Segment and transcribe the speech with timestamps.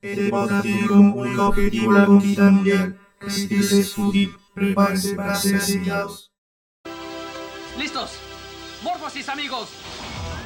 [0.00, 3.00] Este podcast tiene como único objetivo la conquista mundial.
[3.20, 6.32] Así que si es útil, prepárense para ser asesinados.
[7.76, 8.12] ¡Listos!
[8.84, 9.70] ¡Morfosis, amigos!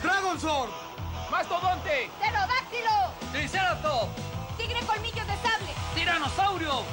[0.02, 0.70] ¡Dragon Sword!
[1.30, 2.10] ¡Mastodonte!
[2.18, 3.12] ¡Pterodáctilo!
[3.32, 4.12] ¡Triceratops!
[4.56, 5.74] ¡Tigre colmillos de sable!
[5.94, 6.84] ¡Tiranosaurio!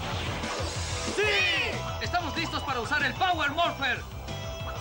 [1.15, 2.01] ¡Sí!
[2.01, 4.01] Estamos listos para usar el Power Morpher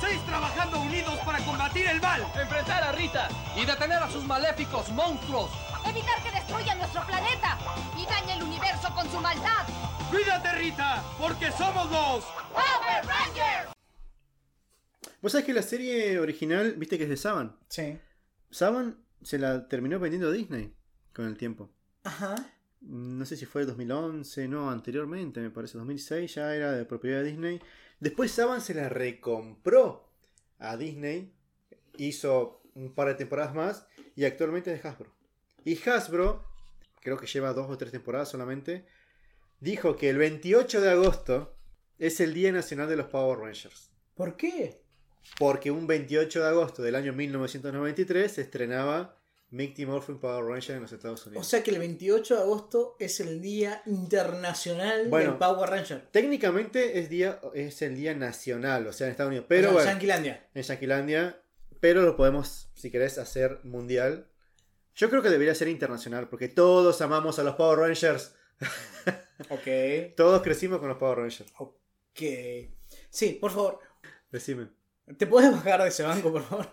[0.00, 2.24] ¡Seis trabajando unidos para combatir el mal!
[2.40, 3.28] ¡Enfrentar a Rita!
[3.56, 5.50] y detener a sus maléficos monstruos.
[5.86, 7.58] ¡Evitar que destruyan nuestro planeta!
[7.96, 9.66] ¡Y dañe el universo con su maldad!
[10.10, 11.04] ¡Cuídate, Rita!
[11.18, 12.24] ¡Porque somos los...
[12.52, 13.68] ¡Power Rangers!
[15.20, 17.56] Vos sabés que la serie original, viste que es de Saban.
[17.68, 17.98] Sí.
[18.50, 20.72] Saban se la terminó vendiendo a Disney
[21.12, 21.70] con el tiempo.
[22.04, 22.36] Ajá.
[22.80, 27.30] No sé si fue 2011, no, anteriormente, me parece, 2006 ya era de propiedad de
[27.30, 27.60] Disney.
[27.98, 30.08] Después Saban se la recompró
[30.58, 31.32] a Disney,
[31.96, 35.17] hizo un par de temporadas más y actualmente es de Hasbro.
[35.64, 36.44] Y Hasbro,
[37.00, 38.86] creo que lleva dos o tres temporadas solamente,
[39.60, 41.54] dijo que el 28 de agosto
[41.98, 43.90] es el Día Nacional de los Power Rangers.
[44.14, 44.80] ¿Por qué?
[45.38, 49.16] Porque un 28 de agosto del año 1993 se estrenaba
[49.50, 51.46] Mighty Morphin Power Ranger en los Estados O Unidos.
[51.46, 55.30] sea que el 28 de agosto es el Día Internacional Bueno.
[55.30, 56.06] del Power Ranger.
[56.10, 59.46] Técnicamente es, día, es el día nacional, o sea, en Estados Unidos.
[59.48, 60.46] Pero O sea, bueno, Yanquilandia.
[60.54, 61.40] en Yanquilandia.
[61.80, 64.26] Pero lo podemos, si querés, hacer mundial.
[64.98, 68.34] Yo creo que debería ser internacional, porque todos amamos a los Power Rangers.
[69.50, 70.14] Ok.
[70.16, 71.48] Todos crecimos con los Power Rangers.
[71.58, 72.20] Ok.
[73.08, 73.78] Sí, por favor.
[74.32, 74.68] Decime.
[75.16, 76.68] ¿Te puedes bajar de ese banco, por favor?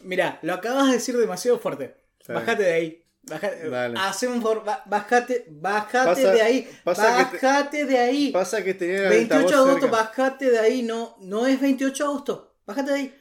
[0.00, 1.94] Mira, lo acabas de decir demasiado fuerte.
[2.26, 3.04] Bájate de ahí.
[3.22, 3.98] Bájate, Dale.
[4.00, 4.64] Haceme un favor.
[4.86, 6.70] Bájate, bájate Pasa- de ahí.
[6.82, 8.32] pasa que te- bájate de ahí.
[8.32, 9.86] Pasa que tenía el 28 de agosto, cerca.
[9.96, 10.82] bájate de ahí.
[10.82, 12.56] No, no es 28 de agosto.
[12.66, 13.19] Bájate de ahí.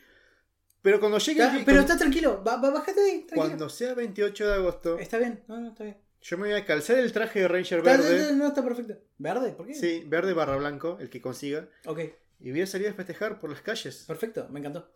[0.81, 1.39] Pero cuando llegue.
[1.39, 2.41] Ta- el- Pero estás tranquilo.
[2.43, 3.11] ba- ba- bájate ahí.
[3.27, 3.35] Tranquilo.
[3.41, 5.43] Cuando sea 28 de agosto, Está bien.
[5.47, 5.97] No, no, está bien.
[6.21, 8.33] yo me voy a calzar el traje de Ranger Está- verde.
[8.35, 8.95] No, está perfecto.
[9.17, 9.51] ¿Verde?
[9.51, 9.73] ¿Por qué?
[9.73, 11.67] Sí, verde barra blanco, el que consiga.
[11.85, 11.99] Ok,
[12.41, 14.05] Y voy a salir a festejar por las calles.
[14.07, 14.47] perfecto.
[14.49, 14.89] Me encantó.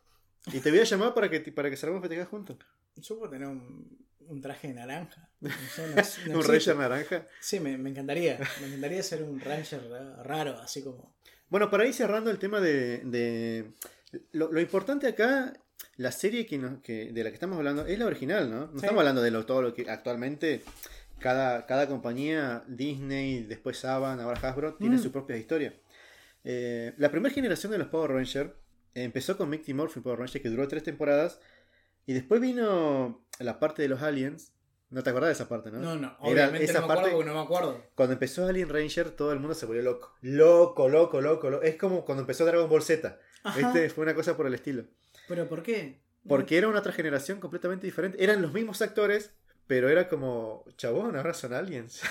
[0.51, 2.57] Y te voy a llamar para que, para que salgamos a festejar juntos.
[2.95, 5.29] Yo puedo tener un, un traje de naranja.
[5.41, 5.87] No sé,
[6.27, 6.45] no- no Un.
[6.45, 7.27] Ranger naranja.
[7.41, 8.39] Sí, me, me encantaría.
[8.61, 11.13] Me encantaría ser un Ranger ra- raro, así como.
[11.49, 12.99] Bueno, para ir cerrando el tema de.
[13.05, 13.73] de-
[14.31, 15.53] lo, lo importante acá,
[15.97, 18.59] la serie que, de la que estamos hablando es la original, ¿no?
[18.67, 18.77] No Sí.
[18.77, 20.63] estamos hablando de lo, todo lo que actualmente.
[21.19, 24.99] Cada, cada compañía, Disney, después Saban, ahora Hasbro, tiene Mm.
[24.99, 25.73] su propia historia.
[26.43, 28.51] Eh, la primera generación de los Power Rangers
[28.93, 31.39] empezó con Mighty Morphin Power Ranger, que duró tres temporadas.
[32.05, 34.51] Y después vino la parte de los aliens.
[34.89, 35.79] No te acordás de esa parte, ¿no?
[35.79, 37.81] No, no, obviamente esa no me acuerdo parte- porque no me acuerdo.
[37.95, 40.13] Cuando empezó Alien Ranger, todo el mundo se volvió loco.
[40.21, 41.49] Loco, loco, loco.
[41.49, 41.63] loco.
[41.63, 43.17] Es como cuando empezó Dragon Ball Z.
[43.55, 43.89] ¿Viste?
[43.89, 44.83] Fue una cosa por el estilo.
[45.27, 45.99] ¿Pero por qué?
[46.27, 48.23] Porque era una otra generación completamente diferente.
[48.23, 49.31] Eran los mismos actores,
[49.67, 52.01] pero era como, chabón, ahora son aliens.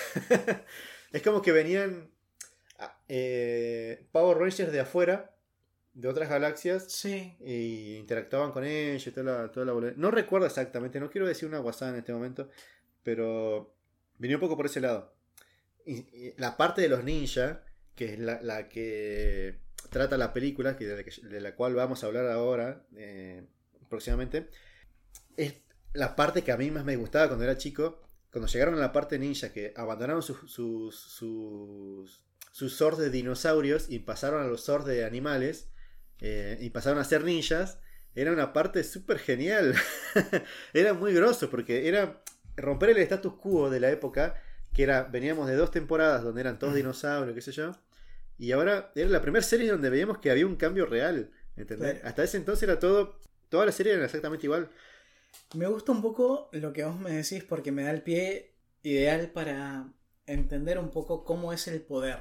[1.13, 2.11] es como que venían
[2.79, 5.35] ah, eh, Power Rangers de afuera,
[5.95, 7.37] de otras galaxias, Sí.
[7.41, 11.49] y interactuaban con ellos y toda la, toda la No recuerdo exactamente, no quiero decir
[11.49, 12.49] una guasada en este momento,
[13.03, 13.75] pero
[14.19, 15.15] venía un poco por ese lado.
[15.85, 17.63] Y, y la parte de los ninja,
[17.95, 19.59] que es la, la que
[19.91, 23.45] trata la película, que de, la que- de la cual vamos a hablar ahora, eh,
[23.89, 24.49] próximamente,
[25.37, 25.55] es
[25.93, 28.01] la parte que a mí más me gustaba cuando era chico.
[28.31, 33.91] Cuando llegaron a la parte ninja, que abandonaron sus, sus, sus, sus swords de dinosaurios
[33.91, 35.69] y pasaron a los swords de animales,
[36.21, 37.79] eh, y pasaron a ser ninjas,
[38.15, 39.75] era una parte súper genial.
[40.75, 42.23] era muy grosso porque era
[42.57, 44.35] romper el status quo de la época,
[44.73, 47.73] que era, veníamos de dos temporadas donde eran todos dinosaurios, qué sé yo,
[48.39, 51.31] y ahora era la primera serie donde veíamos que había un cambio real.
[51.57, 51.95] ¿entendés?
[51.95, 52.09] Claro.
[52.09, 54.71] Hasta ese entonces era todo, toda la serie era exactamente igual.
[55.55, 59.31] Me gusta un poco lo que vos me decís porque me da el pie ideal
[59.31, 59.93] para
[60.27, 62.19] entender un poco cómo es el poder.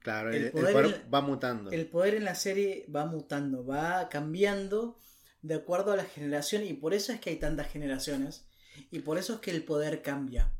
[0.00, 1.70] Claro, El el, el poder poder en- va mutando.
[1.70, 4.98] El poder en la serie va mutando, va cambiando
[5.42, 8.46] de acuerdo a la generación y por eso es que hay tantas generaciones
[8.90, 10.52] y por eso es que el poder cambia.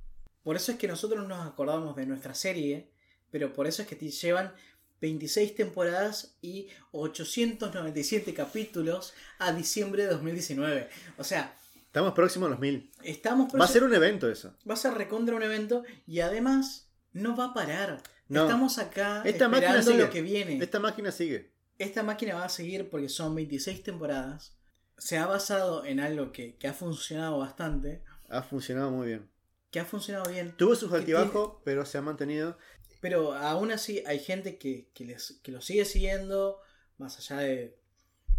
[0.43, 2.91] Por eso es que nosotros nos acordamos de nuestra serie,
[3.30, 4.53] pero por eso es que te llevan
[5.00, 10.89] 26 temporadas y 897 capítulos a diciembre de 2019.
[11.18, 11.54] O sea,
[11.86, 12.91] Estamos próximos a los mil.
[13.03, 14.54] estamos Va a ser un evento eso.
[14.68, 18.03] va a ser recontra un evento y además no va a parar.
[18.28, 18.42] No.
[18.42, 20.03] Estamos acá Esta máquina esperando sigue.
[20.04, 20.62] lo que viene.
[20.62, 21.51] Esta máquina sigue.
[21.78, 24.53] Esta máquina va a seguir porque son 26 temporadas.
[24.98, 29.30] Se ha basado en algo que, que ha funcionado bastante, Ha funcionado muy bien.
[29.71, 32.59] que ha funcionado bien, Tuvo sus altibajos, pero se ha mantenido.
[33.00, 36.59] Pero aún así hay gente que, que, les, que lo sigue siguiendo,
[36.98, 37.77] más allá de,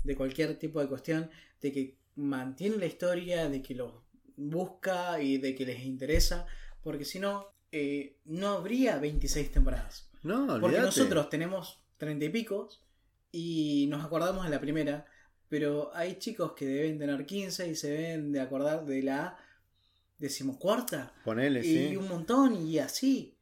[0.04, 1.30] de cualquier tipo de cuestión,
[1.62, 4.04] de que mantiene la historia, de que lo
[4.36, 6.46] busca y de que les interesa,
[6.82, 10.10] porque si no, eh, no habría 26 temporadas.
[10.24, 10.86] No, Porque olvídate.
[10.86, 12.70] nosotros tenemos 30 y pico
[13.32, 15.06] y nos acordamos de la primera,
[15.48, 19.38] pero hay chicos que deben tener 15 y se deben de acordar de la
[20.18, 21.14] decimocuarta.
[21.24, 21.96] Ponele, Y sí.
[21.98, 23.36] un montón y así.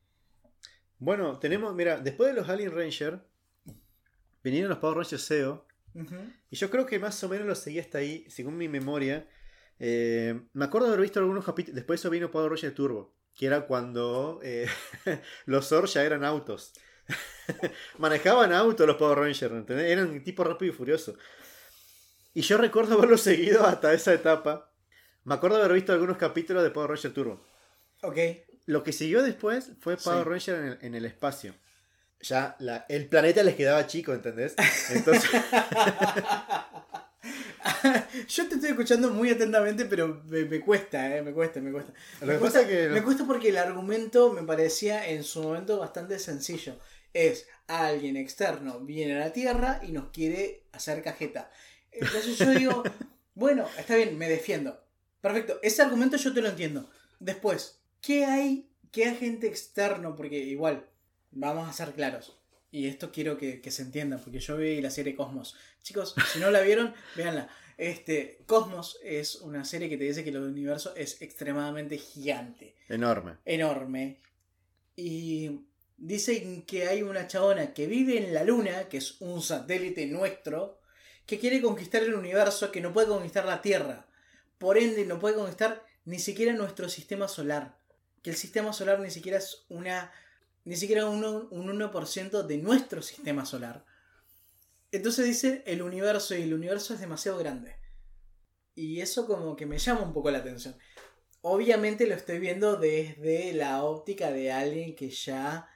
[0.99, 3.19] Bueno, tenemos, mira, después de los Alien Ranger,
[4.43, 5.65] vinieron los Power Rangers SEO.
[6.51, 9.27] Y yo creo que más o menos lo seguí hasta ahí, según mi memoria.
[9.79, 11.75] Eh, me acuerdo de haber visto algunos capítulos.
[11.75, 14.67] Después de eso vino Power Ranger Turbo, que era cuando eh,
[15.45, 16.73] los Zord ya eran autos.
[17.97, 19.91] Manejaban autos los Power Rangers, ¿entendés?
[19.91, 21.17] Eran tipo rápido y furioso.
[22.33, 24.71] Y yo recuerdo haberlo seguido hasta esa etapa.
[25.23, 27.45] Me acuerdo de haber visto algunos capítulos de Power Ranger Turbo.
[28.03, 28.17] Ok.
[28.67, 30.29] Lo que siguió después fue Power Sí.
[30.29, 31.55] Ranger en el, en el espacio.
[32.21, 34.55] Ya la- el planeta les quedaba chico, ¿entendés?
[34.91, 35.29] Entonces,
[38.27, 41.93] Yo te estoy escuchando muy atentamente, pero me, me cuesta, eh, me cuesta, me cuesta.
[42.21, 45.23] Lo me, que cuesta pasa es que- me cuesta porque el argumento me parecía en
[45.23, 46.79] su momento bastante sencillo.
[47.13, 51.49] Es alguien externo viene a la Tierra y nos quiere hacer cajeta.
[51.91, 52.83] Entonces yo digo,
[53.35, 54.83] bueno, está bien, me defiendo.
[55.21, 56.89] Perfecto, ese argumento yo te lo entiendo.
[57.19, 58.69] Después, ¿qué hay?
[58.91, 60.15] ¿Qué agente externo?
[60.15, 60.87] Porque igual,
[61.31, 62.37] vamos a ser claros.
[62.71, 65.55] Y esto quiero que, que se entienda, porque yo vi la serie Cosmos.
[65.81, 67.49] Chicos, si no la vieron, véanla.
[67.77, 73.37] Este, Cosmos es una serie que te dice que el universo es extremadamente gigante, enorme.
[73.45, 74.19] enorme.
[74.95, 75.61] Y
[75.95, 80.81] dicen que hay una chabona que vive en la Luna, que es un satélite nuestro,
[81.27, 84.07] que quiere conquistar el universo, que no puede conquistar la Tierra.
[84.57, 87.77] Por ende, no puede conquistar ni siquiera nuestro sistema solar.
[88.23, 90.11] Que el sistema solar ni siquiera es una.
[90.65, 93.85] ni siquiera un, un 1% de nuestro sistema solar.
[94.91, 97.75] Entonces dice el universo y el universo es demasiado grande.
[98.75, 100.75] Y eso como que me llama un poco la atención.
[101.41, 105.69] Obviamente lo estoy viendo desde la óptica de alguien que ya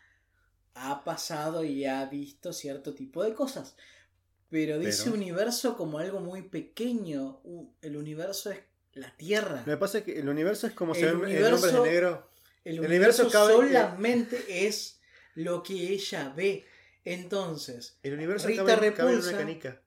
[0.73, 3.75] ha pasado y ha visto cierto tipo de cosas.
[4.49, 7.39] Pero dice Pero- universo como algo muy pequeño.
[7.43, 8.59] U- El universo es
[8.93, 9.63] la Tierra.
[9.65, 11.73] Lo que pasa es que el universo es como El se ve en universo- Hombres
[11.73, 12.29] de Negro.
[12.63, 14.99] El, El universo, universo cabe- solamente es
[15.35, 16.65] lo que ella ve.
[17.03, 19.29] Entonces, El universo Rita cabe, cabe Repulsa.
[19.29, 19.81] una canica.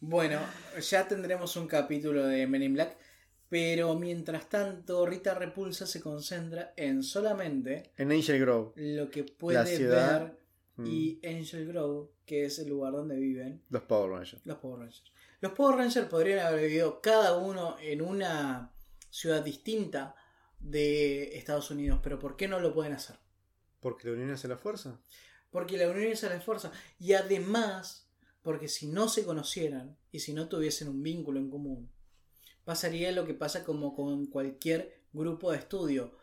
[0.00, 0.40] bueno,
[0.80, 2.96] ya tendremos un capítulo de Men in Black.
[3.48, 8.72] Pero mientras tanto, Rita Repulsa se concentra en solamente En Angel Grove.
[8.76, 10.38] lo que puede ver
[10.76, 14.40] Mm, y Angel Grove, que es el lugar donde viven Los Power Rangers.
[14.46, 15.12] los Power Rangers.
[15.40, 18.72] Los Power Rangers podrían haber vivido cada uno en una
[19.10, 20.14] ciudad distinta
[20.60, 23.16] de Estados Unidos, pero ¿por qué no lo pueden hacer?
[23.80, 25.00] Porque la unión hace la fuerza.
[25.50, 26.70] Porque la unión a la fuerza.
[26.98, 28.08] Y además,
[28.42, 31.90] porque si no se conocieran y si no tuviesen un vínculo en común,
[32.64, 36.16] pasaría lo que pasa como con cualquier grupo de estudio.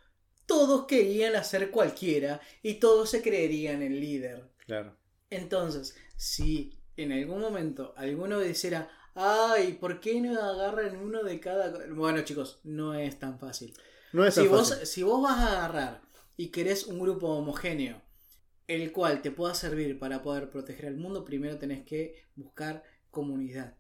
[0.46, 4.50] Todos querían hacer cualquiera y todos se creerían el líder.
[4.66, 4.96] Claro.
[5.30, 11.74] Entonces, si en algún momento alguno dijera, ay, ¿por qué no agarran uno de cada...
[11.74, 13.74] co-?" Bueno chicos, no es tan fácil.
[14.18, 16.02] No es tan Si vos, si vos vas a agarrar
[16.38, 18.02] y querés un grupo homogéneo,
[18.66, 23.78] el cual te pueda servir para poder proteger al mundo, primero tenés que buscar comunidad.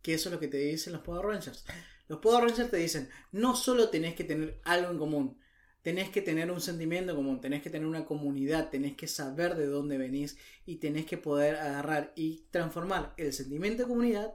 [0.00, 1.64] Que eso es lo que te dicen los Power Rangers.
[2.06, 5.40] Los Power Rangers te dicen, no solo tenés que tener algo en común,
[5.82, 9.66] tenés que tener un sentimiento común, tenés que tener una comunidad, tenés que saber de
[9.66, 14.32] dónde venís y tenés que poder agarrar y transformar el sentimiento de comunidad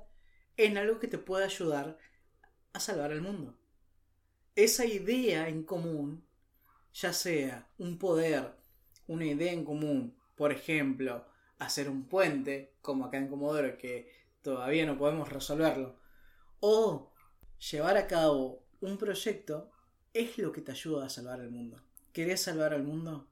[0.57, 1.97] en algo que te pueda ayudar
[2.73, 3.57] a salvar al mundo.
[4.57, 6.25] Esa idea en común,
[6.91, 8.55] ya sea un poder,
[9.05, 11.27] una idea en común, por ejemplo,
[11.59, 14.11] hacer un puente, como acá en Comodoro, que
[14.41, 15.99] todavía no podemos resolverlo,
[16.59, 17.13] o
[17.69, 19.69] llevar a cabo un proyecto,
[20.11, 21.79] es lo que te ayuda a salvar el mundo.
[22.11, 23.27] ¿Querés salvar al mundo?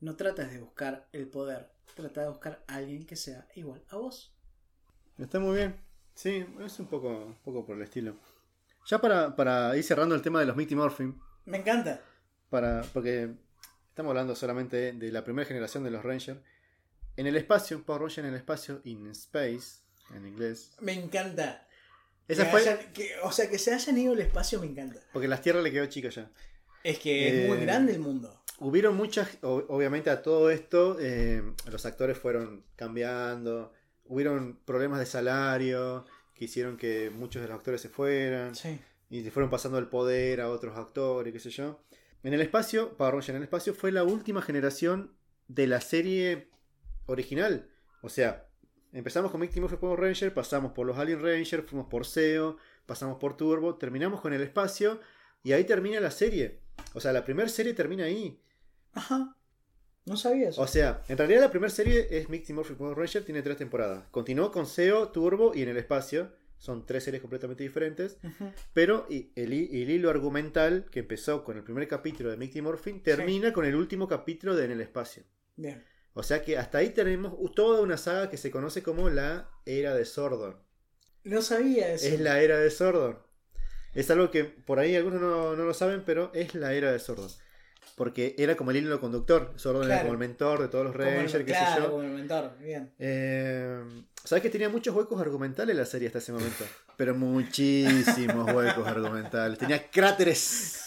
[0.00, 3.96] No trates de buscar el poder, trata de buscar a alguien que sea igual a
[3.96, 4.36] vos.
[5.16, 5.80] Está muy bien.
[6.14, 8.16] Sí, es un poco, un poco por el estilo.
[8.86, 12.00] Ya para, para ir cerrando el tema de los Mighty Morphin, Me encanta.
[12.48, 13.30] para, porque
[13.88, 16.40] estamos hablando solamente de la primera generación de los Rangers.
[17.16, 19.80] En el espacio, Power Ranger en el espacio, in space,
[20.14, 20.72] en inglés.
[20.80, 21.66] Me encanta.
[22.26, 25.00] Esa Que fue hayan- que- o sea, que se hayan ido al espacio me encanta.
[25.12, 26.30] porque las tierras le quedó chica ya.
[26.82, 28.42] Es que es muy Eh, grande el mundo.
[28.58, 33.72] Hubieron muchas, obviamente a todo esto, eh, los actores fueron cambiando,
[34.04, 36.04] hubieron problemas de salario
[36.40, 38.80] que hicieron que muchos de los actores se fueran Sí.
[39.10, 41.82] y se fueron pasando el poder a otros actores, qué sé yo.
[42.22, 45.12] En el espacio, Power Ranger en el espacio fue la última generación
[45.48, 46.48] de la serie
[47.04, 47.68] original.
[48.00, 48.48] O sea,
[48.94, 52.56] empezamos con Mighty Morphin Power Ranger, pasamos por los Alien Ranger, fuimos por SEO,
[52.86, 54.98] pasamos por Turbo, terminamos con el espacio
[55.42, 56.60] y ahí termina la serie.
[56.94, 58.40] O sea, la primera serie termina ahí.
[58.94, 59.36] Ajá.
[60.06, 60.60] No sabía eso.
[60.62, 64.04] O sea, en realidad la primera serie es Mighty Morphin Power Ranger, tiene tres temporadas.
[64.10, 66.32] Continuó con SEO, Turbo y en el espacio.
[66.58, 68.18] Son tres series completamente diferentes.
[68.74, 73.64] Pero el hilo argumental que empezó con el primer capítulo de Mighty Morphin termina con
[73.64, 75.22] el último capítulo de En el espacio.
[75.56, 75.82] Bien.
[76.12, 79.94] O sea que hasta ahí tenemos toda una saga que se conoce como la Era
[79.94, 80.56] de Sordon.
[81.24, 82.06] No sabía eso.
[82.08, 83.18] Es la Era de Sordon.
[83.94, 86.98] Es algo que por ahí algunos no, no lo saben, pero es la Era de
[86.98, 87.30] Sordon.
[87.96, 89.52] Porque era como el hilo conductor.
[89.56, 90.02] Sordon era Claro.
[90.08, 91.90] como el mentor de todos los el- Rangers, qué sé yo.
[91.90, 92.56] como el mentor.
[92.60, 92.92] Bien.
[92.98, 93.82] Eh,
[94.24, 96.64] Sabes que tenía muchos huecos argumentales la serie hasta ese momento.
[96.96, 99.58] Pero muchísimos huecos argumentales.
[99.58, 100.86] Tenía cráteres.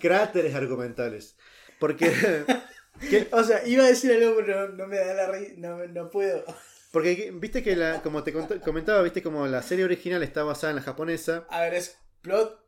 [0.00, 1.36] Cráteres argumentales.
[1.78, 2.10] Porque.
[3.10, 5.54] que- O sea, iba a decir algo, pero no me da la risa.
[5.58, 6.44] No, no puedo.
[6.92, 10.76] porque viste que la, como te comentaba, viste como la serie original está basada en
[10.76, 11.46] la japonesa.
[11.50, 12.64] A ver, es plot.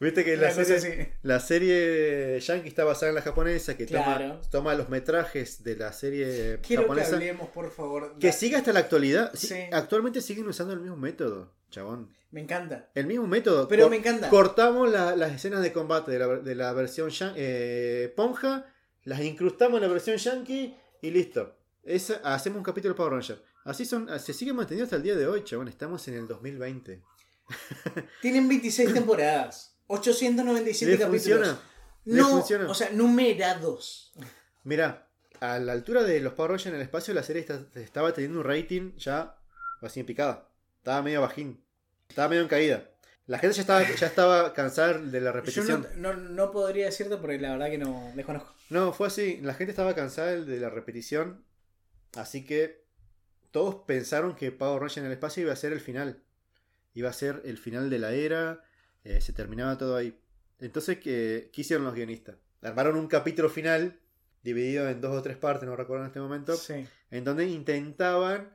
[0.00, 3.86] Viste que la serie, serie Yankee está basada en la japonesa, que
[4.50, 7.14] toma, los metrajes de la serie Quiero japonesa.
[7.14, 7.48] hablemos.
[8.18, 9.30] Que Da- sigue hasta la actualidad.
[9.34, 9.54] Sí, Sí.
[9.72, 12.12] Actualmente siguen usando el mismo método, chabón.
[12.30, 12.90] Me encanta.
[12.94, 13.68] El mismo método.
[13.68, 14.28] Pero me encanta.
[14.28, 18.66] Cortamos la- las escenas de combate de la, versión eh, Ponja,
[19.04, 21.56] las incrustamos en la versión Yankee y listo.
[22.24, 23.40] Hacemos un capítulo Power Ranger.
[23.64, 25.68] Así son, se sigue manteniendo hasta el día de hoy, chabón.
[25.68, 27.02] Estamos en el 2020.
[28.22, 29.76] Tienen 26 temporadas.
[29.86, 31.48] 897 ¿Le capítulos.
[31.48, 31.60] funciona?
[32.04, 32.68] ¿Le No, funciona?
[32.70, 34.12] o sea, numerados.
[34.64, 35.08] Mira,
[35.40, 38.38] a la altura de los Power Rangers en el espacio, la serie está- estaba teniendo
[38.40, 39.36] un rating ya
[39.82, 40.48] así en picada.
[40.78, 41.64] Estaba medio bajín.
[42.08, 42.90] Estaba medio en caída.
[43.26, 45.86] La gente ya estaba, ya estaba cansada de la Yo repetición.
[45.96, 48.54] no, no, no podría decirte porque la verdad que no desconozco.
[48.68, 49.40] No, fue así.
[49.42, 51.42] La gente estaba cansada de la repetición.
[52.16, 52.83] Así que
[53.54, 56.20] todos pensaron que Power Ranger en el espacio iba a ser el final.
[56.92, 58.64] Iba a ser el final de la era.
[59.04, 60.18] eh, se terminaba todo ahí.
[60.58, 62.34] Entonces, ¿qué, qué hicieron los guionistas?
[62.62, 64.00] Armaron un capítulo final
[64.42, 66.84] dividido en dos o tres partes, no recuerdo en este momento, Sí.
[67.12, 68.52] en donde intentaban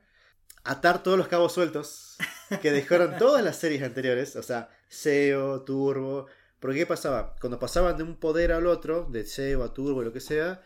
[0.64, 2.18] atar todos los cabos sueltos
[2.60, 6.26] que dejaron todas las series anteriores, o sea, SEO, Turbo.
[6.58, 7.36] Porque ¿qué pasaba?
[7.40, 10.60] Cuando pasaban de un poder al otro, de SEO a Turbo, lo que sea,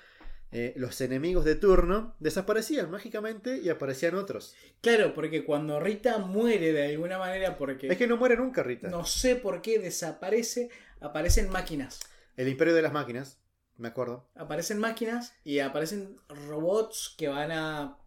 [0.55, 4.55] eh, los enemigos de turno desaparecían mágicamente y aparecían otros.
[4.81, 8.89] Claro, porque cuando Rita muere de alguna manera, porque Es que no muere nunca, Rita.
[8.89, 10.71] no sé por qué desaparece,
[11.01, 12.01] aparecen máquinas.
[12.37, 13.41] El imperio de las máquinas,
[13.77, 14.29] me acuerdo.
[14.37, 17.99] Aparecen máquinas y aparecen robots que van a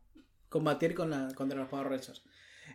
[0.50, 2.24] combatir con la- contra los Power Rangers.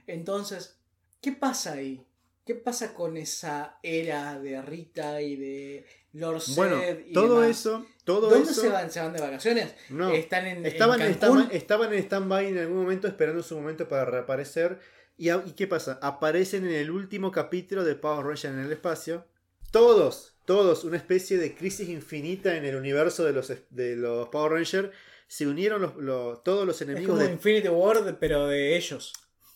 [0.06, 0.78] Entonces,
[1.22, 2.06] ¿qué pasa ahí?
[2.44, 7.58] ¿Qué pasa con esa era de Rita y de Lord Zed Bueno, y todo demás?
[7.58, 8.60] eso, todo ¿Dónde eso.
[8.62, 8.90] se van?
[8.90, 9.74] ¿Se van de vacaciones?
[9.90, 10.10] No.
[10.12, 11.12] ¿Están en, en Estaban, Cancún?
[11.14, 14.80] estaban, estaban en stand-by en algún momento esperando su momento para reaparecer.
[15.16, 16.00] ¿Y, qué pasa?
[16.02, 19.24] Aparecen en el último capítulo de Power Rangers en el espacio.
[19.70, 24.52] Todos, todos, una especie de crisis infinita en el universo de los, de los Power
[24.52, 24.90] Rangers.
[25.28, 29.12] Se unieron los, los- todos los Es enemigos como de Infinity War, pero de ellos.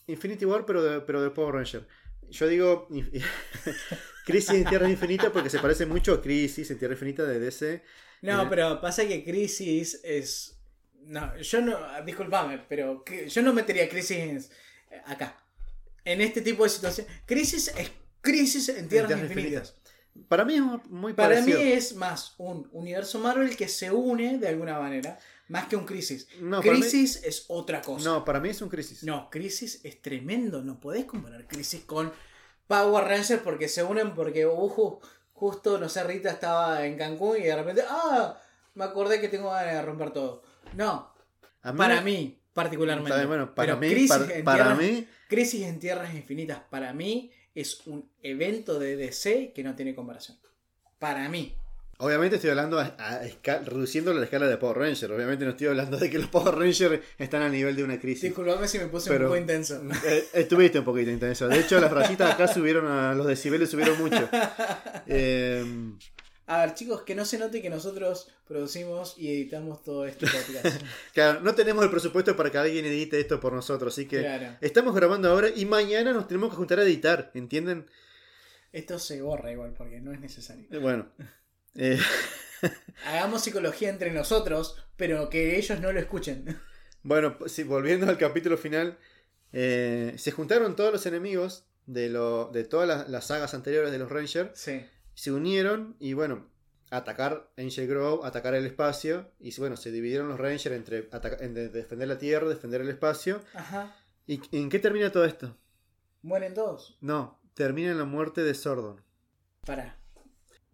[0.07, 1.87] Infinity War, pero de, pero de Power Ranger.
[2.31, 2.89] Yo digo
[4.25, 7.83] Crisis en Tierra Infinita porque se parece mucho a Crisis en Tierra Infinita de DC.
[8.23, 8.47] No, Eh.
[8.49, 10.59] pero pasa que Crisis es.
[11.05, 11.79] No, yo no.
[12.05, 14.51] Disculpame, pero yo no metería Crisis
[14.91, 15.37] eh, acá.
[16.05, 17.07] En este tipo de situación.
[17.27, 17.91] Crisis es
[18.21, 19.77] Crisis en Tierras Tierras Infinitas.
[20.29, 21.61] Para mí es muy Para parecido.
[21.61, 25.19] mí es más un universo Marvel que se une de alguna manera.
[25.49, 26.27] Más que un Crisis.
[26.41, 28.05] No, mí- crisis es otra cosa.
[28.05, 29.05] No, para mí es un Crisis.
[29.05, 30.63] No, Crisis es tremendo.
[30.63, 32.13] No podés comparar Crisis con
[32.67, 34.99] Power Rangers porque se unen porque uh,
[35.33, 38.37] justo, no sé, Rita estaba en Cancún y de repente, ah,
[38.75, 40.43] me acordé que tengo ganas de romper todo.
[40.75, 41.15] No,
[41.65, 43.11] mí- para mí particularmente.
[43.11, 46.15] Está bien, bueno, para Pero mí, Crisis para, en para Tierras- mí, Crisis en Tierras
[46.15, 50.39] Infinitas, para mí, es un evento de DC que no tiene comparación.
[50.99, 51.57] Para mí.
[51.99, 53.21] Obviamente estoy hablando a, a
[53.65, 55.13] reduciendo la escala de Power Ranger.
[55.13, 58.23] Obviamente no estoy hablando de que los Power Rangers están a nivel de una crisis.
[58.23, 59.81] Disculpame si me puse Pero- un poco intenso.
[60.07, 61.49] Eh, estuviste un poquito intenso.
[61.49, 64.29] De hecho, las rayitas acá subieron a los decibeles, subieron mucho.
[65.09, 65.65] Eh,
[66.49, 70.81] A ver, chicos, que no se note que nosotros producimos y editamos todo este podcast.
[71.15, 74.57] claro, no tenemos el presupuesto para que alguien edite esto por nosotros, así que Claro.
[74.61, 77.87] estamos grabando ahora y mañana nos tenemos que juntar a editar, ¿entienden?
[78.73, 80.67] Esto se borra igual porque no es necesario.
[80.71, 81.07] Eh, Bueno.
[81.77, 81.99] Eh,
[83.07, 86.59] Hagamos psicología entre nosotros, pero que ellos no lo escuchen.
[87.03, 88.99] Bueno, sí, volviendo al capítulo final,
[89.53, 93.99] eh, se juntaron todos los enemigos de, lo, de todas las, las sagas anteriores de
[93.99, 94.85] los Rangers, Sí.
[95.15, 96.49] se unieron y bueno,
[96.91, 101.03] atacar Angel Grove, atacar el espacio, y bueno, se dividieron los Rangers entre
[101.69, 103.41] defender la Tierra, defender el espacio.
[103.55, 103.95] Ajá.
[104.27, 105.57] ¿Y en qué termina todo esto?
[106.23, 106.97] Mueren todos.
[107.01, 109.01] No, termina en la muerte de Sordon.
[109.65, 109.97] Para.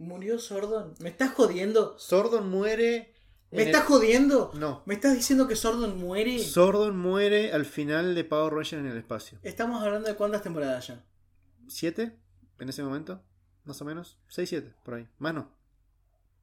[0.03, 0.95] ¿Murió Sordon?
[0.99, 1.97] ¿Me estás jodiendo?
[1.99, 3.15] Sordon muere.
[3.53, 4.51] ¿Me estás el- jodiendo?
[4.55, 4.83] No.
[4.87, 6.39] ¿Me estás diciendo que Sordon muere?
[6.41, 9.39] Sordon muere al final de Power Rangers en el espacio.
[9.43, 11.05] Estamos hablando de cuántas temporadas ya.
[11.69, 12.19] ¿Siete?
[12.59, 13.23] En ese momento,
[13.65, 14.19] más o menos.
[14.29, 15.09] Seis, siete, por ahí.
[15.19, 15.55] Más no.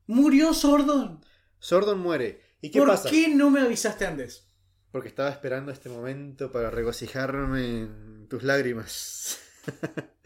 [0.07, 1.23] ¡Murió Sordon!
[1.59, 2.41] Sordon muere.
[2.61, 3.09] ¿Y qué ¿Por pasa?
[3.09, 4.47] qué no me avisaste antes?
[4.91, 9.37] Porque estaba esperando este momento para regocijarme en tus lágrimas.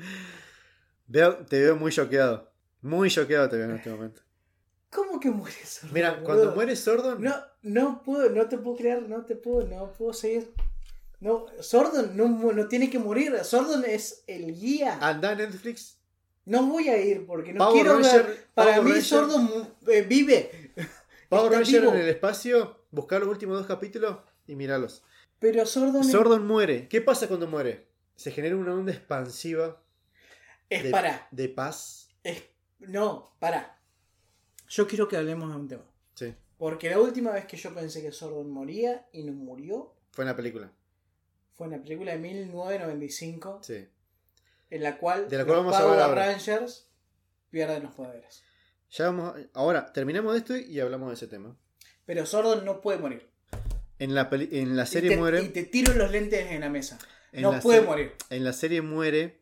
[1.07, 2.52] Veo- te veo muy choqueado.
[2.83, 4.21] Muy choqueado te veo en este momento.
[4.91, 5.93] ¿Cómo que muere Sordon?
[5.93, 6.25] Mira, boludo?
[6.25, 10.13] cuando muere Sordon, No, no puedo, no te puedo creer, no te puedo, no puedo
[10.13, 10.53] seguir.
[11.19, 13.33] No, Sordon no, no tiene que morir.
[13.43, 14.99] Sordon es el guía.
[15.01, 15.97] anda a Netflix.
[16.45, 18.47] No voy a ir porque no Power quiero Ranger- ver.
[18.53, 20.73] Para Power mí Ranger- Sordon mu- eh, vive.
[21.29, 21.93] Power Está Ranger vivo.
[21.93, 25.03] en el espacio, buscar los últimos dos capítulos y miralos.
[25.39, 26.87] Pero Sordon Sordon muere.
[26.89, 27.87] ¿Qué pasa cuando muere?
[28.15, 29.81] Se genera una onda expansiva
[30.69, 31.27] es, de, para.
[31.31, 32.09] de paz.
[32.23, 32.43] Es,
[32.87, 33.79] no, para.
[34.69, 35.83] Yo quiero que hablemos de un tema.
[36.15, 40.23] Sí, Porque la última vez que yo pensé que Sordon moría y no murió fue
[40.23, 40.71] en la película.
[41.55, 43.87] fue en la película de 1995, Sí.
[44.69, 46.25] en la cual De la cual los vamos a hablar ahora.
[46.27, 46.87] Rangers
[47.49, 48.43] pierden los poderes.
[48.91, 49.35] Ya vamos.
[49.53, 51.55] Ahora, terminamos de esto y hablamos de ese tema.
[52.05, 53.29] Pero Sordon no puede morir.
[53.99, 55.41] En la, peli- en la serie y te, muere.
[55.43, 56.99] Y te tiro los lentes en la mesa.
[57.31, 58.13] en no la puede se- morir.
[58.29, 59.41] En la serie muere.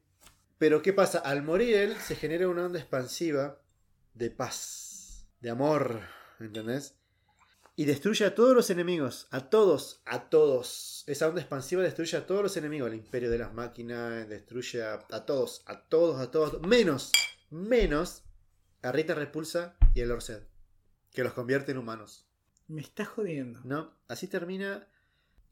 [0.61, 1.17] Pero ¿qué pasa?
[1.17, 3.59] Al morir él se genera una onda expansiva
[4.13, 6.01] de paz, de amor,
[6.39, 6.99] ¿entendés?
[7.75, 11.03] Y destruye a todos los enemigos, a todos, a todos.
[11.07, 15.03] Esa onda expansiva destruye a todos los enemigos, el imperio de las máquinas, destruye a,
[15.09, 17.11] a todos, a todos, a todos, menos,
[17.49, 18.21] menos
[18.83, 20.43] a Rita Repulsa y el Orced,
[21.11, 22.27] que los convierte en humanos.
[22.67, 23.61] Me está jodiendo.
[23.63, 23.97] ¿No?
[24.07, 24.87] Así termina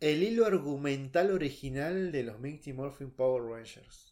[0.02, 4.09] el hilo argumental original de los Mighty Morphin Power Rangers.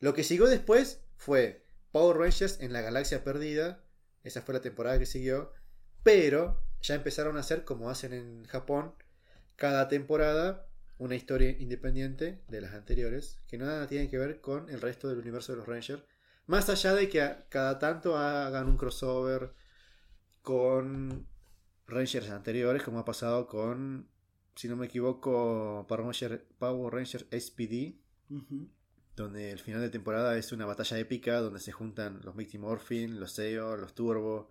[0.00, 3.84] Lo que siguió después fue Power Rangers en la Galaxia Perdida.
[4.22, 5.52] Esa fue la temporada que siguió.
[6.02, 8.94] Pero ya empezaron a hacer como hacen en Japón.
[9.56, 10.66] Cada temporada
[10.98, 13.38] una historia independiente de las anteriores.
[13.46, 16.02] Que nada tiene que ver con el resto del universo de los Rangers.
[16.46, 19.52] Más allá de que cada tanto hagan un crossover
[20.42, 21.26] con
[21.86, 24.08] Rangers anteriores, como ha pasado con,
[24.56, 27.98] si no me equivoco, Power Ranger- Power Rangers SPD.
[29.16, 33.20] Donde el final de temporada es una batalla épica donde se juntan los Mighty Morphin,
[33.20, 34.50] los Zeo, los Turbo,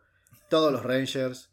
[0.49, 1.49] todos los Rangers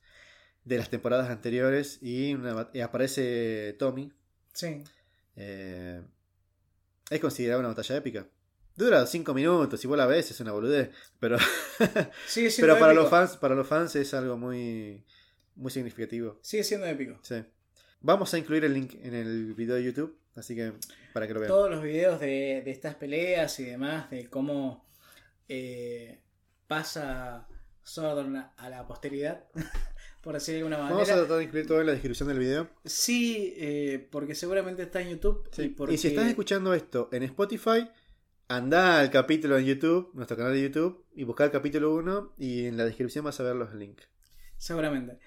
[0.64, 4.12] de las temporadas anteriores y, una bat- y aparece Tommy.
[4.53, 4.83] Sí.
[5.37, 6.03] Eh,
[7.11, 8.27] es considerada una batalla épica.
[8.75, 11.38] Dura 5 minutos, y vos la ves, es una boludez, pero,
[12.27, 13.03] Sigue pero para épico.
[13.03, 15.03] los fans, para los fans es algo muy,
[15.55, 16.38] muy significativo.
[16.42, 17.19] Sigue siendo épico.
[17.23, 17.42] Sí.
[18.03, 20.72] Vamos a incluir el link en el video de YouTube, así que
[21.12, 21.51] para que lo vean.
[21.51, 24.87] Todos los videos de, de estas peleas y demás, de cómo
[25.49, 26.20] eh,
[26.66, 27.46] pasa
[27.83, 29.44] Sordon a, la posteridad,
[30.22, 31.16] por decirlo de alguna Vamos a manera.
[31.18, 32.68] tratar de incluir todo en la descripción del video.
[32.85, 35.49] Sí, eh, porque seguramente está en YouTube.
[35.53, 35.62] Sí.
[35.62, 35.94] Y, porque...
[35.94, 37.88] Y si estás escuchando esto en Spotify,
[38.49, 42.66] anda al capítulo en YouTube, nuestro canal de YouTube, y busca el capítulo 1 y
[42.66, 44.09] en la descripción vas a ver los links.
[44.57, 45.18] Seguramente.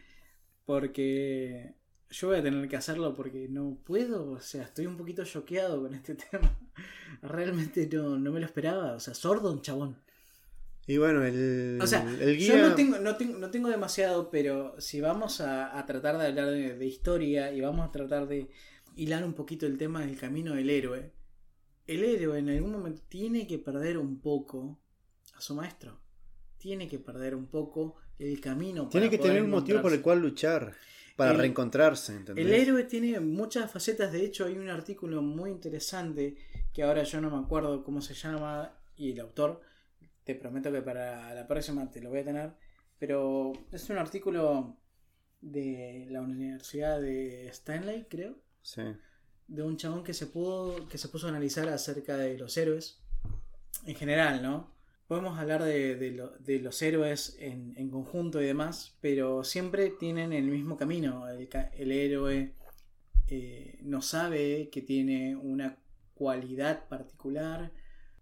[0.65, 1.75] Porque
[2.09, 4.31] yo voy a tener que hacerlo porque no puedo.
[4.31, 6.57] O sea, estoy un poquito choqueado con este tema.
[7.21, 8.93] Realmente no, no me lo esperaba.
[8.93, 9.97] O sea, Sordon, chabón.
[10.87, 12.57] Y bueno, el, O sea, el guía...
[12.57, 16.27] yo no tengo, no, tengo, no tengo demasiado, pero si vamos a, a tratar de
[16.27, 18.49] hablar de, de historia y vamos a tratar de
[18.95, 21.13] hilar un poquito el tema del camino del héroe,
[21.85, 24.79] el héroe en algún momento tiene que perder un poco
[25.35, 25.99] a su maestro.
[26.57, 28.89] Tiene que perder un poco el camino.
[28.89, 30.75] Tiene para que poder tener un motivo por el cual luchar,
[31.19, 32.45] para El- reencontrarse, ¿entendés?
[32.45, 36.35] El héroe tiene muchas facetas, de hecho hay un artículo muy interesante
[36.73, 39.61] que ahora yo no me acuerdo cómo se llama y el autor,
[40.23, 42.53] te prometo que para la próxima te lo voy a tener,
[42.97, 44.77] pero es un artículo
[45.41, 48.81] de la Universidad de Stanley, creo, Sí.
[49.47, 52.99] de un chabón que se pudo que se puso a analizar acerca de los héroes
[53.85, 54.71] en general, ¿no?
[55.09, 60.31] Podemos hablar de, de lo- de los héroes en, conjunto y demás, pero siempre tienen
[60.33, 61.27] el mismo camino.
[61.27, 62.53] El, ca- el héroe
[63.27, 65.77] eh, no sabe que tiene una
[66.13, 67.71] cualidad particular,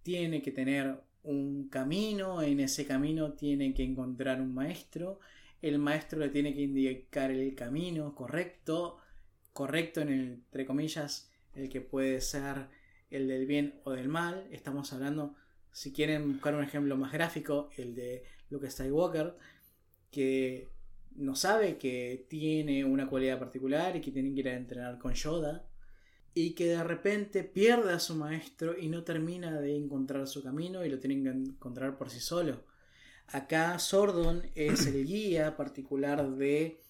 [0.03, 5.19] tiene que tener un camino, en ese camino tiene que encontrar un maestro,
[5.61, 8.99] el maestro le tiene que indicar el camino correcto,
[9.53, 12.67] correcto en el, entre comillas, el que puede ser
[13.11, 14.47] el del bien o del mal.
[14.51, 15.35] Estamos hablando,
[15.71, 19.35] si quieren buscar un ejemplo más gráfico, el de Luke Skywalker,
[20.11, 20.71] que
[21.17, 25.13] no sabe que tiene una cualidad particular y que tiene que ir a entrenar con
[25.13, 25.67] Yoda.
[26.33, 30.85] Y que de repente pierde a su maestro y no termina de encontrar su camino
[30.85, 32.63] y lo tienen que encontrar por sí solo.
[33.27, 36.83] Acá Sordon es el guía particular de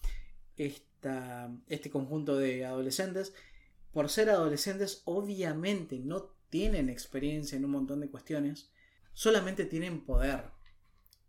[0.57, 3.33] esta, este conjunto de adolescentes.
[3.93, 8.71] Por ser adolescentes, obviamente no tienen experiencia en un montón de cuestiones,
[9.13, 10.45] solamente tienen poder.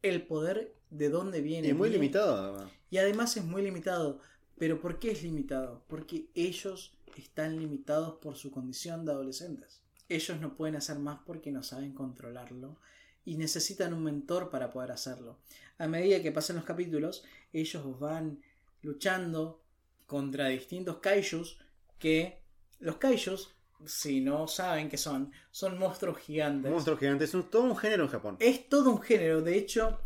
[0.02, 1.68] El poder de dónde viene.
[1.68, 2.72] Y muy Viene- limitado, además.
[2.90, 4.20] y además es muy limitado.
[4.59, 5.85] ¿Pero por qué es limitado?
[5.88, 9.81] Porque ellos están limitados por su condición de adolescentes.
[10.09, 12.76] Ellos no pueden hacer más porque no saben controlarlo
[13.24, 15.38] y necesitan un mentor para poder hacerlo.
[15.78, 18.40] A medida que pasan los capítulos, ellos van
[18.83, 19.62] luchando
[20.07, 21.59] contra distintos kaijus
[21.98, 22.40] que
[22.81, 23.54] los kaijus,
[23.86, 26.70] si no saben qué son, son monstruos gigantes.
[26.70, 28.36] Monstruos gigantes, es todo un género en Japón.
[28.40, 29.42] Es todo un género.
[29.42, 30.00] De hecho,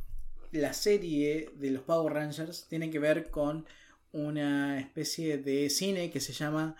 [0.52, 3.66] la serie de los Power Rangers tiene que ver con
[4.12, 6.76] una especie de cine que se llama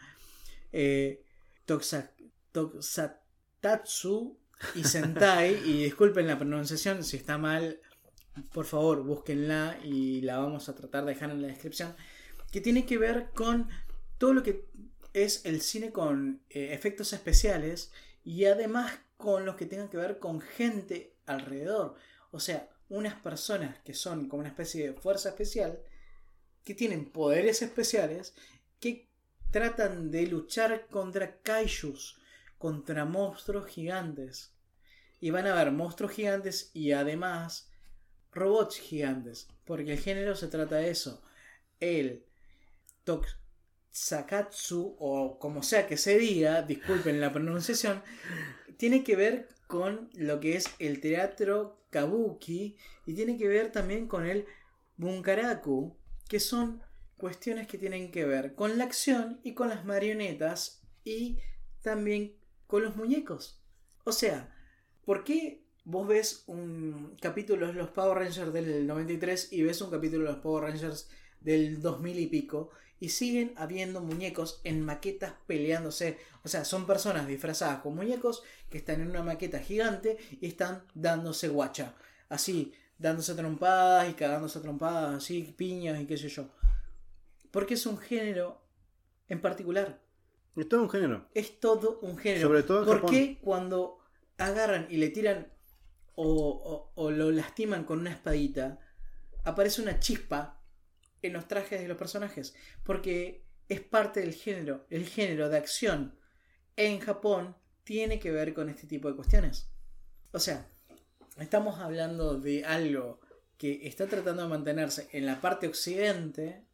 [0.72, 1.24] eh,
[4.74, 5.54] y Sentai.
[5.64, 7.80] y disculpen la pronunciación, si está mal,
[8.52, 11.94] por favor, búsquenla y la vamos a tratar de dejar en la descripción.
[12.50, 13.68] Que tiene que ver con
[14.18, 14.66] todo lo que
[15.12, 17.92] es el cine con eh, efectos especiales
[18.24, 21.96] y además con los que tengan que ver con gente alrededor.
[22.30, 25.80] O sea, unas personas que son como una especie de fuerza especial,
[26.64, 28.34] que tienen poderes especiales,
[28.80, 29.08] que
[29.50, 32.18] tratan de luchar contra kaijus,
[32.58, 34.52] contra monstruos gigantes.
[35.20, 37.70] Y van a haber monstruos gigantes y además
[38.32, 41.22] robots gigantes, porque el género se trata de eso.
[41.80, 42.24] El
[43.92, 48.02] Tokusakatsu, o como sea que se diga, disculpen la pronunciación,
[48.78, 52.76] tiene que ver con lo que es el teatro kabuki
[53.06, 54.46] y tiene que ver también con el
[54.96, 55.94] bunkaraku,
[56.26, 56.82] que son
[57.18, 61.38] cuestiones que tienen que ver con la acción y con las marionetas y
[61.82, 62.34] también
[62.66, 63.62] con los muñecos.
[64.04, 64.54] O sea,
[65.04, 69.90] ¿por qué vos ves un capítulo de los Power Rangers del 93 y ves un
[69.90, 71.10] capítulo de los Power Rangers
[71.44, 76.18] del 2000 y pico y siguen habiendo muñecos en maquetas peleándose?
[76.44, 80.84] O sea, son personas disfrazadas con muñecos que están en una maqueta gigante y están
[80.94, 81.94] dándose guacha.
[82.28, 86.48] Así, dándose trompadas y cagándose trompadas, así, piñas y qué sé yo.
[87.50, 88.62] Porque es un género
[89.28, 90.00] en particular.
[90.56, 91.26] Es todo un género.
[91.34, 92.48] Es todo un género.
[92.48, 93.10] Sobre todo en ¿Por Japón.
[93.10, 93.98] qué cuando
[94.38, 95.48] agarran y le tiran
[96.14, 98.78] o, o- o lo lastiman con una espadita,
[99.44, 100.61] aparece una chispa
[101.22, 102.54] en los trajes de los personajes?
[102.84, 104.86] Porque es parte del género.
[104.90, 106.18] El género de acción
[106.76, 109.70] en Japón tiene que ver con este tipo de cuestiones.
[110.32, 110.66] O sea,
[111.38, 113.20] estamos hablando de algo
[113.58, 116.64] que está tratando de mantenerse en la parte occidente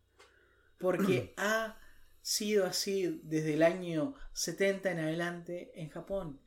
[0.79, 1.79] porque ha
[2.23, 6.41] sido así desde el año 70 en adelante en Japón.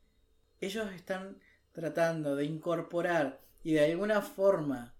[0.60, 1.38] Ellos están
[1.72, 4.94] tratando de incorporar y de alguna forma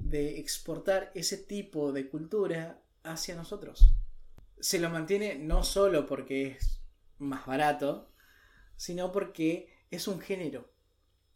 [0.00, 3.94] de exportar ese tipo de cultura hacia nosotros.
[4.58, 6.80] Se lo mantiene no solo porque es
[7.18, 8.10] más barato,
[8.76, 10.70] sino porque es un género.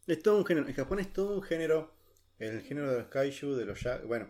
[0.07, 0.67] Es todo un género.
[0.67, 1.95] En Japón es todo un género.
[2.37, 4.29] El género de los kaiju, de los ya- Bueno,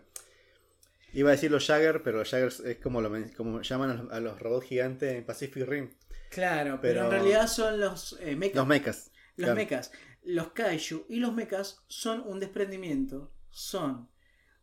[1.12, 4.12] iba a decir los Jagger, pero los Jaggers es como, lo, como llaman a los,
[4.12, 5.90] a los robots gigantes en Pacific Rim.
[6.30, 8.56] Claro, pero, Pero- en realidad son los eh, mechas.
[8.56, 9.10] Los mechas.
[9.36, 9.54] Los claro.
[9.56, 14.08] mechas, los kaiju y los mechas son un desprendimiento, son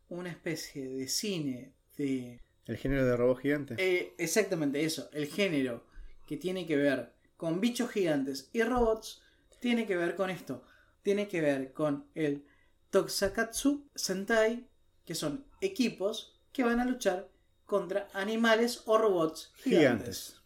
[0.08, 2.40] una especie de cine de...
[2.66, 3.74] El género de robot gigante.
[3.78, 5.84] eh, exactamente eso, el género
[6.26, 9.22] que tiene que ver con bichos gigantes y robots,
[9.60, 10.62] tiene que ver con esto,
[11.02, 12.46] tiene que ver con el
[12.90, 14.66] Tokusakatsu Sentai,
[15.04, 17.28] que son equipos que van a luchar
[17.66, 19.64] contra animales o robots gigantes.
[19.64, 20.40] gigantes.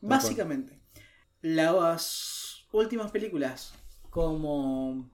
[0.00, 0.80] Básicamente,
[1.42, 3.74] las últimas películas
[4.08, 5.10] como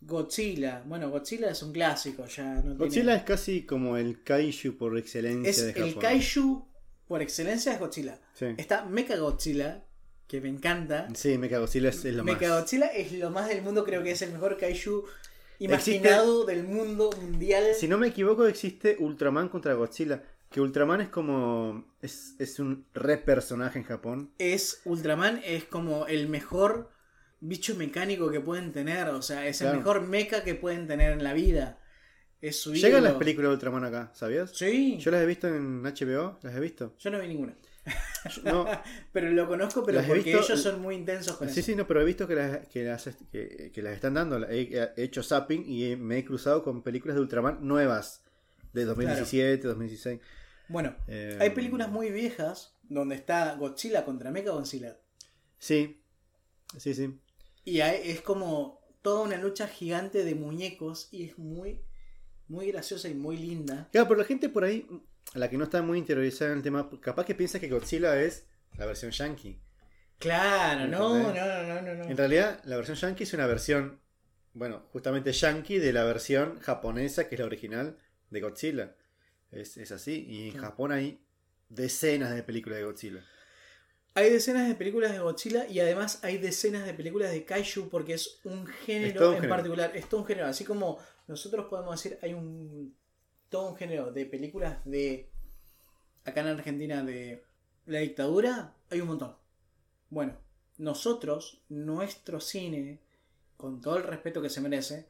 [0.00, 2.54] Godzilla, bueno, Godzilla es un clásico ya.
[2.56, 5.88] No tiene- Godzilla es casi como el kaiju por excelencia es de Japón.
[5.88, 6.68] el kaiju
[7.08, 8.18] por excelencia es Godzilla.
[8.34, 8.46] Sí.
[8.56, 9.84] Está Mecha Godzilla,
[10.28, 11.08] que me encanta.
[11.14, 12.60] Sí, Mecha Godzilla es, es lo Mecha más.
[12.60, 15.04] Godzilla es lo más del mundo, creo que es el mejor kaiju
[15.58, 17.64] imaginado del mundo mundial.
[17.74, 20.22] Si no me equivoco, existe Ultraman contra Godzilla.
[20.50, 21.84] Que Ultraman es como.
[22.00, 24.30] Es, es un re personaje en Japón.
[24.38, 26.90] es Ultraman es como el mejor
[27.40, 29.72] bicho mecánico que pueden tener, o sea, es Claro.
[29.74, 31.80] el mejor mecha que pueden tener en la vida.
[32.40, 33.04] Es su Llegan ídolo.
[33.08, 34.50] las películas de Ultraman acá, ¿sabías?
[34.54, 36.94] Sí, Yo las he visto en HBO, las he visto.
[36.98, 37.54] yo no vi ninguna.
[38.44, 38.66] No,
[39.12, 41.66] Pero lo conozco, pero porque visto- ellos son muy intensos con sí, eso.
[41.66, 44.44] sí, no, pero he visto que las, que las, que, que las están dando.
[44.48, 44.62] He,
[44.96, 48.22] he hecho zapping y me he cruzado con películas de Ultraman nuevas.
[48.72, 50.20] De 2017, 2016.
[50.68, 54.98] Bueno, Eh, hay películas muy viejas donde está Godzilla contra Mecha Godzilla.
[55.58, 56.02] Sí,
[56.76, 57.18] sí, sí.
[57.66, 61.82] Y hay- es como toda una lucha gigante de muñecos y es muy
[62.48, 63.88] muy graciosa y muy linda.
[63.90, 64.86] Claro, pero la gente por ahí,
[65.34, 68.46] la que no está muy interiorizada en el tema, capaz que piensa que Godzilla es
[68.78, 69.60] la versión yankee.
[70.20, 72.04] Claro, no, no, no, no, no.
[72.04, 74.00] En realidad, la versión yankee es una versión,
[74.54, 77.98] bueno, justamente yankee de la versión japonesa, que es la original
[78.30, 78.94] de Godzilla.
[79.50, 80.24] Es, es así.
[80.28, 80.58] Y en.
[80.58, 81.20] Japón hay
[81.68, 83.24] decenas de películas de Godzilla.
[84.16, 88.14] Hay decenas de películas de Godzilla y además hay decenas de películas de Kaiju porque
[88.14, 89.56] es un género Es todo un en género.
[89.56, 89.94] particular.
[89.94, 90.46] Es todo un género.
[90.46, 92.96] Así como nosotros podemos decir, hay un
[93.50, 95.28] todo un género de películas de
[96.24, 97.44] acá en Argentina de
[97.84, 99.36] la dictadura, hay un montón.
[100.08, 100.34] Bueno,
[100.78, 103.00] nosotros, nuestro cine,
[103.58, 105.06] con todo el respeto que se merece,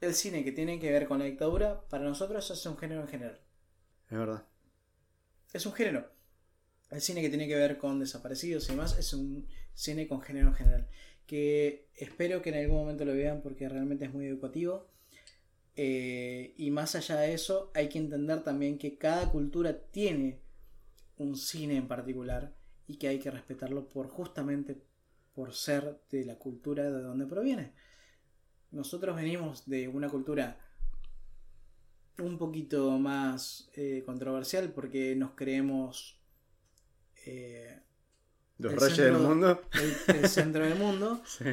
[0.00, 3.08] el cine que tiene que ver con la dictadura, para nosotros es un género en
[3.08, 3.40] general.
[4.08, 4.44] Es verdad.
[5.52, 6.13] Es un género.
[6.94, 10.48] El cine que tiene que ver con desaparecidos y demás es un cine con género
[10.48, 10.88] en general.
[11.26, 14.86] Que espero que en algún momento lo vean porque realmente es muy educativo.
[15.74, 20.38] Eh, y más allá de eso, hay que entender también que cada cultura tiene
[21.16, 22.54] un cine en particular
[22.86, 24.80] y que hay que respetarlo por justamente
[25.34, 27.72] por ser de la cultura de donde proviene.
[28.70, 30.60] Nosotros venimos de una cultura
[32.20, 36.20] un poquito más eh, controversial porque nos creemos
[37.26, 37.80] eh,
[38.58, 39.62] Los reyes centro- del mundo.
[40.08, 41.44] el, el centro del mundo Sí.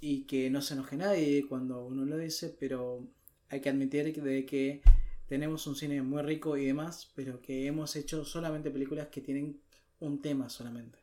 [0.00, 3.06] y que no se enoje nadie cuando uno lo dice, pero
[3.48, 4.82] hay que admitir que- de que
[5.26, 9.60] tenemos un cine muy rico y demás, pero que hemos hecho solamente películas que tienen
[10.00, 10.98] un tema solamente.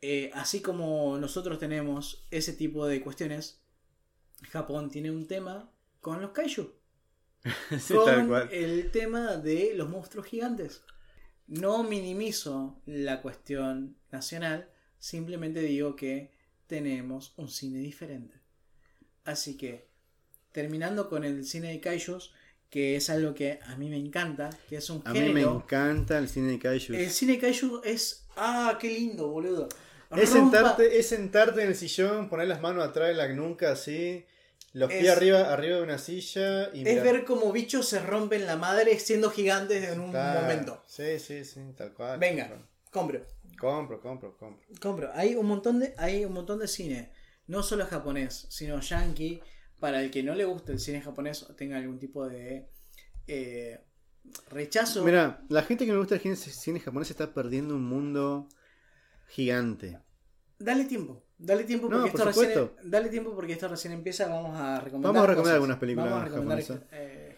[0.00, 3.60] Eh, así como nosotros tenemos ese tipo de cuestiones,
[4.50, 6.72] Japón tiene un tema con los kaiju.
[7.78, 8.48] Sí, con tal cual.
[8.52, 10.82] el tema de los monstruos gigantes.
[11.46, 16.30] No minimizo la cuestión nacional, simplemente digo que
[16.66, 18.40] tenemos un cine diferente.
[19.24, 19.88] Así que,
[20.52, 22.32] terminando con el cine de kaijus,
[22.72, 26.16] que es algo que a mí me encanta, que es un A mí me encanta
[26.16, 26.94] el cine de Kaiju.
[26.94, 28.24] El cine kaiju es.
[28.34, 29.68] ¡Ah, qué lindo, boludo!
[30.16, 34.24] Es sentarte, es sentarte en el sillón, poner las manos atrás de la nuca así,
[34.72, 37.02] los pies Es- arriba, arriba de una silla y Es mirar.
[37.04, 40.82] ver cómo bichos se rompen la madre siendo gigantes en un momento.
[40.86, 42.18] Sí, sí, sí, tal cual.
[42.18, 42.50] Venga,
[42.90, 43.26] compro.
[43.58, 44.66] Compro, compro, compro.
[44.80, 45.10] Compro.
[45.14, 47.12] Hay un montón de, hay un montón de cine,
[47.46, 49.40] no solo japonés, sino yankee,
[49.78, 52.68] para el que no le guste el cine japonés tenga algún tipo de
[53.26, 53.80] eh,
[54.48, 55.04] rechazo.
[55.04, 58.48] Mira, la gente que no le gusta el cine, cine japonés está perdiendo un mundo
[59.28, 59.98] gigante.
[60.58, 62.76] Dale tiempo, dale tiempo No, porque por esto recién, supuesto.
[62.88, 64.28] dale tiempo porque esto recién empieza.
[64.28, 65.12] Vamos a recomendar.
[65.12, 65.54] Vamos a recomendar cosas.
[65.54, 66.88] algunas películas Vamos a recomendar, japonesas.
[66.92, 67.36] eh,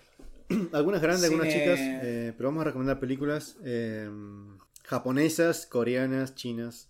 [0.73, 4.09] Algunas grandes, algunas chicas, eh, pero vamos a recomendar películas eh,
[4.85, 6.88] japonesas, coreanas, chinas.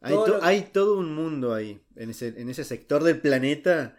[0.00, 3.20] Hay, Todo to- lo- hay todo un mundo ahí, en ese, en ese sector del
[3.20, 3.96] planeta.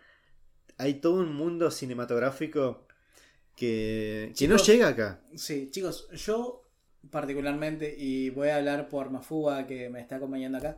[0.78, 2.88] Hay todo un mundo cinematográfico
[3.56, 5.22] que, que no llega acá.
[5.36, 6.64] sí, chicos, yo
[7.12, 10.78] particularmente, y voy a hablar por Mafuba que me está acompañando acá,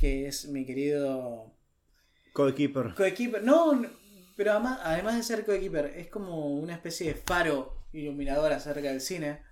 [0.00, 1.52] que es mi querido
[2.32, 2.94] Coekeeper.
[2.94, 3.80] Coequiper, no,
[4.36, 9.00] pero además, además de ser coequiper, es como una especie de faro iluminador acerca del
[9.00, 9.42] cine.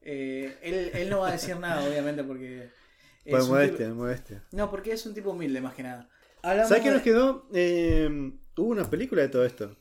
[0.00, 2.64] Eh, él, él no va a decir nada, obviamente, porque.
[3.24, 4.44] es Pues un modestia, tipo- modestia.
[4.52, 6.08] No, porque es un tipo humilde, más que nada.
[6.42, 7.48] Hablamos ¿Sabes qué de- nos quedó?
[7.52, 9.76] Eh, hubo una película de todo esto.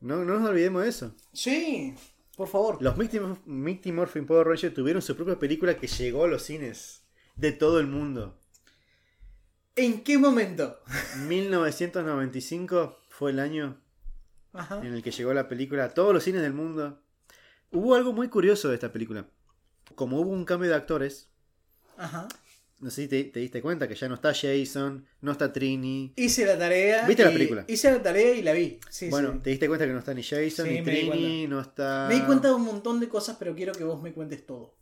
[0.00, 1.14] No, no nos olvidemos de eso.
[1.32, 1.94] Sí,
[2.36, 2.80] por favor.
[2.82, 7.02] Los Mighty Morphin Power Rangers tuvieron su propia película que llegó a los cines
[7.34, 8.38] de todo el mundo.
[9.76, 10.80] ¿En qué momento?
[11.28, 13.78] 1995 fue el año
[14.54, 14.80] Ajá.
[14.82, 17.02] en el que llegó la película a todos los cines del mundo.
[17.70, 19.26] Hubo algo muy curioso de esta película.
[19.94, 21.28] Como hubo un cambio de actores,
[21.98, 22.26] Ajá.
[22.78, 26.14] no sé si te, te diste cuenta que ya no está Jason, no está Trini.
[26.16, 27.06] Hice la tarea.
[27.06, 27.64] ¿Viste la película?
[27.68, 28.80] Hice la tarea y la vi.
[28.88, 29.38] Sí, bueno, sí.
[29.40, 32.06] te diste cuenta que no está ni Jason, Sí, ni me di Trini, no está...
[32.08, 34.74] Me di cuenta de un montón de cosas, pero quiero que vos me cuentes todo.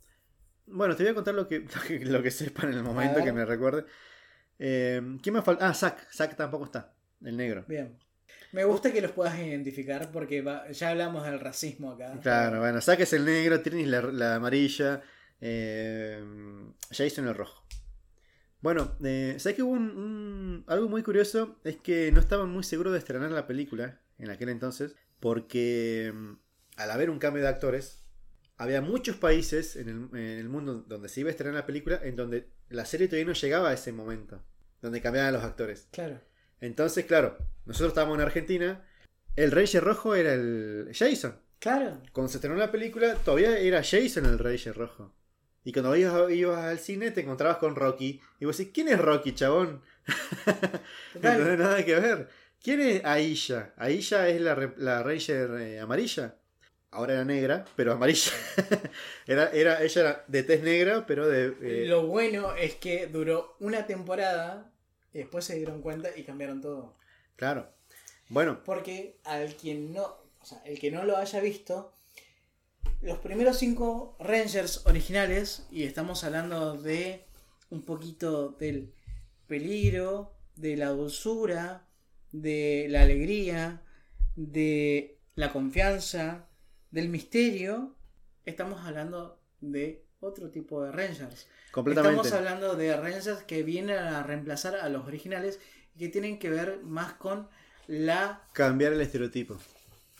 [0.67, 3.15] Bueno, te voy a contar lo que, lo que, lo que sepa en el momento
[3.17, 3.25] ver.
[3.25, 3.85] que me recuerde.
[4.59, 5.67] Eh, ¿Quién me falta?
[5.67, 6.11] Ah, Zack.
[6.11, 6.93] Zack tampoco está.
[7.23, 7.65] El negro.
[7.67, 7.97] Bien.
[8.51, 12.17] Me gusta que los puedas identificar porque va- ya hablamos del racismo acá.
[12.21, 15.01] Claro, bueno, Zack es el negro, Trini la, la amarilla,
[15.41, 16.23] eh,
[16.91, 17.63] Jason el rojo.
[18.61, 21.59] Bueno, eh, ¿sabes que hubo un, un- algo muy curioso?
[21.63, 26.33] Es que no estaban muy seguros de estrenar la película en aquel entonces, porque mm,
[26.77, 27.99] al haber un cambio de actores,
[28.57, 31.99] había muchos países en el, en el mundo donde se iba a estrenar la película
[32.03, 34.41] en donde la serie todavía no llegaba a ese momento,
[34.81, 35.87] donde cambiaban los actores.
[35.91, 36.21] Claro.
[36.61, 38.85] Entonces, claro, nosotros estábamos en Argentina,
[39.35, 41.37] el Reyes Rojo era el Jason.
[41.59, 42.01] Claro.
[42.11, 45.13] Cuando se estrenó la película, todavía era Jason el Reyes Rojo.
[45.63, 48.21] Y cuando ibas, ibas al cine te encontrabas con Rocky.
[48.39, 49.81] Y vos decís, ¿quién es Rocky, chabón?
[51.15, 52.29] no tiene nada que ver.
[52.61, 53.73] ¿Quién es Aisha?
[53.75, 56.37] Aisha es la Ranger eh, amarilla.
[56.95, 58.31] Ahora era negra, pero amarilla.
[59.27, 61.55] era, era, ella era de tez negra, pero de...
[61.61, 64.71] eh, Lo bueno es que duró una temporada
[65.13, 66.95] y después se dieron cuenta y cambiaron todo.
[67.35, 67.69] Claro.
[68.29, 71.93] Bueno, Porque al quien no, o sea, el que no lo haya visto,
[73.01, 77.23] los primeros cinco Rangers originales, y estamos hablando de
[77.69, 78.93] un poquito del
[79.47, 81.85] peligro, de la dulzura,
[82.31, 83.81] de la alegría,
[84.35, 86.47] de la confianza,
[86.95, 87.93] del misterio,
[88.45, 91.47] estamos hablando de otro tipo de Rangers.
[91.73, 92.21] completamente.
[92.21, 95.59] Estamos hablando de Rangers que vienen a reemplazar a los originales
[95.93, 97.49] y que tienen que ver más con
[97.87, 99.57] la Cambiar el estereotipo.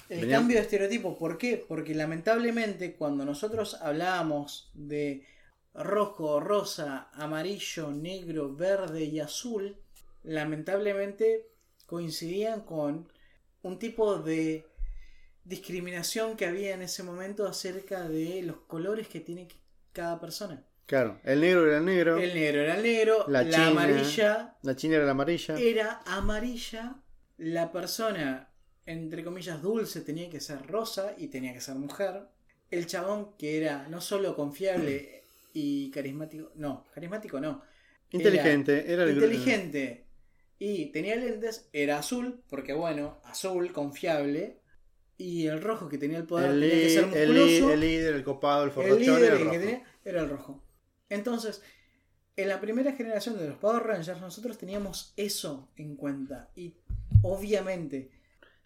[0.10, 1.18] el Venía- cambio de estereotipo.
[1.18, 1.64] ¿Por qué?
[1.66, 5.26] Porque lamentablemente cuando nosotros hablábamos de
[5.74, 9.78] rojo, rosa, amarillo, negro, verde y azul,
[10.24, 11.48] lamentablemente
[11.86, 13.08] coincidían con
[13.62, 14.66] un tipo de
[15.46, 19.48] discriminación que había en ese momento acerca de los colores que tiene
[19.94, 20.64] cada persona.
[20.86, 23.68] Claro, el negro era el negro, El negro era el negro, La la, china.
[23.68, 25.58] amarilla la china era la amarilla.
[25.58, 26.96] era amarilla,
[27.38, 28.50] la persona,
[28.86, 32.28] entre comillas, dulce tenía que ser rosa y tenía que ser mujer.
[32.70, 37.62] El chabón que era no solo confiable y carismático, no, carismático no,
[38.12, 40.06] inteligente, era, el inteligente
[40.60, 44.60] y tenía lentes, era azul, porque bueno, azul, confiable,
[45.18, 47.74] y el rojo que tenía el poder El, tenía que ser el musculoso.
[47.74, 50.30] el líder, el copado, el El forrochón líder era el el que tenía era el
[50.30, 50.64] rojo.
[51.10, 51.62] Entonces,
[52.36, 56.50] en la primera generación de los Power Rangers, nosotros teníamos eso en cuenta.
[56.56, 56.76] Y
[57.22, 58.12] obviamente,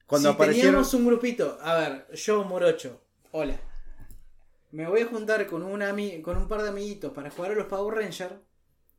[0.07, 3.59] Cuando si aparecieron, teníamos un grupito, a ver, yo Morocho, hola,
[4.71, 7.55] me voy a juntar con un, ami- con un par de amiguitos para jugar a
[7.55, 8.33] los Power Rangers.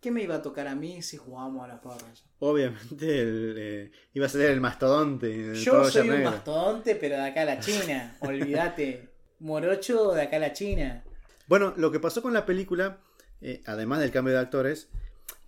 [0.00, 2.24] ¿Qué me iba a tocar a mí si jugábamos a los Power Rangers?
[2.38, 5.26] obviamente, el, eh, iba a ser el mastodonte.
[5.32, 6.30] el Yo soy un negro.
[6.30, 8.16] mastodonte, pero de acá a la China.
[8.20, 9.08] Olvídate.
[9.40, 11.04] Morocho de acá a la China.
[11.46, 13.00] Bueno, lo que pasó con la película,
[13.42, 14.88] eh, además del cambio de actores,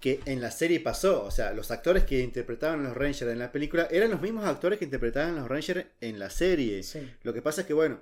[0.01, 3.39] que en la serie pasó, o sea, los actores que interpretaban a los Rangers en
[3.39, 6.83] la película eran los mismos actores que interpretaban a los Rangers en la serie.
[6.83, 7.09] Sí.
[7.23, 8.01] Lo que pasa es que, bueno,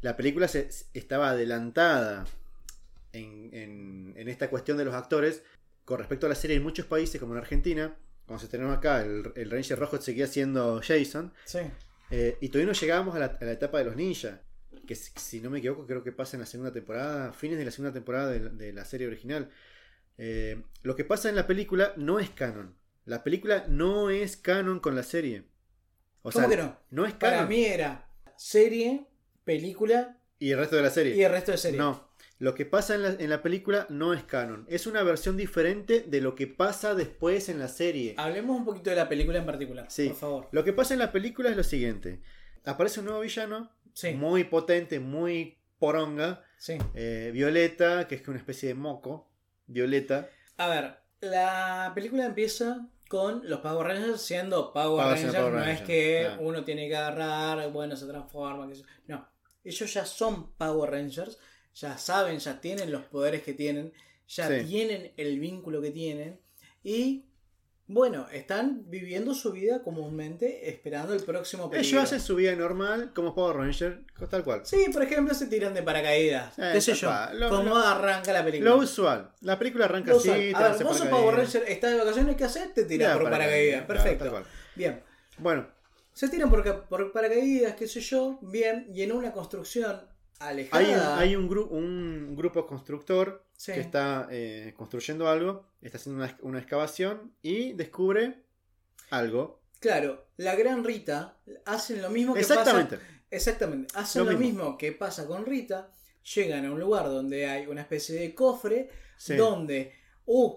[0.00, 2.24] la película se, estaba adelantada
[3.12, 5.42] en, en- en esta cuestión de los actores
[5.84, 9.02] con respecto a la serie en muchos países, como en Argentina, como se tenemos acá,
[9.02, 11.58] el, el Ranger rojo seguía siendo Jason, Sí.
[12.10, 14.40] eh, y todavía no llegábamos a la, a la etapa de los ninjas,
[14.86, 17.64] que si, si no me equivoco creo que pasa en la segunda temporada, fines de
[17.64, 19.50] la segunda temporada de, la- de la serie original.
[20.16, 22.76] Eh, lo que pasa en la película no es canon.
[23.04, 25.44] La película no es canon con la serie.
[26.22, 26.78] O ¿Cómo sea, que no?
[26.90, 27.48] No es Para canon.
[27.50, 29.06] mí era serie,
[29.44, 31.14] película Y el resto de la serie.
[31.16, 31.78] y el resto de serie.
[31.78, 34.66] No, lo que pasa en la, en la película no es canon.
[34.68, 38.14] Es una versión diferente de lo que pasa después en la serie.
[38.18, 40.08] Hablemos un poquito de la película en particular, Sí.
[40.08, 40.48] por favor.
[40.52, 42.20] Lo que pasa en la película es lo siguiente.
[42.64, 46.42] Aparece un nuevo villano, Sí, muy potente, muy poronga.
[46.58, 46.76] sí.
[46.94, 49.30] eh, Violeta, que es una especie de moco.
[49.66, 50.28] Violeta.
[50.56, 55.34] A ver, la película empieza con los Power Rangers siendo Power Power Rangers.
[55.36, 58.68] Power no Rangers, es que uno tiene que agarrar, bueno, se transforma.
[58.68, 59.28] que No,
[59.62, 61.38] ellos ya son Power Rangers,
[61.74, 63.92] ya saben, ya tienen los poderes que tienen,
[64.28, 64.64] ya Sí.
[64.66, 66.40] tienen el vínculo que tienen
[66.82, 67.24] y,
[67.86, 71.86] bueno, están viviendo su vida comúnmente esperando el próximo peligro.
[71.88, 74.62] Ellos hacen su vida normal como Power Ranger, tal cual.
[74.64, 76.58] Sí, por ejemplo, se tiran de paracaídas.
[76.58, 77.10] Eh, qué sé yo.
[77.34, 78.70] Lo- ¿Cómo lo- arranca la película?
[78.70, 79.32] Lo usual.
[79.42, 80.30] La película arranca Lo así.
[80.30, 80.34] A
[80.72, 81.08] ver, vos sos.
[81.08, 82.72] Power Ranger, estás de vacaciones, ¿qué haces?
[82.72, 83.84] Te tiras por paracaídas.
[83.84, 84.42] Perfecto.
[84.74, 85.02] Bien.
[85.38, 85.68] Bueno,
[86.14, 88.38] Se tiran por, por paracaídas, qué sé yo.
[88.40, 88.86] Bien.
[88.94, 90.00] Y en una construcción
[90.38, 90.78] alejada.
[90.82, 93.72] hay un, hay un, gru- un grupo constructor Sí.
[93.72, 98.42] que está eh, construyendo algo, está haciendo una, una excavación y descubre
[99.10, 99.60] algo.
[99.80, 102.96] Claro, la gran Rita hacen lo mismo que Exactamente.
[102.96, 103.08] pasa.
[103.30, 103.92] Exactamente.
[103.96, 104.62] Hacen Lo lo, mismo.
[104.64, 104.78] mismo.
[104.78, 105.90] que pasa con Rita.
[106.34, 108.88] Llegan a un lugar donde hay una especie de cofre.
[109.16, 109.36] Sí.
[109.36, 109.92] Donde.
[110.26, 110.54] ¡Uh!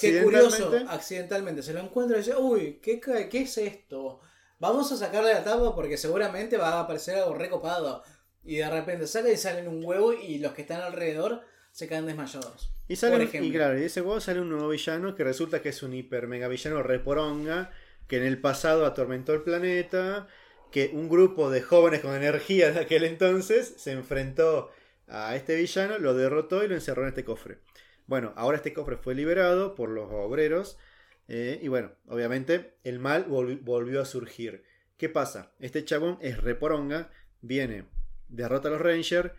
[0.00, 4.20] Qué curioso, accidentalmente se lo encuentra y dice, uy, ¿qué, ¿qué es esto?
[4.58, 8.02] Vamos a sacarle la tapa porque seguramente va a aparecer algo recopado.
[8.44, 12.06] Y de repente saca y salen un huevo y los que están alrededor se quedan
[12.06, 12.72] desmayados.
[12.88, 15.68] Y sale y claro, y de ese juego sale un nuevo villano que resulta que
[15.68, 17.70] es un hiper mega villano reporonga
[18.08, 20.26] que en el pasado atormentó el planeta,
[20.72, 24.72] que un grupo de jóvenes con energía de aquel entonces se enfrentó
[25.06, 27.58] a este villano, lo derrotó y lo encerró en este cofre.
[28.06, 30.76] Bueno, ahora este cofre fue liberado por los obreros
[31.28, 34.64] eh, y bueno, obviamente el mal volvi- volvió a surgir.
[34.96, 35.52] ¿Qué pasa?
[35.60, 37.10] Este chabón es reporonga,
[37.40, 37.84] viene,
[38.30, 39.30] derrota a los Rangers,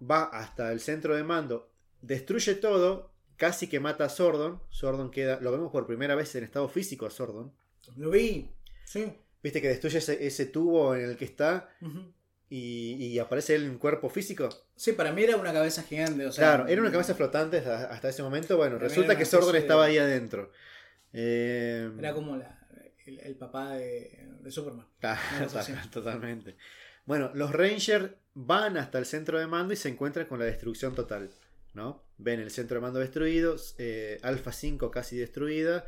[0.00, 1.70] va hasta el centro de mando,
[2.02, 4.60] destruye todo, casi que mata a Sordon.
[4.70, 7.52] Sordon queda, lo vemos por primera vez en estado físico a Sordon.
[7.96, 8.50] Lo vi.
[8.84, 9.12] Sí.
[9.42, 11.70] Viste que destruye ese, ese tubo en el que está
[12.48, 14.48] y, y aparece él en cuerpo físico.
[14.76, 16.26] Sí, para mí era una cabeza gigante.
[16.26, 18.56] O sea, Claro, era una cabeza flotante hasta, hasta ese momento.
[18.56, 20.50] Bueno, resulta que Sordon de- estaba ahí adentro.
[21.12, 22.58] Eh, Era como la-
[23.06, 24.86] el, el papá de, de Superman.
[25.02, 25.18] Ah.
[25.92, 26.56] Totalmente.
[27.06, 30.94] Bueno, los Rangers van hasta el centro de mando y se encuentran con la destrucción
[30.94, 31.30] total.
[31.76, 32.02] ¿no?
[32.18, 35.84] Ven el centro de mando destruido, eh, Alpha 5 casi destruida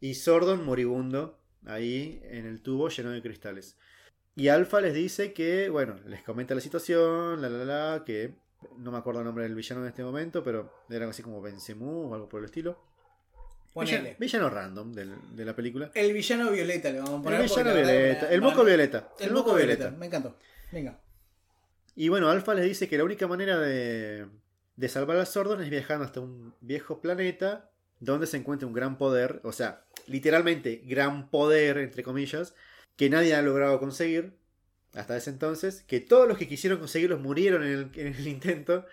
[0.00, 3.76] y Sordon moribundo ahí en el tubo lleno de cristales.
[4.34, 8.36] Y Alpha les dice que, bueno, les comenta la situación, la la la, que
[8.76, 12.10] no me acuerdo el nombre del villano en este momento, pero era así como Benzemu
[12.10, 12.78] o algo por el estilo.
[13.80, 14.16] Villano, Ponele.
[14.18, 15.90] villano random de la película.
[15.94, 17.40] El villano violeta le vamos a poner.
[17.40, 19.08] El villano la violeta, el moco violeta.
[19.20, 19.90] El moco violeta.
[19.90, 20.36] Me encantó.
[20.72, 21.00] Venga.
[21.94, 24.26] Y bueno, Alpha les dice que la única manera de,
[24.76, 27.70] de salvar a Sordon es viajando hasta un viejo planeta
[28.00, 32.54] donde se encuentra un gran poder, o sea, literalmente gran poder, entre comillas,
[32.96, 34.38] que nadie ha logrado conseguir
[34.94, 38.86] hasta ese entonces, que todos los que quisieron conseguirlos murieron en el, en el intento,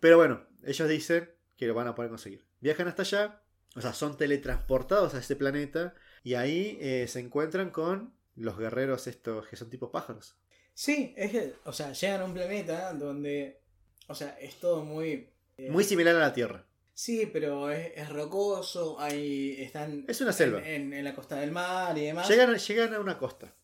[0.00, 2.44] pero bueno, ellos dicen que lo van a poder conseguir.
[2.60, 3.40] Viajan hasta allá,
[3.76, 9.06] o sea, son teletransportados a ese planeta y ahí eh, se encuentran con los guerreros
[9.06, 10.36] estos que son tipos pájaros.
[10.74, 13.60] Sí, es que, o sea, llegan a un planeta donde,
[14.08, 15.30] o sea, es todo muy...
[15.56, 16.66] eh, Muy similar a la Tierra.
[16.92, 20.04] Sí, pero es, es rocoso, ahí están...
[20.08, 20.58] Es una selva.
[20.60, 22.28] En, en- en la costa del mar y demás.
[22.28, 23.54] Llegan, llegan a una costa.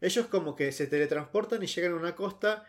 [0.00, 2.64] Ellos como que se teletransportan y llegan a una costa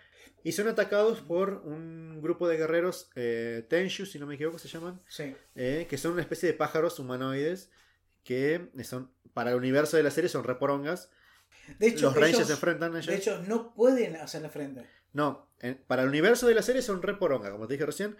[0.45, 4.67] y son atacados por un grupo de guerreros eh, Tenshu, si no me equivoco se
[4.69, 5.35] llaman, Sí.
[5.55, 7.69] eh, que son una especie de pájaros humanoides
[8.23, 11.09] que son para el universo de la serie son reporongas.
[11.79, 13.07] De hecho, Los Rangers se enfrentan a ellos.
[13.07, 14.85] De hecho, no pueden hacer la frente.
[15.13, 18.15] no, en- para el universo de la serie son reporongas, como te dije recién.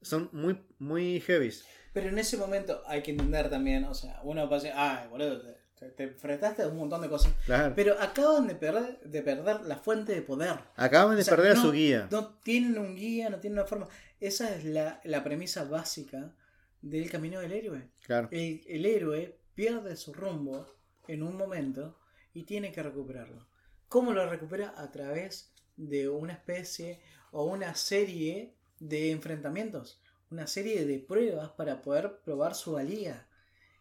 [0.00, 1.64] Son muy, muy heavies.
[1.92, 5.42] Pero en ese momento hay que entender también, o sea, uno pasa, ay, boludo,
[5.78, 7.32] te, te- te enfrentaste a un montón de cosas.
[7.46, 7.74] Claro.
[7.74, 10.56] Pero acaban de perder, de perder la fuente de poder.
[10.76, 12.08] Acaban de O sea, perder a su guía.
[12.10, 13.88] No tienen un guía, no tienen una forma.
[14.20, 16.34] Esa es la, la premisa básica
[16.82, 17.88] del camino del héroe.
[18.02, 18.28] Claro.
[18.30, 20.66] El, el héroe pierde su rumbo
[21.06, 21.98] en un momento
[22.34, 23.46] y tiene que recuperarlo.
[23.88, 24.74] ¿Cómo lo recupera?
[24.76, 27.00] A través de una especie
[27.30, 30.00] o una serie de enfrentamientos,
[30.30, 33.26] una serie de pruebas para poder probar su valía.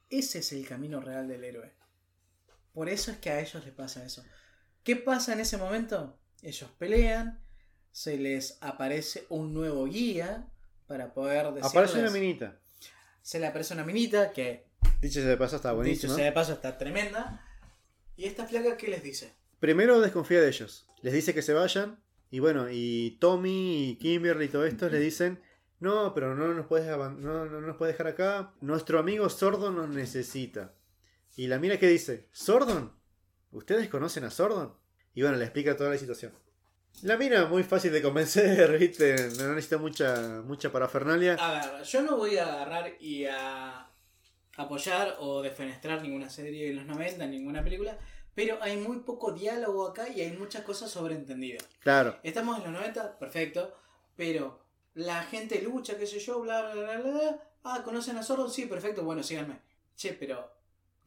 [0.09, 1.73] Ese es el camino real del héroe.
[2.77, 4.23] Por eso es que a ellos les pasa eso.
[4.83, 6.15] ¿Qué pasa en ese momento?
[6.43, 7.41] Ellos pelean,
[7.91, 10.47] se les aparece un nuevo guía
[10.85, 11.71] para poder decirles...
[11.71, 12.59] Aparece una minita.
[13.23, 14.67] Se le aparece una minita que
[15.01, 16.13] Dicho sea de paso, está Dicho buenísimo.
[16.13, 17.43] sea de paso, está tremenda.
[18.15, 19.33] ¿Y esta flaca qué les dice?
[19.59, 20.87] Primero desconfía de ellos.
[21.01, 21.99] Les dice que se vayan.
[22.29, 25.41] Y bueno, y Tommy y Kimberly y todo esto les dicen,
[25.79, 28.53] no, pero no nos puedes, no, no nos puedes dejar acá.
[28.61, 30.76] Nuestro amigo Sordon nos necesita.
[31.37, 32.91] Y la mira que dice, ¿Sordon?
[33.51, 34.73] ¿Ustedes conocen a Sordon?
[35.13, 36.33] Y bueno, le explica toda la situación.
[37.03, 39.15] La mina muy fácil de convencer, ¿viste?
[39.37, 41.35] No necesita mucha, mucha parafernalia.
[41.35, 43.87] A ver, yo no voy a agarrar y a
[44.57, 47.95] apoyar o defenestrar ninguna serie de los 90, ninguna película,
[48.33, 51.63] pero hay muy poco diálogo acá y hay muchas cosas sobreentendidas.
[51.81, 53.77] Claro, Estamos en los 90, perfecto,
[54.15, 54.59] pero
[54.95, 57.43] la gente lucha, qué sé yo, bla, bla, bla, bla.
[57.63, 58.49] Ah, ¿conocen a Zorro?
[58.49, 59.59] Sí, perfecto, bueno, síganme.
[59.95, 60.56] Che, pero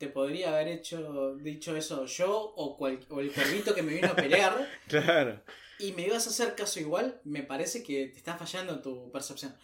[0.00, 4.08] te podría haber hecho dicho eso yo o, cual- o el cuervito que me vino
[4.08, 5.42] a pelear claro.
[5.78, 9.12] y me ibas a hacer caso igual, me parece que te está fallando en tu
[9.12, 9.54] percepción.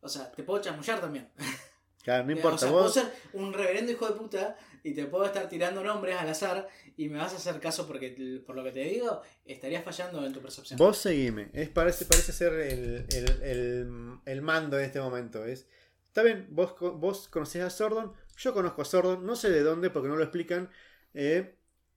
[0.00, 1.30] O sea, te puedo chamullar también.
[2.04, 2.58] Claro, no o importa.
[2.58, 6.16] sea, puedo Vos, ser un reverendo hijo de puta y te puedo estar tirando nombres
[6.16, 6.66] al azar
[6.96, 10.32] y me vas a hacer caso porque por lo que te digo, estarías fallando en
[10.32, 10.78] tu percepción.
[10.78, 11.50] Vos seguime.
[11.52, 15.44] Es, parece, parece ser el, el- el- el mando en este momento.
[15.44, 15.66] Es,
[16.06, 18.12] está bien, vos, vos conocés a Sordon.
[18.38, 19.26] Yo conozco a Sordon.
[19.26, 20.70] No sé de dónde porque no lo explican.
[21.14, 21.54] Eh,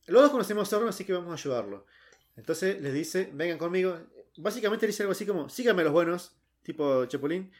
[0.08, 1.86] los dos conocemos a Sordon, así que vamos a ayudarlo.
[2.36, 3.98] Entonces les dice, vengan conmigo.
[4.38, 7.52] Básicamente le dice algo así como, síganme los buenos, tipo Chepulín.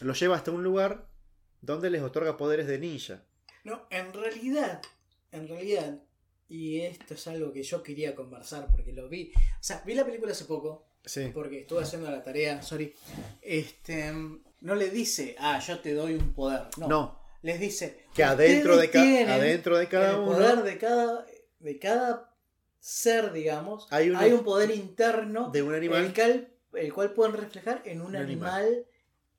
[0.00, 1.08] Los lleva hasta un lugar
[1.60, 3.24] donde les otorga poderes de ninja.
[3.64, 4.80] No, en realidad,
[5.32, 6.00] en realidad,
[6.48, 9.32] y esto es algo que yo quería conversar porque lo vi.
[9.34, 11.30] O sea, vi la película hace poco Sí.
[11.34, 12.94] porque estuve haciendo la tarea, sorry.
[13.40, 14.12] Este,
[14.60, 16.64] no le dice, ah, yo te doy un poder.
[16.76, 16.86] No.
[16.88, 20.62] No, Les dice que adentro de, "Ustedes ca- tienen adentro de cada el uno poder
[20.62, 21.26] de cada,
[21.60, 22.34] de cada
[22.80, 26.04] ser, digamos, Hay hay, una- un poder interno de un animal.
[26.06, 28.86] el cual, el cual pueden reflejar en un, Un animal, animal.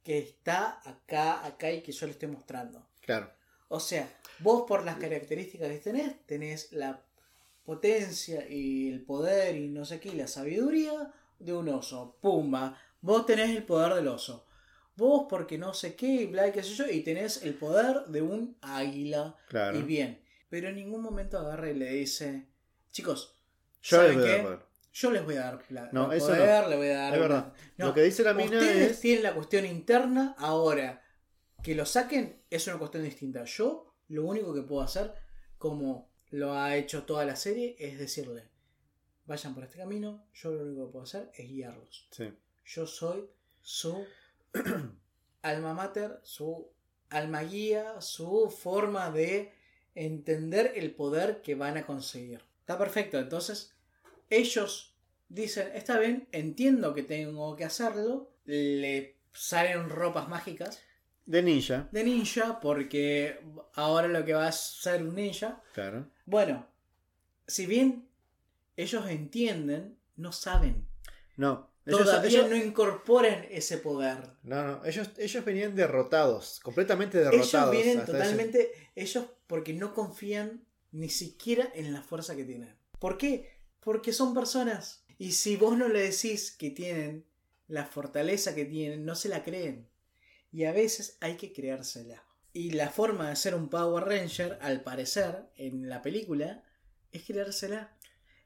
[0.03, 2.87] que está acá, acá y que yo le estoy mostrando.
[3.01, 3.31] Claro.
[3.67, 7.03] O sea, vos por las características que tenés, tenés la
[7.65, 12.17] potencia y el poder y no sé qué, y la sabiduría de un oso.
[12.21, 12.77] Pumba.
[13.01, 14.45] Vos tenés el poder del oso.
[14.99, 18.05] Vos porque no sé qué, y bla, y qué sé yo, y tenés el poder
[18.07, 19.35] de un águila.
[19.47, 19.79] Claro.
[19.79, 20.21] Y bien.
[20.49, 22.47] Pero en ningún momento agarra y le dice,
[22.91, 23.35] chicos,
[23.81, 24.37] Yo les ¿saben voy a qué?
[24.37, 24.69] dar poder.
[24.91, 25.89] Yo les voy a dar plata.
[25.93, 26.69] No, eso poder, no.
[26.69, 27.13] le voy a dar.
[27.13, 27.53] Es verdad.
[27.77, 28.99] No, Lo que dice la mina Ustedes es.
[28.99, 31.01] tienen la cuestión interna ahora.
[31.63, 33.43] Que lo saquen es una cuestión distinta.
[33.45, 35.13] Yo lo único que puedo hacer,
[35.57, 38.49] como lo ha hecho toda la serie, es decirle,
[39.25, 42.07] vayan por este camino, yo lo único que puedo hacer es guiarlos.
[42.11, 42.33] Sí.
[42.65, 43.29] Yo soy
[43.61, 44.05] su
[45.41, 46.69] alma mater, su
[47.09, 49.51] alma guía, su forma de
[49.95, 52.41] entender el poder que van a conseguir.
[52.61, 53.75] Está perfecto, entonces
[54.29, 54.95] ellos
[55.27, 60.81] dicen, está bien, entiendo que tengo que hacerlo, le salen ropas mágicas
[61.25, 63.39] De ninja, de ninja porque
[63.73, 65.61] ahora lo que va a ser un ninja.
[65.73, 66.07] claro.
[66.25, 66.67] Bueno,
[67.47, 68.07] si bien
[68.77, 70.87] ellos entienden, no saben.
[71.35, 71.68] No.
[71.89, 74.17] Ellos, Todavía ellos- no incorporan ese poder.
[74.43, 77.53] no, no, ellos, ellos venían derrotados, completamente derrotados.
[77.53, 82.75] Ellos vienen ese- totalmente, ellos porque no confían ni siquiera en la fuerza que tienen.
[82.99, 83.59] ¿Por qué?
[83.79, 85.03] Porque son personas.
[85.17, 87.25] Y si vos no le decís que tienen
[87.67, 89.89] la fortaleza que tienen, no se la creen.
[90.51, 92.23] Y a veces hay que creársela.
[92.53, 96.63] Y la forma de ser un Power Ranger, al parecer, en la película,
[97.11, 97.95] es creársela.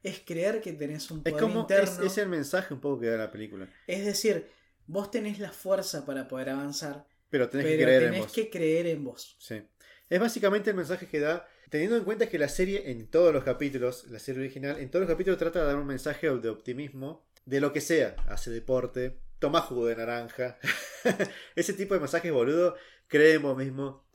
[0.04, 1.62] Es creer que tenés un Es poder como.
[1.62, 1.92] interno.
[1.92, 3.68] Es, es el mensaje un poco que da la película.
[3.88, 4.48] Es decir,
[4.86, 8.32] vos tenés la fuerza para poder avanzar, Pero tenés pero que creer en vos.
[8.34, 9.36] que creer en vos.
[9.40, 9.62] Sí.
[10.10, 13.44] Es básicamente el mensaje que da, teniendo en cuenta que la serie en todos los
[13.44, 17.26] capítulos, la serie original, en todos los capítulos trata de dar un mensaje de optimismo,
[17.46, 20.60] de lo que sea, hace deporte, toma jugo de naranja,
[21.56, 22.76] ese tipo de mensajes boludo,
[23.08, 24.06] cree en vos mismo.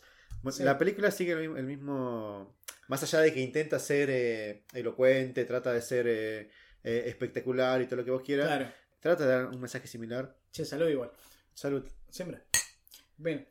[0.42, 0.62] Bueno, Sí.
[0.62, 2.56] La película sigue el mismo, el mismo-
[2.88, 6.50] más allá de que intenta ser eh, elocuente, trata de ser eh,
[6.84, 8.72] eh, espectacular y todo lo que vos quieras, Claro.
[9.00, 10.36] trata de dar un mensaje similar.
[10.52, 11.10] Che, salud igual.
[11.54, 11.84] Salud.
[12.08, 12.42] Siempre.
[13.16, 13.46] Bien.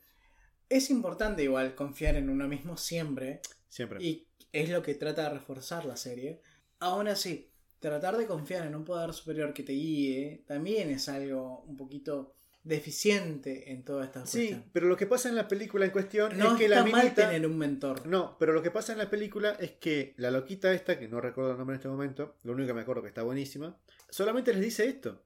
[0.70, 3.42] Es importante igual confiar en uno mismo siempre.
[3.70, 4.02] Siempre.
[4.04, 6.42] Y es lo que trata de reforzar la serie.
[6.80, 11.62] Aún así, tratar de confiar en un poder superior que te guíe también es algo
[11.62, 12.37] un poquito
[12.68, 14.66] deficiente en toda esta Sí, cuestión.
[14.74, 17.04] pero lo que pasa en la película en cuestión No es que está la mal
[17.04, 17.30] minita...
[17.30, 18.06] tener un mentor.
[18.06, 21.22] No, pero lo que pasa en la película es que la loquita esta, que no
[21.22, 23.78] recuerdo el nombre en este momento, lo único que me acuerdo que está buenísima,
[24.10, 25.24] solamente les dice esto.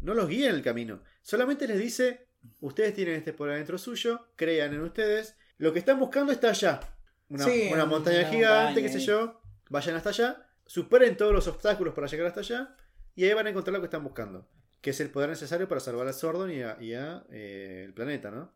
[0.00, 1.02] No los guía en el camino.
[1.22, 2.26] Solamente les dice,
[2.60, 5.36] ustedes tienen este poder dentro suyo, crean en ustedes.
[5.58, 6.80] Lo que están buscando está allá.
[7.28, 9.40] Una, Sí, una montaña una gigante, montaña qué sé yo.
[9.68, 12.76] Vayan hasta allá, superen todos los obstáculos para llegar hasta allá,
[13.14, 14.48] y ahí van a encontrar lo que están buscando.
[14.82, 18.54] Que es el poder necesario para salvar a Sordon y a, eh, el planeta, ¿no?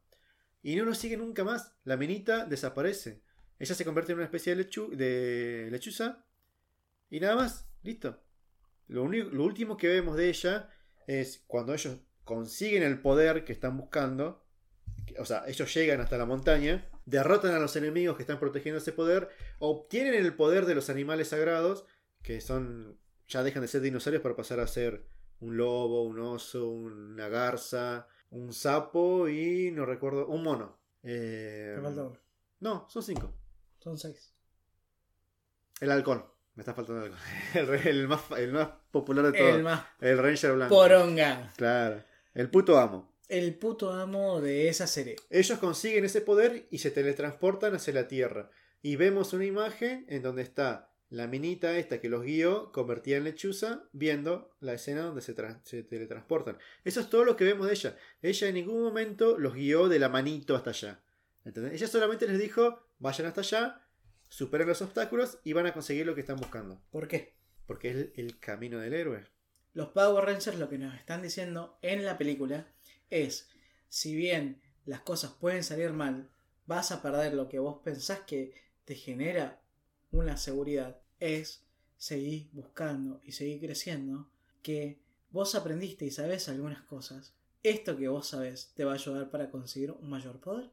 [0.63, 1.73] Y no lo sigue nunca más.
[1.85, 3.23] La minita desaparece.
[3.59, 6.27] Ella se convierte en una especie de, lechu de lechuza.
[7.09, 7.69] Y nada más.
[7.83, 8.23] Listo.
[8.89, 10.69] Lo, único- lo último que vemos de ella
[11.07, 14.45] es cuando ellos consiguen el poder que están buscando.
[15.19, 16.89] O sea, ellos llegan hasta la montaña.
[17.05, 19.29] Derrotan a los enemigos que están protegiendo ese poder.
[19.61, 21.87] Obtienen el poder de los animales sagrados.
[22.23, 22.99] Que son.
[23.29, 25.07] Ya dejan de ser dinosaurios para pasar a ser
[25.41, 30.27] un lobo, un oso, una garza, un sapo y no recuerdo.
[30.29, 30.79] Un mono.
[31.03, 32.19] Eh, Te falta uno.
[32.61, 33.35] no, son cinco.
[33.79, 34.33] Son seis.
[35.81, 36.25] El halcón.
[36.55, 37.27] Me está faltando el halcón.
[37.55, 39.51] El, el más, el más popular de todos.
[39.51, 40.75] El El, más Ranger Blanco.
[40.75, 41.53] poronga.
[41.57, 42.03] Claro.
[42.35, 43.13] El puto amo.
[43.29, 45.17] El puto amo de esa serie.
[45.31, 48.51] Ellos consiguen ese poder y se teletransportan hacia la Tierra.
[48.83, 53.25] Y vemos una imagen en donde está la minita esta que los guió, convertida en
[53.25, 56.59] lechuza, viendo la escena donde se, tra- se teletransportan.
[56.85, 57.97] Eso es todo lo que vemos de ella.
[58.23, 61.01] Ella en ningún momento los guió de la manito hasta allá.
[61.45, 61.75] ¿Entendés?
[61.75, 63.87] Ella solamente les dijo, vayan hasta allá,
[64.29, 66.83] superen los obstáculos y van a conseguir lo que están buscando.
[66.91, 67.37] ¿Por qué?
[67.67, 69.25] Porque es el, el camino del héroe.
[69.75, 72.67] Los Power Rangers lo que nos están diciendo en la película
[73.11, 73.49] es,
[73.89, 76.31] si bien las cosas pueden salir mal,
[76.67, 78.55] vas a perder lo que vos pensás que
[78.85, 79.61] te genera
[80.11, 81.65] una seguridad, es
[81.97, 84.31] seguir buscando y seguir creciendo,
[84.63, 85.01] que
[85.31, 89.51] vos aprendiste y sabés algunas cosas, esto que vos sabés te va a ayudar para
[89.51, 90.71] conseguir un mayor poder.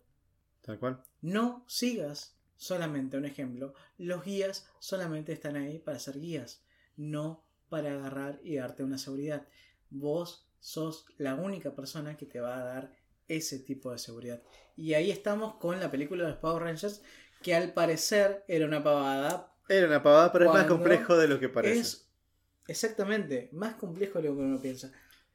[0.61, 1.03] Tal cual.
[1.21, 3.73] No sigas solamente un ejemplo.
[3.97, 6.63] Los guías solamente están ahí para ser guías,
[6.95, 9.47] no para agarrar y darte una seguridad.
[9.89, 12.95] Vos sos la única persona que te va a dar
[13.27, 14.41] ese tipo de seguridad.
[14.75, 17.01] Y ahí estamos con la película de los Power Rangers,
[17.43, 19.53] que al parecer era una pavada.
[19.69, 21.79] Era una pavada, pero es más complejo de lo que parece.
[21.79, 22.07] Es
[22.67, 24.91] exactamente más complejo de lo que uno piensa.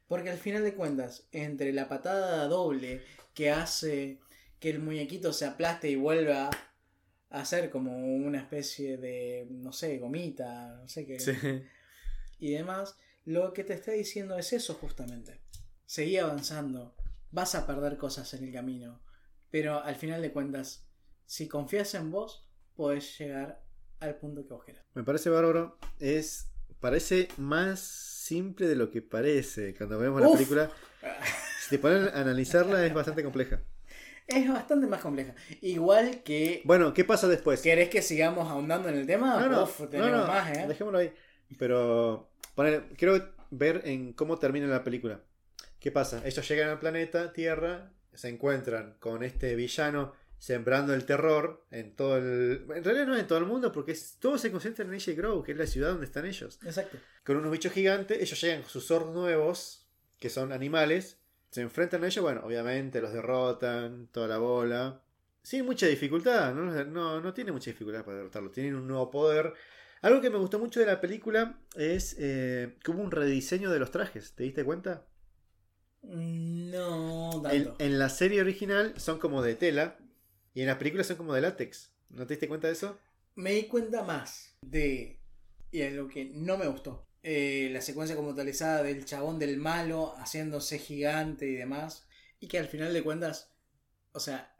[0.07, 3.03] Porque al final de cuentas, entre la patada doble
[3.33, 4.19] que hace
[4.59, 6.49] que el muñequito se aplaste y vuelva
[7.29, 11.31] a ser como una especie de, no sé, gomita, no sé qué, Sí.
[12.39, 15.39] y demás, lo que te está diciendo es eso justamente.
[15.85, 16.95] Seguí avanzando,
[17.31, 18.99] vas a perder cosas en el camino,
[19.51, 20.88] pero al final de cuentas,
[21.29, 22.43] si confías en vos,
[22.75, 23.61] podés llegar
[23.99, 24.83] al punto que vos quieras.
[24.95, 25.77] Me parece bárbaro.
[25.99, 29.75] Es parece más simple de lo que parece.
[29.75, 30.71] Cuando vemos la película,
[31.61, 33.61] si te ponen a analizarla, es bastante compleja.
[34.25, 35.35] Es bastante más compleja.
[35.61, 36.63] Igual que.
[36.65, 37.61] Bueno, ¿qué pasa después?
[37.61, 39.39] ¿Querés que sigamos ahondando en el tema?
[39.39, 40.65] No, no, Uf, no, tenemos no, más, ¿eh?
[40.67, 41.13] dejémoslo ahí.
[41.59, 42.31] Pero
[42.97, 45.21] quiero ver en cómo termina la película.
[45.79, 46.23] ¿Qué pasa?
[46.25, 52.17] Ellos llegan al planeta Tierra, se encuentran con este villano sembrando el terror en todo
[52.17, 52.65] el...
[52.75, 55.45] En realidad no en todo el mundo, porque es- todo se concentra en Asia Grove,
[55.45, 56.59] que es la ciudad donde están ellos.
[56.65, 56.97] Exacto.
[57.23, 59.85] Con unos bichos gigantes, ellos llegan con sus Zords nuevos,
[60.17, 61.19] que son animales,
[61.51, 65.01] se enfrentan a ellos, bueno, obviamente los derrotan, toda la bola.
[65.43, 68.51] Sin mucha dificultad, no, no, no tiene mucha dificultad para derrotarlo.
[68.51, 69.53] Tienen un nuevo poder.
[70.01, 73.79] Algo que me gustó mucho de la película es eh, que hubo un rediseño de
[73.79, 74.33] los trajes.
[74.35, 75.05] ¿Te diste cuenta?
[76.03, 77.75] No En, tanto.
[77.83, 79.97] en la serie original son como de tela
[80.53, 81.91] y en la película son como de látex.
[82.09, 82.99] ¿No te diste cuenta de eso?
[83.35, 85.19] Me di cuenta más de.
[85.71, 87.07] Y es lo que no me gustó.
[87.21, 92.07] Eh, la secuencia como totalizada del chabón del malo haciéndose gigante y demás.
[92.39, 93.51] Y que al final de cuentas.
[94.13, 94.55] O sea.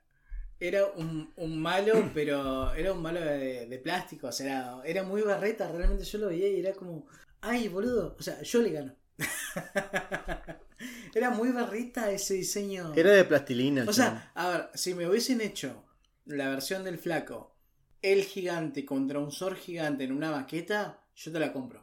[0.62, 4.28] Era un, un malo, pero era un malo de, de plástico.
[4.28, 5.72] O sea, era, era muy barreta.
[5.72, 7.08] Realmente yo lo veía y era como.
[7.42, 8.16] ¡Ay, boludo!
[8.20, 8.96] O sea, yo le gano.
[11.14, 12.94] era muy barrita ese diseño.
[12.96, 13.86] Era de plastilina.
[13.88, 15.86] O sea, a ver, si me hubiesen hecho
[16.26, 17.56] la versión del flaco,
[18.02, 21.82] el gigante contra un Zor gigante en una maqueta, yo te la compro.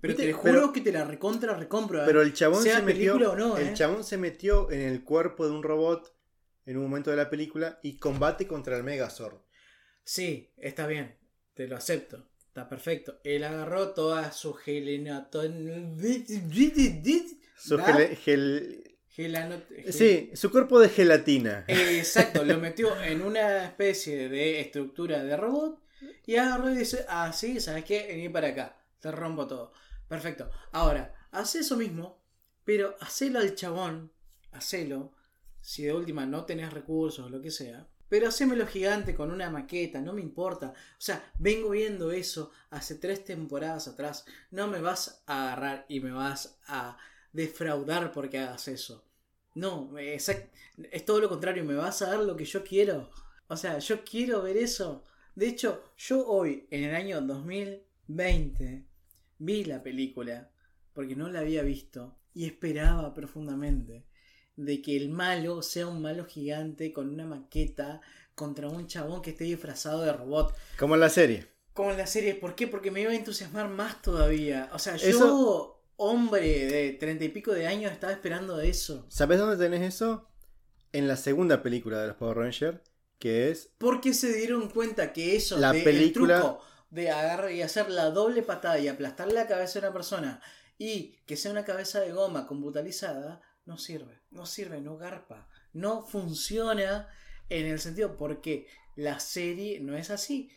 [0.00, 2.02] Pero te juro pero- que te la recontra recompro.
[2.02, 2.06] ¿eh?
[2.06, 3.18] Pero el chabón sea se metió.
[3.18, 3.74] no, el ¿eh?
[3.74, 6.14] chabón se metió en el cuerpo de un robot
[6.66, 9.40] en un momento de la película y combate contra el Megazord.
[10.04, 11.16] Sí, está bien,
[11.54, 12.28] te lo acepto.
[12.56, 13.20] Está perfecto.
[13.22, 15.94] Él agarró toda su gelenaton...
[17.56, 21.64] Su gel- gel- Gelano- gel- Sí, su cuerpo de gelatina.
[21.68, 25.80] Exacto, lo metió en una especie de estructura de robot
[26.26, 28.06] y agarró y dice, ah, sí, ¿sabes qué?
[28.08, 29.72] Vení para acá, te rompo todo.
[30.06, 30.50] Perfecto.
[30.72, 32.22] Ahora, hace eso mismo,
[32.64, 34.12] pero hacelo al chabón,
[34.52, 35.14] hacelo,
[35.60, 39.50] si de última no tenés recursos o lo que sea, pero hacémelo gigante con una
[39.50, 40.68] maqueta, no me importa.
[40.68, 44.26] O sea, vengo viendo eso hace tres temporadas atrás.
[44.50, 46.96] No me vas a agarrar y me vas a
[47.36, 49.04] defraudar porque hagas eso.
[49.54, 53.10] No, es todo lo contrario, me vas a dar lo que yo quiero.
[53.48, 55.04] O sea, yo quiero ver eso.
[55.34, 58.86] De hecho, yo hoy, en el año 2020,
[59.38, 60.50] vi la película,
[60.92, 64.06] porque no la había visto, y esperaba profundamente
[64.56, 68.00] de que el malo sea un malo gigante con una maqueta
[68.34, 70.54] contra un chabón que esté disfrazado de robot.
[70.78, 71.46] Como en la serie.
[71.74, 72.66] Como en la serie, ¿por qué?
[72.66, 74.70] Porque me iba a entusiasmar más todavía.
[74.72, 79.06] O sea, yo, Eso- hombre de treinta y pico de años, estaba esperando eso.
[79.08, 80.28] ¿Sabes dónde tenés eso?
[80.92, 82.80] En la segunda película de los Power Rangers,
[83.18, 87.50] que es Porque se dieron cuenta que eso La de, el película- truco de agarrar
[87.52, 90.40] y hacer la doble patada y aplastar la cabeza de una persona
[90.78, 94.20] y que sea una cabeza de goma computalizada, no sirve.
[94.30, 95.48] No sirve, no garpa.
[95.72, 97.08] No funciona
[97.48, 100.50] en el sentido porque la serie no es así.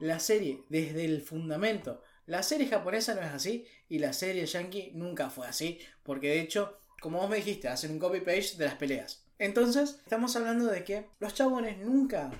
[0.00, 4.92] La serie, desde el fundamento, la serie japonesa no es así y la serie yankee
[4.94, 8.74] nunca fue así, porque de hecho, como vos me dijiste, hacen un copy-paste de las
[8.76, 9.24] peleas.
[9.38, 12.30] Entonces, estamos hablando de que los chabones nunca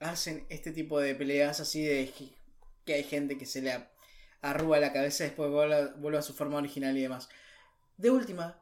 [0.00, 2.12] hacen este tipo de peleas así de
[2.84, 3.88] que hay gente que se le
[4.42, 7.28] arruga la cabeza y después vuelve a, vuelve a su forma original y demás.
[7.96, 8.60] De última,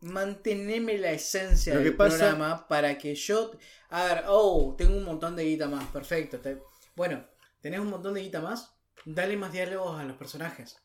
[0.00, 3.52] manteneme la esencia Lo del pasa- programa para que yo...
[3.90, 6.40] A ver, oh, tengo un montón de guita más, perfecto.
[6.40, 6.62] te-
[6.96, 7.24] Bueno,
[7.60, 8.74] tenés un montón de guita más,
[9.04, 10.78] dale más diálogos a los personajes.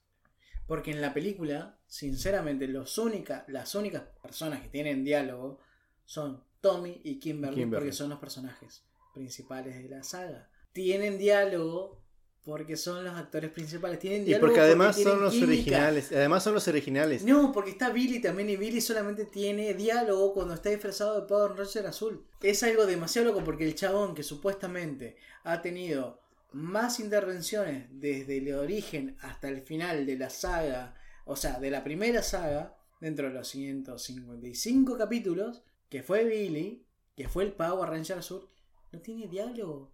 [0.68, 5.60] Porque en la película, sinceramente, los única, las únicas personas que tienen diálogo
[6.06, 7.84] son Tommy y Kimberly, Kimberly.
[7.86, 10.50] porque son los personajes principales de la saga.
[10.74, 12.02] Tienen diálogo
[12.44, 14.00] porque son los actores principales.
[14.00, 15.52] Tienen y diálogo porque además son los química.
[15.52, 16.12] originales.
[16.12, 17.24] Además son los originales.
[17.24, 21.56] No, porque está Billy también y Billy solamente tiene diálogo cuando está disfrazado de Power
[21.56, 22.26] Ranger azul.
[22.42, 26.25] Es algo demasiado loco porque el chabón que supuestamente ha tenido
[26.56, 30.96] más intervenciones desde el origen hasta el final de la saga,
[31.26, 37.28] o sea, de la primera saga, dentro de los 155 capítulos, que fue Billy, que
[37.28, 38.50] fue el Power Ranger azul,
[38.94, 39.92] no tiene diálogo.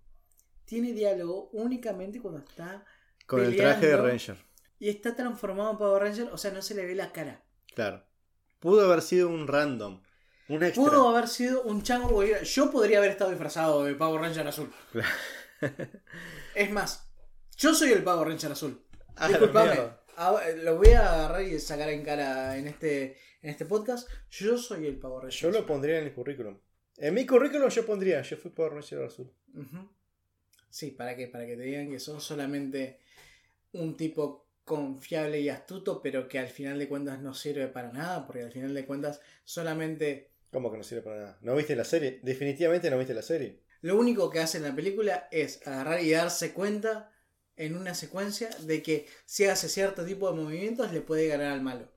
[0.66, 2.86] Tiene diálogo únicamente cuando está
[3.26, 3.98] con el traje de.
[3.98, 4.38] Ranger.
[4.78, 7.44] y está transformado en Power Ranger, o sea, no se le ve la cara.
[7.74, 8.06] Claro.
[8.60, 10.04] Pudo haber sido un random.
[10.48, 10.84] Un extra.
[10.84, 12.24] Pudo haber sido un chango.
[12.24, 14.72] Yo podría haber estado disfrazado de Power Ranger azul.
[16.56, 17.10] es más,
[17.58, 18.84] yo soy el Power Ranger azul.
[19.16, 19.80] Ah, Disculpame.
[20.18, 24.10] Ah, Lo voy a agarrar y sacar en cara en este, en este podcast.
[24.30, 26.58] Yo soy el Power Ranger Yo lo pondría en el currículum.
[26.98, 29.32] En mi currículum yo pondría, yo fui Power Ranger azul.
[30.70, 31.28] Sí, ¿para qué?
[31.28, 33.00] Para que te digan que sos solamente
[33.74, 38.26] un tipo confiable y astuto, pero que al final de cuentas no sirve para nada,
[38.26, 41.38] porque al final de cuentas solamente ¿Cómo que no sirve para nada?
[41.42, 42.20] ¿No viste la serie?
[42.24, 43.62] Definitivamente no viste la serie.
[43.82, 47.12] Lo único que hace en la película es agarrar y darse cuenta
[47.56, 51.62] en una secuencia de que si hace cierto tipo de movimientos le puede ganar al
[51.62, 51.92] malo.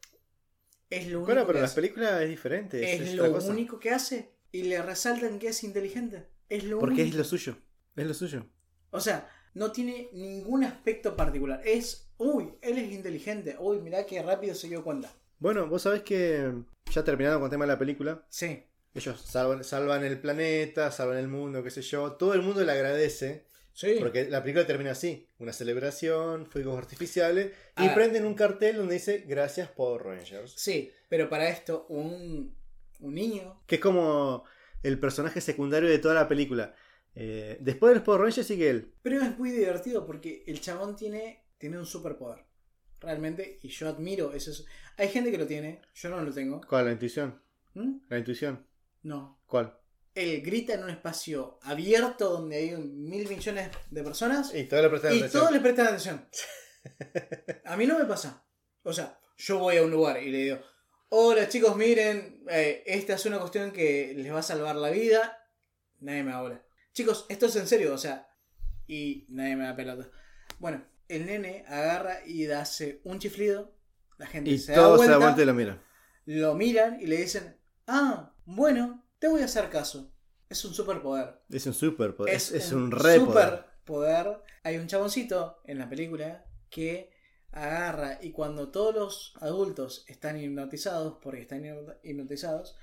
[0.91, 1.75] Es lo único Bueno, pero que la hace.
[1.77, 2.95] película es diferente.
[2.95, 6.29] Es, lo único que hace y le resaltan que es inteligente.
[6.49, 7.09] Es lo Porque único.
[7.11, 7.57] es lo suyo.
[7.97, 8.47] Es lo suyo.
[8.91, 11.61] O sea, no tiene ningún aspecto particular.
[11.65, 13.57] Es, uy, él es inteligente.
[13.59, 15.13] Uy, mirá qué rápido se dio cuenta.
[15.39, 16.53] Bueno, vos sabés que
[16.93, 18.65] ya terminando con el tema de la película, Sí,
[18.95, 22.13] ellos salvan, salvan el planeta, salvan el mundo, qué sé yo.
[22.13, 23.47] Todo el mundo le agradece.
[23.73, 23.97] sí.
[23.99, 27.53] Porque la película termina así: una celebración, fuegos artificiales.
[27.77, 27.95] Y Ah.
[27.95, 30.53] prenden un cartel donde dice Gracias por Rangers.
[30.57, 32.57] Sí, pero para esto, un,
[33.01, 33.63] un niño.
[33.67, 34.45] Que es como
[34.83, 36.75] el personaje secundario de toda la película.
[37.17, 38.93] Eh, después de los Power Rangers sigue él.
[39.03, 42.45] Pero es muy divertido porque el chabón tiene, tiene un superpoder.
[43.01, 44.51] Realmente, y yo admiro eso.
[44.97, 46.61] Hay gente que lo tiene, yo no lo tengo.
[46.69, 46.87] ¿Cuál?
[46.87, 47.41] La intuición.
[47.75, 47.97] ¿Mm?
[48.09, 48.67] La intuición.
[49.05, 49.41] No.
[49.47, 49.79] ¿Cuál?
[50.15, 54.83] Él grita en un espacio abierto donde hay un mil millones de personas Y todos
[54.83, 55.41] le prestan y atención.
[55.41, 56.29] todos le prestan atención.
[57.65, 58.45] A mí no me pasa.
[58.83, 60.59] O sea, yo voy a un lugar y le digo,
[61.09, 65.39] hola chicos, miren, eh, esta es una cuestión que les va a salvar la vida.
[66.01, 66.63] Nadie me habla.
[66.93, 68.29] Chicos, esto es en serio, o sea,
[68.87, 70.09] y nadie me da pelota.
[70.59, 73.75] Bueno, el nene agarra y hace un chiflido.
[74.19, 75.83] La gente Y se da todos se vuelta, da vuelta y lo miran.
[76.27, 80.11] lo miran y le dicen, ah, bueno, te voy a hacer caso.
[80.49, 81.41] Es un superpoder.
[81.51, 82.35] Es un super poder.
[82.35, 83.21] Es, es un, un re poder.
[83.21, 84.41] superpoder.
[84.63, 87.11] Hay un chaboncito en la película que
[87.51, 92.77] agarra y cuando todos los adultos están hipnotizados, porque están hipno- hipnotizados,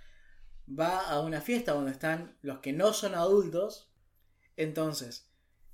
[0.68, 3.92] va a una fiesta donde están los que no son adultos.
[4.58, 5.30] Entonces,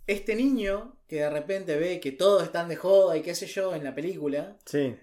[0.07, 3.75] este niño que de repente ve que todos están de joda y qué sé yo
[3.75, 4.95] en la película, Sí.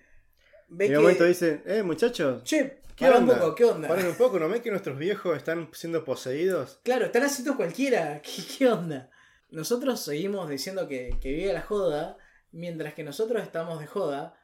[0.68, 0.97] ve En que...
[0.99, 3.35] un momento dice, eh, muchachos, Che, ¿qué onda?
[3.35, 3.89] un poco, ¿qué onda?
[3.89, 6.81] Paren un poco, ¿no ven que nuestros viejos están siendo poseídos?
[6.85, 8.21] Claro, están haciendo cualquiera.
[8.23, 9.11] ¿Qué, qué onda?
[9.51, 12.17] Nosotros seguimos diciendo que, que vive la joda,
[12.53, 14.39] mientras que nosotros estamos de joda,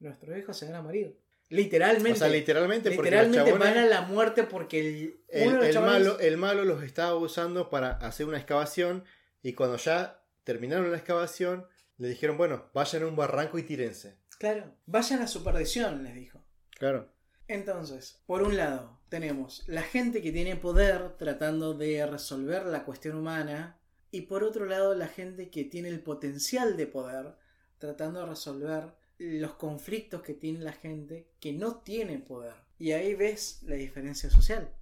[0.00, 1.18] nuestros hijos se van a morir.
[1.50, 2.12] Literalmente.
[2.12, 6.20] O sea, literalmente, porque literalmente chabones- van a la muerte porque el, el, chabones- malo,
[6.20, 9.04] el malo los estaba usando para hacer una excavación
[9.42, 14.18] y cuando ya terminaron la excavación, le dijeron, bueno, vayan a un barranco y tírense.
[14.38, 16.44] Claro, vayan a su perdición, les dijo.
[16.78, 17.10] Claro.
[17.48, 23.16] Entonces, por un lado, tenemos la gente que tiene poder tratando de resolver la cuestión
[23.16, 23.80] humana,
[24.10, 27.34] y por otro lado, la gente que tiene el potencial de poder
[27.78, 32.54] tratando de resolver los conflictos que tiene la gente que no tiene poder.
[32.78, 34.72] Y ahí ves la diferencia social.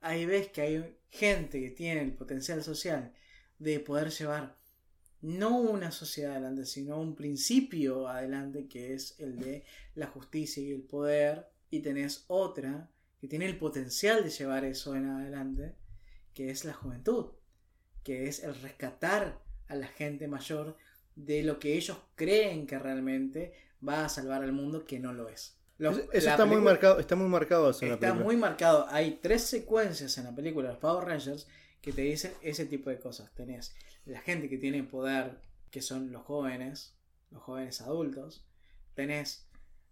[0.00, 3.12] Ahí ves que hay gente que tiene el potencial social
[3.58, 4.56] de poder llevar
[5.20, 10.70] no una sociedad adelante, sino un principio adelante que es el de la justicia y
[10.70, 11.48] el poder.
[11.70, 12.88] Y tenés otra
[13.20, 15.74] que tiene el potencial de llevar eso en adelante,
[16.34, 17.26] que es la juventud,
[18.04, 20.76] que es el rescatar a la gente mayor
[21.16, 23.52] de lo que ellos creen que realmente
[23.86, 25.56] va a salvar al mundo, que no lo es.
[25.78, 28.86] Los- Eso, está muy marcado, está muy marcado eso en la Está muy marcado.
[28.88, 31.46] Hay tres secuencias en la película de los Power Rangers
[31.80, 33.32] que te dicen ese tipo de cosas.
[33.34, 35.40] Tenés la gente que tiene poder,
[35.70, 36.96] que son los jóvenes,
[37.30, 38.44] los jóvenes adultos.
[38.94, 39.46] Tenés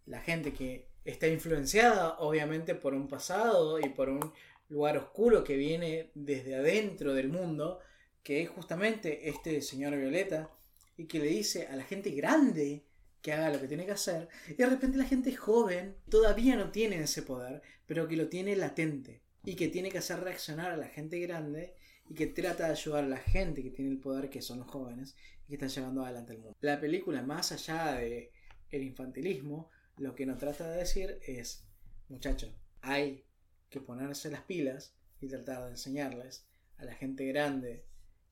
[0.07, 4.33] la gente que está influenciada, obviamente, por un pasado y por un
[4.69, 7.79] lugar oscuro que viene desde adentro del mundo,
[8.23, 10.51] que es justamente este señor Violeta,
[10.97, 12.85] y que le dice a la gente grande
[13.23, 16.71] que haga lo que tiene que hacer, y de repente la gente joven todavía no
[16.71, 20.77] tiene ese poder, pero que lo tiene latente, y que tiene que hacer reaccionar a
[20.77, 21.75] la gente grande,
[22.09, 24.69] y que trata de ayudar a la gente que tiene el poder, que son los
[24.69, 26.57] jóvenes, y que están llevando adelante el mundo.
[26.61, 28.33] La película, más allá de
[28.71, 31.65] el infantilismo, lo que nos trata de decir es,
[32.09, 32.51] muchachos,
[32.83, 33.25] hay
[33.71, 36.47] que ponerse las pilas y tratar de enseñarles
[36.79, 37.85] a la gente grande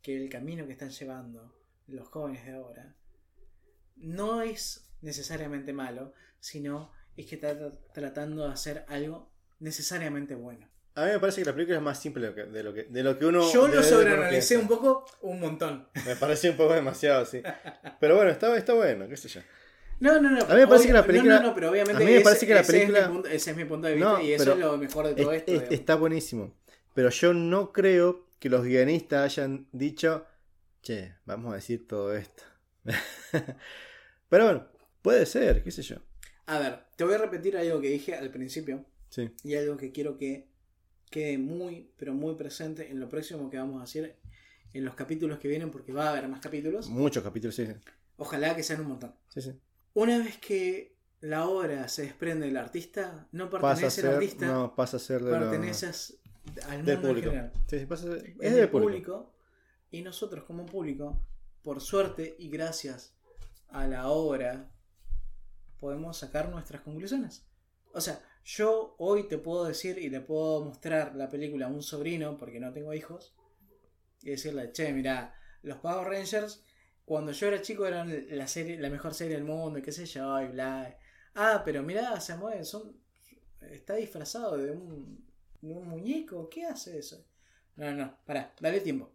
[0.02, 1.54] que el camino que están llevando
[1.86, 2.94] los jóvenes de ahora
[3.96, 10.68] no es necesariamente malo, sino es que está tra- tratando de hacer algo necesariamente bueno.
[10.96, 13.18] A mí me parece que la película es más simple de lo que, de lo
[13.18, 13.52] que, uno.
[13.52, 15.88] Yo lo sobreanalicé un poco, un montón.
[16.06, 17.42] Me parece un poco demasiado, sí.
[17.98, 19.40] Pero bueno, está, está bueno, qué sé yo.
[20.04, 20.40] No, no, no.
[20.44, 21.96] A mí me parece que la película- No, no, no, pero obviamente.
[21.96, 23.64] a mí me ese- parece que la ese es mi película- punto- ese es mi
[23.64, 25.52] punto de vista No, y eso es lo mejor de todo Es- esto.
[25.52, 26.54] es- está buenísimo.
[26.94, 30.26] Pero yo no creo que los guionistas hayan dicho,
[30.82, 32.42] che, vamos a decir todo esto.
[34.28, 34.66] Pero bueno,
[35.02, 35.96] puede ser, qué sé yo.
[36.46, 39.30] A ver, te voy a repetir algo que dije al principio Sí.
[39.42, 40.48] y algo que quiero que
[41.10, 44.16] quede muy, pero muy presente en lo próximo que vamos a hacer
[44.72, 46.88] en los capítulos que vienen, porque va a haber más capítulos.
[46.88, 47.72] Muchos capítulos, sí, sí.
[48.16, 49.14] Ojalá que sean un montón.
[49.28, 49.52] sí, sí.
[49.94, 54.96] Una vez que la obra se desprende del artista, no pertenece al artista, no, pasa
[54.98, 56.18] a ser de lo- perteneces
[56.68, 57.30] al del mundo en público.
[57.30, 57.52] general.
[57.66, 59.12] Sí, sí, pasa a ser- Es, es del del público.
[59.12, 59.30] público.
[59.90, 61.20] y nosotros como público,
[61.62, 63.14] por suerte y gracias
[63.68, 64.68] a la obra,
[65.78, 67.46] podemos sacar nuestras conclusiones.
[67.92, 71.82] O sea, yo hoy te puedo decir y le puedo mostrar la película a un
[71.82, 73.34] sobrino, porque no tengo hijos,
[74.22, 76.64] y decirle, che, mira, los Power Rangers,
[77.04, 80.06] cuando yo era chico eran la serie, la mejor serie del mundo, y qué sé
[80.06, 80.96] yo, y bla.
[81.34, 82.96] Ah, pero mirá, se mueve, son,
[83.60, 85.24] está disfrazado de un,
[85.60, 87.26] de un muñeco, ¿qué hace eso?
[87.76, 89.10] No, no, pará, dale tiempo.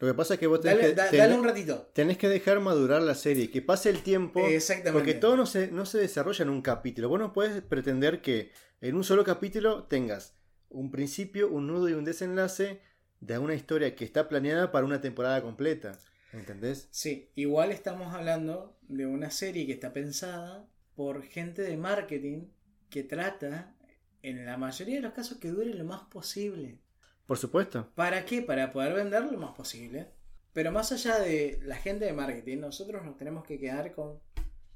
[0.00, 1.90] Lo que pasa es que vos tenés, Dale, que, da- tenés- dale un ratito.
[1.92, 4.44] tenés que dejar madurar la serie, que pase el tiempo.
[4.46, 4.92] Exactamente.
[4.98, 7.08] Porque todo no se, no se desarrolla en un capítulo.
[7.10, 10.34] Vos no puedes pretender que en un solo capítulo tengas
[10.70, 12.80] un principio, un nudo y un desenlace
[13.20, 15.98] de una historia que está planeada para una temporada completa.
[16.32, 16.88] ¿Entendés?
[16.90, 22.48] Sí, igual estamos hablando de una serie que está pensada por gente de marketing
[22.88, 23.74] que trata,
[24.22, 26.78] en la mayoría de los casos, que dure lo más posible.
[27.26, 27.90] Por supuesto.
[27.94, 28.42] ¿Para qué?
[28.42, 30.12] Para poder vender lo más posible.
[30.52, 34.20] Pero más allá de la gente de marketing, nosotros nos tenemos que quedar con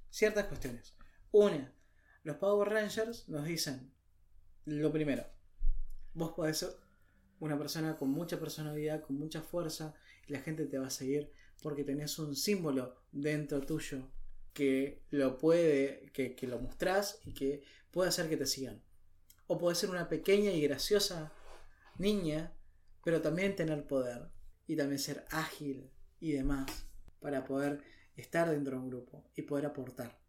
[0.09, 0.95] ciertas cuestiones.
[1.33, 1.73] Una,
[2.23, 3.93] los Power Rangers nos dicen,
[4.65, 5.27] lo primero,
[6.15, 6.71] vos podés ser
[7.41, 9.95] una persona con mucha personalidad, con mucha fuerza,
[10.27, 11.33] y la gente te va a seguir
[11.65, 14.11] porque tenés un símbolo dentro tuyo
[14.53, 18.83] que lo puede, que, lo mostrás y que puede hacer que te sigan.
[19.47, 21.33] O puede ser una pequeña y graciosa
[21.97, 22.53] niña,
[23.03, 24.29] pero también tener poder
[24.67, 25.91] y también ser ágil
[26.21, 26.67] y demás
[27.19, 27.83] para poder
[28.15, 30.21] estar dentro de un grupo y poder aportar.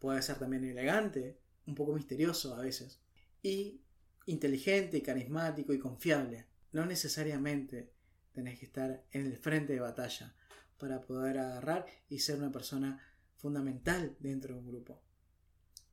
[0.00, 3.00] Puede ser también elegante, un poco misterioso a veces,
[3.44, 3.80] y
[4.26, 6.48] inteligente, carismático y confiable.
[6.72, 7.92] No necesariamente
[8.32, 10.34] tenés que estar en el frente de batalla
[10.80, 13.00] para poder agarrar y ser una persona
[13.36, 15.00] fundamental dentro de un grupo.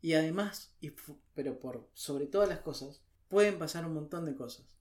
[0.02, 0.94] Y además, y
[1.36, 4.78] pero por sobre todas las cosas, pueden pasar un montón de cosas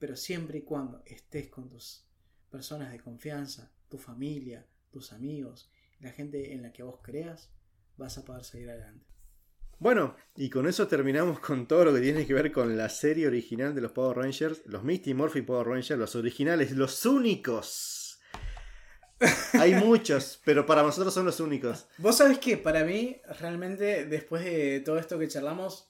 [0.00, 2.02] pero siempre y cuando estés con tus
[2.50, 5.70] personas de confianza, tu familia, tus amigos,
[6.00, 7.50] la gente en la que vos creas,
[7.98, 9.06] vas a poder seguir adelante.
[9.78, 13.26] Bueno, y con eso terminamos con todo lo que tiene que ver con la serie
[13.26, 17.99] original de los Power Rangers, los Misty Morphin Power Rangers, los originales, los únicos.
[19.54, 21.86] Hay muchos, pero para nosotros son los únicos.
[21.98, 25.88] Vos sabés que para mí, realmente, después de todo esto que charlamos,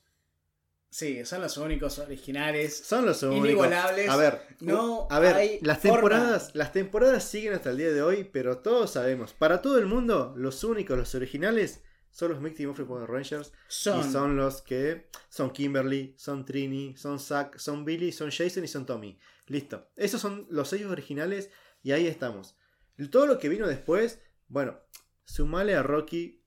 [0.90, 2.76] sí, son los únicos originales.
[2.84, 3.48] Son los únicos.
[3.48, 4.08] Inigualables.
[4.08, 5.94] A ver, No a ver, hay las forma.
[5.94, 9.86] temporadas, las temporadas siguen hasta el día de hoy, pero todos sabemos, para todo el
[9.86, 13.52] mundo, los únicos, los originales, son los Misty Morphin Power Rangers.
[13.68, 18.64] Son, Y son los que son Kimberly, son Trini, son Zack, son Billy, son Jason
[18.64, 19.16] y son Tommy.
[19.46, 19.88] Listo.
[19.94, 21.50] Esos son los sellos originales
[21.84, 22.56] y ahí estamos.
[23.08, 24.78] Todo lo que vino después, bueno,
[25.24, 26.44] sumale a Rocky,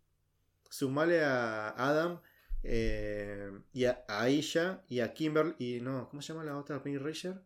[0.70, 2.22] sumale a Adam
[2.64, 6.84] eh, y a, a Aisha y a Kimberly y no, ¿cómo se llama la otra
[6.84, 7.42] Pink Ranger?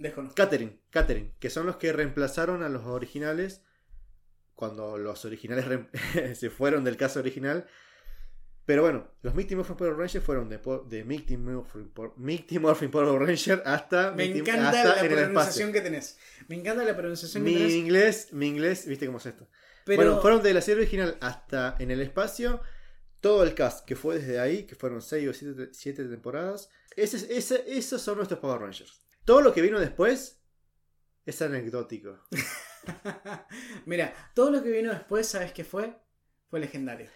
[0.00, 0.34] desconozco.
[0.34, 3.62] Catherine, Catherine, que son los que reemplazaron a los originales
[4.54, 5.66] cuando los originales
[6.38, 7.66] se fueron del caso original.
[8.70, 12.88] Pero bueno, los Mighty Morphin Power Rangers fueron de, de Mighty Morphin, Power- Mighty Morphin
[12.88, 16.18] Power Ranger hasta, Me Mighty- encanta hasta la en pronunciación que tenés.
[16.46, 17.72] Me encanta la pronunciación que Mi tenés.
[17.72, 19.48] inglés, mi inglés, viste cómo es esto.
[19.84, 22.60] Pero Bueno, fueron de la serie original hasta en el espacio.
[23.20, 25.32] Todo el cast que fue desde ahí, que fueron 6 o
[25.72, 26.70] 7 temporadas.
[26.94, 29.00] Ese, ese- esos son nuestros Power Rangers.
[29.24, 30.40] Todo lo que vino después
[31.26, 32.20] es anecdótico.
[33.86, 35.96] Mira, todo lo que vino después, ¿sabes qué fue?
[36.48, 37.08] Fue legendario.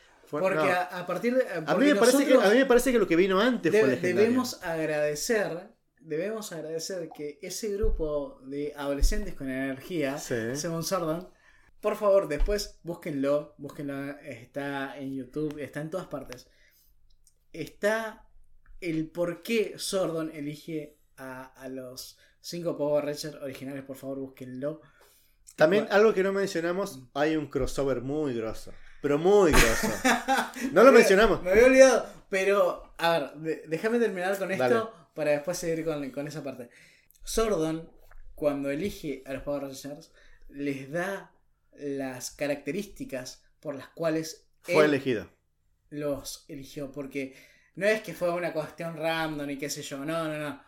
[0.42, 0.64] Porque no.
[0.64, 1.44] a, a partir de.
[1.66, 3.80] A mí, me parece que, a mí me parece que lo que vino antes de-
[3.80, 4.20] fue legendario.
[4.20, 5.72] debemos agradecer.
[6.00, 10.34] Debemos agradecer que ese grupo de adolescentes con energía, Sí.
[10.54, 11.30] según Sordon,
[11.80, 13.54] por favor, después búsquenlo.
[13.58, 14.10] Búsquenlo.
[14.20, 16.46] Está en YouTube, está en todas partes.
[17.52, 18.26] Está
[18.80, 23.84] el por qué Sordon elige a, a los cinco Power Rangers originales.
[23.84, 24.80] Por favor, búsquenlo.
[25.56, 25.96] También Bueno.
[25.96, 28.72] algo que no mencionamos, hay un crossover muy grosso.
[29.04, 29.88] Pero muy grosso.
[30.72, 31.42] No lo mencionamos.
[31.42, 32.06] Me había olvidado.
[32.30, 34.86] Pero, a ver, déjame terminar con esto Dale.
[35.12, 36.70] para después seguir con, con esa parte.
[37.22, 37.86] Sordon,
[38.34, 40.10] cuando elige a los Power Rangers,
[40.48, 41.30] les da
[41.74, 45.28] las características por las cuales Fue él elegido.
[45.90, 46.90] los eligió.
[46.90, 47.36] Porque
[47.74, 49.98] no es que fue una cuestión random y qué sé yo.
[49.98, 50.62] No, no, no.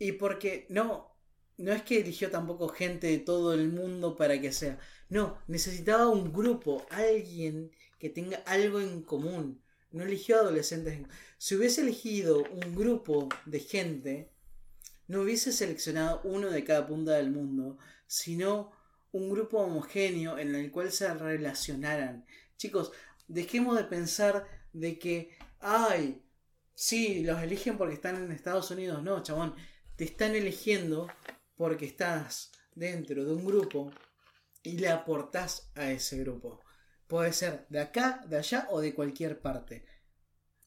[0.00, 1.11] Y porque no.
[1.58, 4.78] No es que eligió tampoco gente de todo el mundo para que sea.
[5.08, 9.62] No, necesitaba un grupo, alguien que tenga algo en común.
[9.90, 11.06] No eligió adolescentes.
[11.38, 14.32] Si hubiese elegido un grupo de gente,
[15.06, 18.72] no hubiese seleccionado uno de cada punta del mundo, sino
[19.12, 22.24] un grupo homogéneo en el cual se relacionaran.
[22.56, 22.92] Chicos,
[23.28, 26.22] dejemos de pensar de que, ay,
[26.74, 29.02] sí, los eligen porque están en Estados Unidos.
[29.02, 29.54] No, chabón,
[29.96, 31.08] te están eligiendo
[31.56, 33.90] porque estás dentro de un grupo
[34.62, 36.60] y le aportás a ese grupo.
[37.06, 39.84] Puede ser de acá, de allá o de cualquier parte.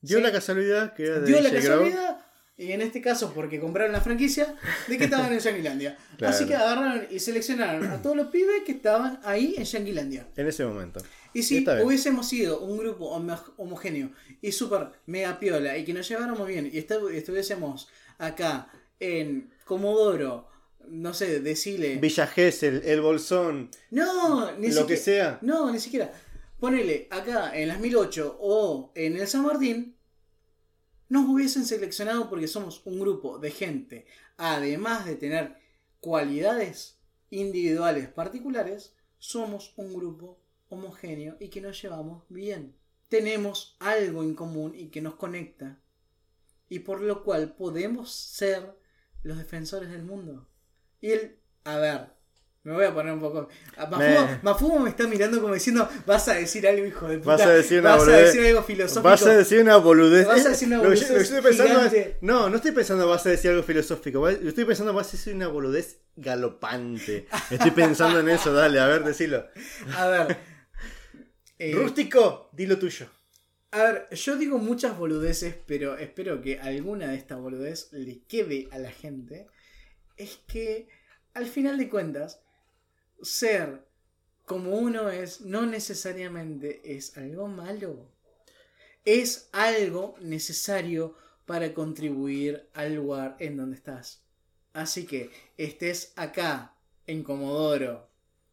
[0.01, 0.23] Dio Sí.
[0.23, 2.21] la casualidad que era de Dio la casualidad,
[2.57, 4.55] y en este caso porque compraron la franquicia,
[4.87, 5.97] de que estaban en Yanquilandia.
[6.17, 6.33] Claro.
[6.33, 10.27] Así que agarraron y seleccionaron a todos los pibes que estaban ahí en Yanquilandia.
[10.35, 11.01] En ese momento.
[11.33, 14.11] Y si hubiésemos sido un grupo homo- homogéneo
[14.41, 18.69] y súper mega piola y que nos lleváramos bien y estu- estuviésemos acá
[18.99, 20.47] en Comodoro,
[20.89, 21.97] no sé, decile.
[21.97, 25.31] Villa Gesell, El Bolsón, No, ni lo que siquiera.
[25.31, 25.39] sea.
[25.41, 26.11] No, ni siquiera.
[26.59, 29.95] Ponele acá en las 1008 o en el San Martín,
[31.09, 34.05] nos hubiesen seleccionado porque somos un grupo de gente,
[34.37, 35.55] además de tener
[35.99, 36.97] cualidades
[37.29, 42.75] individuales particulares, somos un grupo homogéneo y que nos llevamos bien.
[43.09, 45.79] Tenemos algo en común y que nos conecta.
[46.69, 48.75] Y por lo cual podemos ser
[49.21, 50.47] los defensores del mundo.
[51.01, 51.37] Y el...
[51.65, 52.01] A ver,
[52.63, 53.47] me voy a poner un poco...
[53.77, 57.31] Mafumo, Me- Mafumo me está mirando como diciendo, vas a decir algo, hijo de puta.
[57.31, 59.03] Vas a decir una Vas a decir algo filosófico.
[59.03, 60.27] Vas a decir una boludez.
[60.27, 62.71] Vas a decir una Lo que yo- boludez lo estoy pensando es- no, no estoy
[62.71, 64.29] pensando vas a decir algo filosófico.
[64.31, 67.27] Yo estoy pensando vas a decir una boludez galopante.
[67.51, 69.45] Estoy pensando en eso, dale, a ver, decilo.
[69.97, 70.37] A ver.
[71.59, 73.07] eh, Rústico, di lo tuyo.
[73.71, 78.69] A ver, yo digo muchas boludeces, pero espero que alguna de estas boludeces le quede
[78.71, 79.47] a la gente.
[80.17, 80.87] Es que,
[81.33, 82.41] al final de cuentas,
[83.21, 83.85] ser
[84.45, 88.11] como uno es no necesariamente es algo malo.
[89.03, 94.23] Es algo necesario para contribuir al lugar en donde estás.
[94.73, 96.75] Así que estés acá,
[97.07, 98.09] en Comodoro,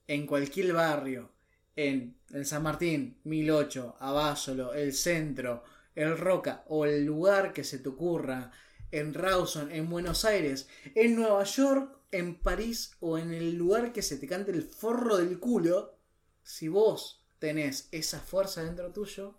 [0.06, 1.32] en cualquier barrio,
[1.74, 7.88] en San Martín, 1008, Abásolo, el centro, el Roca o el lugar que se te
[7.88, 8.52] ocurra,
[8.92, 14.02] en Rawson, en Buenos Aires, en Nueva York, en París o en el lugar que
[14.02, 15.96] se te cante el forro del culo,
[16.42, 19.34] si vos tenés esa fuerza dentro tuyo,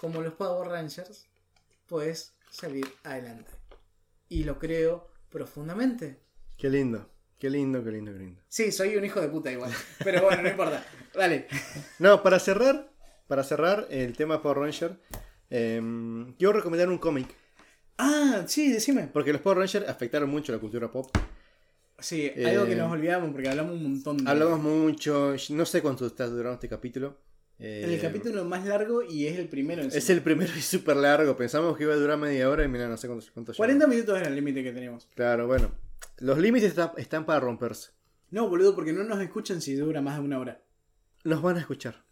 [0.00, 1.26] como los Power Rangers,
[1.86, 3.52] puedes salir adelante.
[4.28, 6.18] Y lo creo profundamente.
[6.56, 8.42] Qué lindo, qué lindo, qué lindo, qué lindo.
[8.48, 9.72] Sí, soy un hijo de puta igual.
[10.02, 10.84] Pero bueno, no importa.
[11.14, 11.46] Dale.
[11.98, 12.90] No, para cerrar,
[13.28, 15.00] para cerrar el tema Power Ranger,
[15.50, 15.80] eh,
[16.38, 17.34] quiero recomendar un cómic.
[17.98, 19.08] Ah, sí, decime.
[19.12, 21.10] Porque los Power Rangers afectaron mucho la cultura pop.
[21.98, 24.30] Sí, Eh, algo que nos olvidamos porque hablamos un montón de...
[24.30, 27.16] Hablamos mucho, no sé cuánto está durando este capítulo.
[27.58, 29.80] En el Eh, capítulo más largo y es el primero.
[29.82, 31.34] en Es el primero y súper largo.
[31.38, 33.56] Pensamos que iba a durar media hora y mira, no sé cuánto, cuánto lleva.
[33.56, 35.08] 40 minutos era el límite que teníamos.
[35.14, 35.72] Claro, bueno.
[36.18, 37.92] Los límites está- están para romperse.
[38.30, 40.60] No, boludo, porque no nos escuchan si dura más de una hora.
[41.24, 42.04] Nos van a escuchar.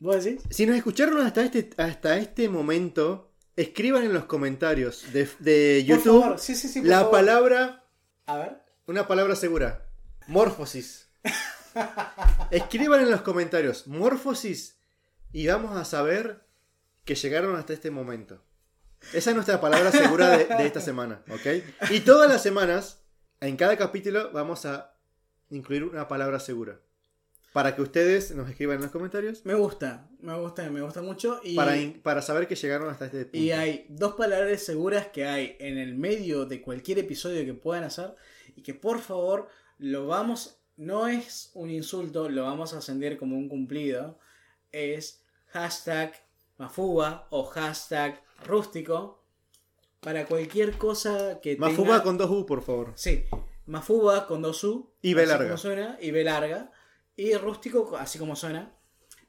[0.00, 0.42] ¿Vos decís?
[0.50, 3.27] Si nos escucharon hasta este, hasta este momento,
[3.58, 7.10] escriban en los comentarios de, YouTube favor, sí, sí, sí, por la favor.
[7.12, 7.84] palabra,
[8.26, 8.62] A ver.
[8.86, 9.84] una palabra segura.
[10.28, 11.08] Morfosis.
[12.50, 14.78] Escriban en los comentarios morfosis
[15.32, 16.46] y vamos a saber
[17.04, 18.40] que llegaron hasta este momento.
[19.12, 21.90] Esa es nuestra palabra segura de, de esta semana, ¿ok?
[21.90, 23.00] Y todas las semanas,
[23.40, 24.94] en cada capítulo, vamos a
[25.50, 26.80] incluir una palabra segura.
[27.52, 29.44] Para que ustedes nos escriban en los comentarios.
[29.44, 31.40] Me gusta, me gusta, me gusta mucho.
[31.42, 33.38] Y, Para, in- para saber que llegaron hasta este punto.
[33.38, 37.84] y hay dos palabras seguras que hay en el medio de cualquier episodio que puedan
[37.84, 38.14] hacer.
[38.54, 43.36] Y que por favor lo vamos, no es un insulto, lo vamos a sentir como
[43.36, 44.18] un cumplido.
[44.70, 46.12] Es hashtag
[46.58, 49.24] mafuba o hashtag rústico.
[50.00, 52.02] Para cualquier cosa que Más tenga...
[52.04, 52.92] con dos U, por favor.
[52.94, 53.24] Sí,
[53.66, 54.92] Mafuba con dos U.
[55.02, 55.56] Y B larga.
[55.56, 56.70] suena, y B larga.
[57.18, 58.72] Y rústico, así como suena.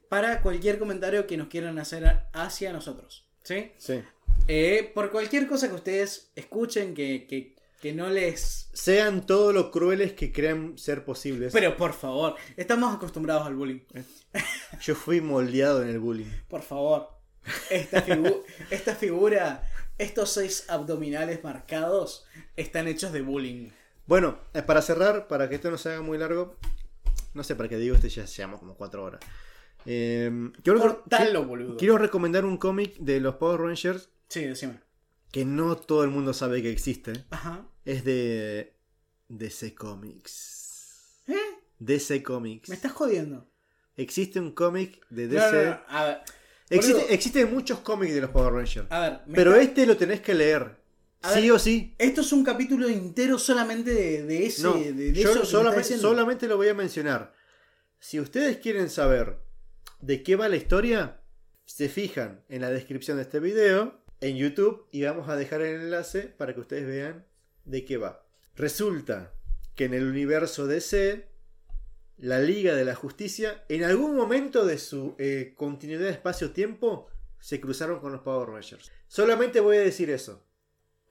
[0.08, 3.26] Para cualquier comentario que nos quieran hacer hacia nosotros.
[3.42, 3.72] ¿Sí?
[3.78, 4.00] Sí.
[4.48, 8.70] Eh, por cualquier cosa que ustedes escuchen que, que, que no les.
[8.72, 11.52] Sean todo lo crueles que crean ser posibles.
[11.52, 13.80] Pero por favor, estamos acostumbrados al bullying.
[14.80, 16.30] Yo fui moldeado en el bullying.
[16.48, 17.08] Por favor.
[17.70, 19.68] Esta, figu- esta figura,
[19.98, 22.24] estos seis abdominales marcados,
[22.54, 23.70] están hechos de bullying.
[24.06, 26.56] Bueno, eh, para cerrar, para que esto no se haga muy largo,
[27.34, 29.20] no sé para qué digo, este ya llevamos como cuatro horas.
[29.86, 30.30] Eh,
[30.62, 31.76] quiero, Cortalo, qui- boludo.
[31.76, 34.80] quiero recomendar un cómic de los Power Rangers Sí, decime.
[35.32, 37.12] que no todo el mundo sabe que existe.
[37.30, 37.66] Ajá.
[37.84, 38.76] Es de
[39.28, 41.22] DC Comics.
[41.28, 41.34] ¿Eh?
[41.78, 42.68] DC Comics.
[42.68, 43.48] Me estás jodiendo.
[43.96, 45.64] Existe un cómic de DC.
[45.64, 46.18] no, no, A ver.
[46.68, 48.86] Existe- existen muchos cómics de los Power Rangers.
[48.90, 50.79] a ver, Pero está- este lo tenés que leer.
[51.22, 51.94] A sí ver, o sí.
[51.98, 54.62] Esto es un capítulo entero solamente de, de ese.
[54.62, 57.34] No, de, de yo eso solamente, lo voy a mencionar.
[57.98, 59.38] Si ustedes quieren saber
[60.00, 61.20] de qué va la historia,
[61.66, 65.82] se fijan en la descripción de este video en YouTube y vamos a dejar el
[65.82, 67.26] enlace para que ustedes vean
[67.64, 68.26] de qué va.
[68.56, 69.34] Resulta
[69.74, 71.28] que en el universo DC,
[72.16, 77.08] la Liga de la Justicia, en algún momento de su eh, continuidad de espacio-tiempo,
[77.38, 78.90] se cruzaron con los Power Rangers.
[79.06, 80.44] Solamente voy a decir eso.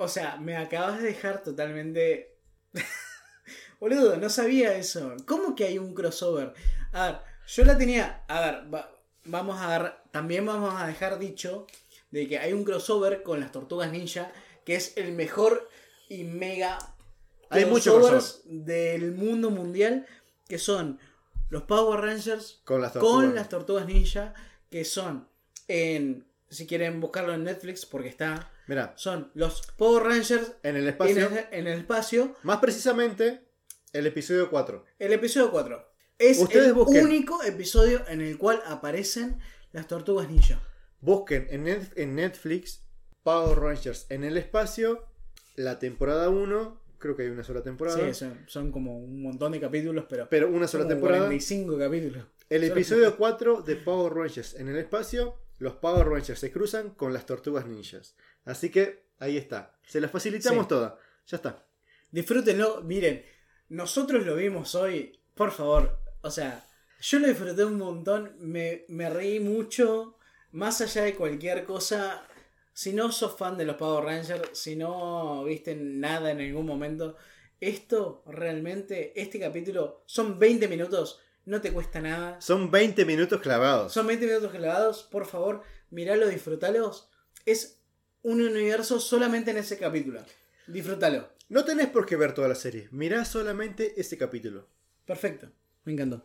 [0.01, 2.35] O sea, me acabas de dejar totalmente.
[3.79, 5.15] Boludo, no sabía eso.
[5.25, 6.53] ¿Cómo que hay un crossover?
[6.91, 8.23] A ver, yo la tenía.
[8.27, 8.91] A ver, va-
[9.25, 10.03] vamos a dar.
[10.11, 11.65] También vamos a dejar dicho
[12.11, 14.31] de que hay un crossover con las tortugas ninja
[14.65, 15.69] que es el mejor
[16.09, 16.77] y mega
[17.49, 20.07] Hay mucho crossovers del mundo mundial
[20.47, 20.99] que son
[21.49, 23.15] los Power Rangers Con las tortugas.
[23.25, 24.33] con las tortugas ninja
[24.71, 25.27] que son
[25.67, 30.83] en si quieren buscarlo en Netflix porque está Mira, son los Power Rangers en el
[30.83, 33.41] en espacio, el, en el espacio más precisamente,
[33.93, 34.85] el episodio 4.
[34.99, 35.89] el episodio 4
[36.19, 37.03] es Ustedes el busquen.
[37.03, 39.39] único episodio en el cual aparecen
[39.71, 40.61] las tortugas ninja
[41.01, 42.83] Busquen en, Net- en Netflix
[43.23, 45.03] Power Rangers en el espacio,
[45.55, 49.51] la temporada 1, creo que hay una sola temporada, sí, son, son como un montón
[49.53, 51.21] de capítulos pero pero una sola temporada.
[51.25, 56.39] 45 capítulos El Solo- episodio 4 de Power Rangers en el espacio, los Power Rangers
[56.39, 58.15] se cruzan con las tortugas ninjas.
[58.45, 59.77] Así que ahí está.
[59.85, 60.69] Se las facilitamos Sí.
[60.69, 60.97] toda.
[61.27, 61.65] Ya está.
[62.11, 63.23] Disfrútenlo, miren,
[63.69, 66.65] nosotros lo vimos hoy, por favor, o sea,
[67.01, 70.17] yo lo disfruté un montón, me, me reí mucho,
[70.51, 72.25] más allá de cualquier cosa,
[72.73, 77.15] si no sos fan de los Power Rangers, si no viste nada en ningún momento,
[77.59, 83.93] esto realmente, este capítulo, son 20 minutos, no te cuesta nada, Son 20 minutos clavados.
[83.93, 85.61] son 20 minutos clavados, por favor,
[85.91, 87.09] miralo, disfrutalos,
[87.45, 87.78] es
[88.23, 90.21] un universo solamente en ese capítulo,
[90.67, 91.29] disfrútalo.
[91.49, 92.87] No tenés por qué ver toda la serie.
[92.91, 94.67] Mirá solamente ese capítulo.
[95.05, 95.49] Perfecto,
[95.85, 96.23] me encantó.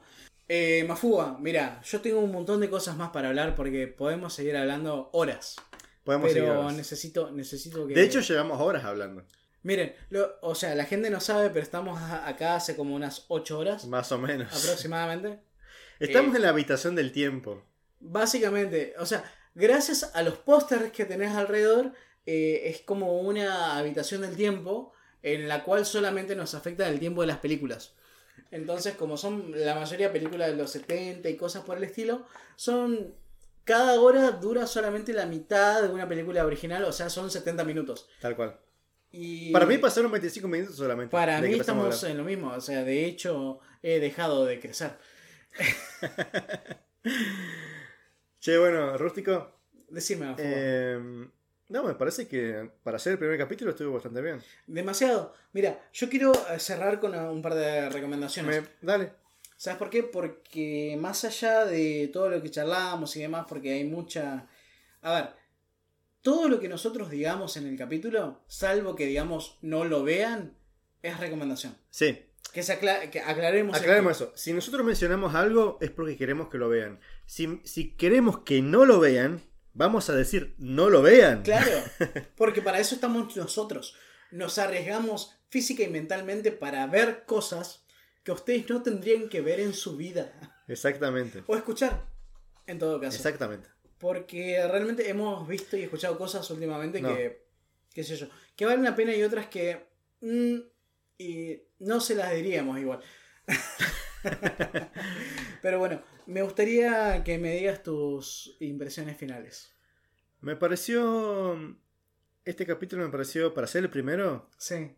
[0.49, 4.57] Eh, Mafúa, mira, yo tengo un montón de cosas más para hablar porque podemos seguir
[4.57, 5.57] hablando horas.
[6.05, 6.72] Podemos seguir pero ahora.
[6.74, 7.95] necesito, necesito que.
[7.95, 9.24] De hecho, llevamos horas hablando.
[9.62, 13.59] miren, lo- o sea, la gente no sabe, pero estamos acá hace como unas 8
[13.59, 14.53] horas Más o menos.
[14.55, 15.40] aproximadamente.
[16.01, 17.64] Estamos Eh, en la habitación del tiempo.
[18.01, 19.24] Básicamente, o sea,
[19.55, 21.93] gracias a los pósters que tenés alrededor,
[22.27, 24.93] eh, es como una habitación del tiempo
[25.23, 27.95] en la cual solamente nos afecta el tiempo de las películas.
[28.51, 32.27] Entonces, como son la mayoría películas de los 70 y cosas por el estilo,
[32.57, 33.15] son...
[33.65, 38.07] Cada hora dura solamente la mitad de una película original, o sea, son 70 minutos.
[38.21, 38.59] Tal cual.
[39.11, 41.11] Y Para mí pasaron 25 minutos solamente.
[41.11, 44.99] para mí estamos en lo mismo, o sea, de hecho he dejado de crecer.
[48.45, 49.53] Che, bueno, Rústico.
[49.88, 50.45] Decime, Mafúa.
[50.47, 50.99] eh,
[51.70, 54.38] no, me parece que para hacer el primer capítulo estuvo bastante bien.
[54.66, 55.32] Demasiado.
[55.55, 58.61] Mira, yo quiero eh, cerrar con un par de recomendaciones.
[58.61, 59.12] Me- dale.
[59.57, 60.03] ¿Sabes por qué?
[60.03, 64.47] Porque más allá de todo lo que charlamos y demás, porque hay mucha...
[65.01, 65.30] A ver,
[66.20, 70.55] todo lo que nosotros digamos en el capítulo, salvo que digamos no lo vean,
[71.01, 71.74] es recomendación.
[71.88, 73.77] Sí, Que, se acla- que aclaremos.
[74.11, 74.33] eso.
[74.37, 77.01] Si nosotros mencionamos algo es porque queremos que lo vean.
[77.27, 79.43] Si, si queremos que no lo vean,
[79.73, 81.43] vamos a decir no lo vean.
[81.43, 81.73] Claro,
[82.37, 83.97] porque para eso estamos nosotros.
[84.31, 87.85] Nos arriesgamos física y mentalmente para ver cosas
[88.23, 90.33] que ustedes no tendrían que ver en su vida.
[90.68, 91.43] Exactamente.
[91.47, 92.07] O escuchar,
[92.67, 93.17] en todo caso.
[93.17, 93.68] Exactamente.
[93.99, 97.14] Porque realmente hemos visto y escuchado cosas últimamente No.
[97.14, 97.45] que,
[97.93, 99.87] qué sé yo, que valen la pena y otras que
[100.21, 100.57] mm,
[101.18, 103.01] y no se las diríamos igual.
[105.63, 109.73] Pero bueno, me gustaría que me digas tus impresiones finales.
[110.41, 111.77] Me pareció.
[112.45, 114.95] Este capítulo me pareció, para ser el primero, Sí,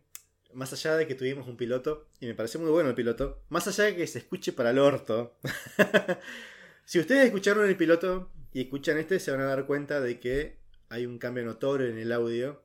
[0.53, 3.67] más allá de que tuvimos un piloto, y me pareció muy bueno el piloto, más
[3.67, 5.37] allá de que se escuche para el orto.
[6.85, 10.57] si ustedes escucharon el piloto y escuchan este, se van a dar cuenta de que
[10.89, 12.63] hay un cambio notorio en el audio.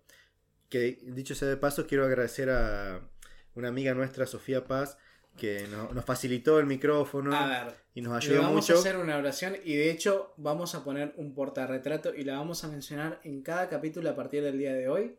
[0.68, 3.11] Que dicho sea de paso, quiero agradecer a
[3.54, 4.96] una amiga nuestra, Sofía Paz,
[5.36, 7.74] que no- nos facilitó el micrófono ver.
[7.94, 8.76] y nos ayudó vamos mucho.
[8.76, 12.64] a hacer una oración y de hecho vamos a poner un portarretrato y la vamos
[12.64, 15.16] a mencionar en cada capítulo a partir del día de hoy.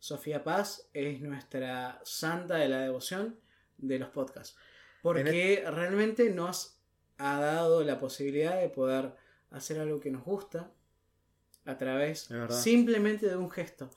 [0.00, 3.38] Sofía Paz es nuestra santa de la devoción
[3.78, 4.56] de los podcasts.
[5.02, 6.78] Porque realmente nos
[7.16, 9.14] ha dado la posibilidad de poder
[9.50, 10.70] hacer algo que nos gusta
[11.64, 12.28] a través
[12.62, 13.90] simplemente de un gesto.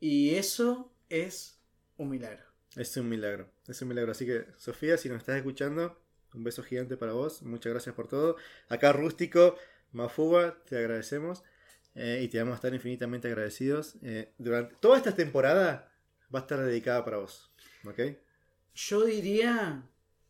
[0.00, 1.60] Y eso es
[1.96, 2.44] un milagro.
[2.76, 4.12] Es un milagro, es un milagro.
[4.12, 5.98] Así que, Sofía, si nos estás escuchando,
[6.34, 7.42] un beso gigante para vos.
[7.42, 8.36] Muchas gracias por todo.
[8.68, 9.56] Acá, Rústico,
[9.92, 11.42] Mafuba, te agradecemos.
[11.94, 13.96] eh, y te vamos a estar infinitamente agradecidos.
[14.02, 15.92] Eh, durante toda esta temporada
[16.32, 17.50] va a estar dedicada para vos.
[17.84, 18.00] ¿Ok?
[18.74, 19.82] Yo diría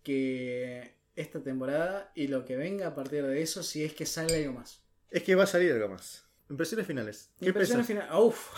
[0.03, 4.37] que esta temporada y lo que venga a partir de eso, si es que sale
[4.37, 4.83] algo más.
[5.11, 6.25] Es que va a salir algo más.
[6.49, 7.31] Impresiones finales.
[7.39, 8.11] ¿Qué Impresiones finales.
[8.15, 8.49] Uf,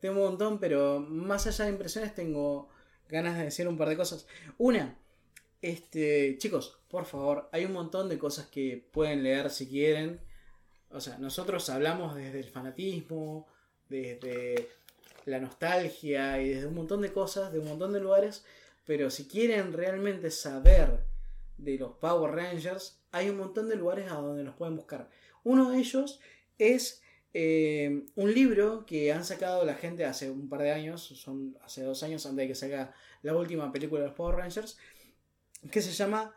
[0.00, 2.70] tengo un montón, pero más allá de impresiones tengo
[3.14, 4.26] ganas de decir un par de cosas.
[4.58, 4.98] Una,
[5.62, 10.20] este, chicos, por favor, hay un montón de cosas que pueden leer si quieren.
[10.90, 13.46] O sea, nosotros hablamos desde el fanatismo,
[13.88, 14.68] desde
[15.26, 18.44] la nostalgia y desde un montón de cosas, de un montón de lugares.
[18.84, 21.04] Pero si quieren realmente saber
[21.56, 25.08] de los Power Rangers, hay un montón de lugares a donde los pueden buscar.
[25.44, 26.20] Uno de ellos
[26.58, 27.03] es
[27.36, 31.82] eh, un libro que han sacado la gente hace un par de años, son hace
[31.82, 34.78] dos años antes de que salga la última película de los Power Rangers,
[35.68, 36.32] que se llama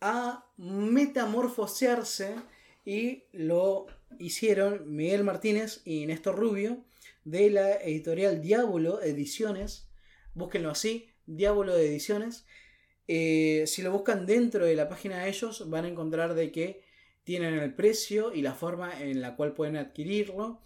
[0.00, 2.34] A Metamorfosearse
[2.84, 3.86] y lo
[4.18, 6.84] hicieron Miguel Martínez y Néstor Rubio
[7.24, 9.88] de la editorial Diablo Ediciones.
[10.34, 12.46] Búsquenlo así, Diablo Ediciones.
[13.06, 16.81] Eh, si lo buscan dentro de la página de ellos, van a encontrar de que
[17.24, 20.60] tienen el precio y la forma en la cual pueden adquirirlo.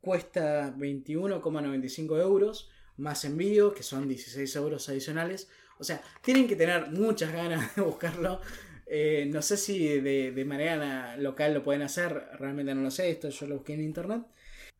[0.00, 5.48] Cuesta 21,95 euros, más envío, que son 16 euros adicionales.
[5.78, 8.40] O sea, tienen que tener muchas ganas de buscarlo.
[8.86, 13.10] Eh, no sé si de, de manera local lo pueden hacer, realmente no lo sé,
[13.10, 14.22] esto yo lo busqué en internet.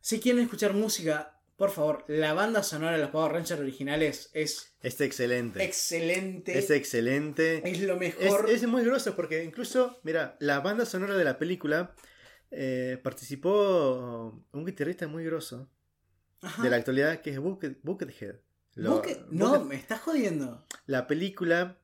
[0.01, 4.75] Si quieren escuchar música, por favor, la banda sonora de los Power Rangers originales es
[4.83, 5.63] Es excelente.
[5.63, 6.59] excelente.
[6.59, 7.61] Es excelente.
[7.71, 8.49] Es lo mejor.
[8.49, 11.95] es muy grosso porque incluso, mira, la banda sonora de la película
[12.51, 15.69] eh, participó un guitarrista muy grosso
[16.41, 16.63] Ajá.
[16.63, 18.37] de la actualidad que es Bucket, Buckethead.
[18.77, 20.65] Lo- Bucket- no, me estás jodiendo.
[20.87, 21.77] la película.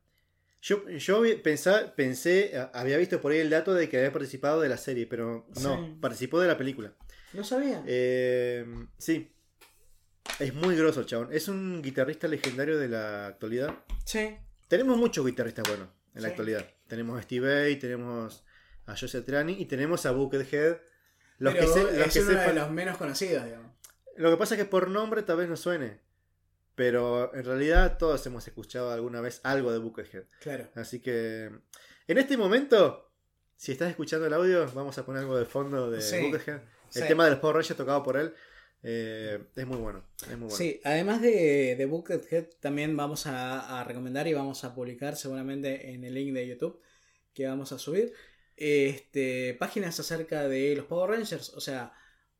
[0.62, 4.70] Yo, yo pensá- pensé, había visto por ahí el dato de que había participado de
[4.70, 5.96] la serie, pero no, Sí.
[6.00, 6.94] participó de la película.
[7.34, 7.84] No sabía.
[7.86, 8.64] Eh,
[8.96, 9.35] sí,
[10.38, 11.28] es muy grosso el chabón.
[11.32, 13.74] Es un guitarrista legendario de la actualidad.
[14.04, 14.36] sí.
[14.68, 16.32] Tenemos muchos guitarristas buenos en la Sí.
[16.32, 16.66] actualidad.
[16.88, 18.44] Tenemos a Steve Vai, tenemos
[18.86, 20.78] a Joseph Trani y tenemos a Buckethead.
[21.38, 23.70] Los pero que, se- los es que uno de los menos conocidos, digamos.
[24.16, 26.00] Lo que pasa es que por nombre tal vez no suene.
[26.74, 30.24] Pero en realidad todos hemos escuchado alguna vez algo de Buckethead.
[30.40, 30.68] Claro.
[30.74, 31.50] Así que
[32.08, 33.08] en este momento,
[33.56, 36.20] si estás escuchando el audio, vamos a poner algo de fondo de Sí.
[36.22, 36.60] Buckethead.
[36.94, 37.06] El Sí.
[37.08, 38.34] tema de los Power Rangers tocado por él
[38.82, 40.04] eh, es muy bueno.
[40.22, 40.56] Es muy bueno.
[40.56, 45.92] Sí, además de, de Buckethead, también vamos a, a recomendar y vamos a publicar seguramente
[45.92, 46.80] en el link de YouTube
[47.34, 48.12] que vamos a subir
[48.56, 51.50] este, páginas acerca de los Power Rangers.
[51.50, 51.92] O sea,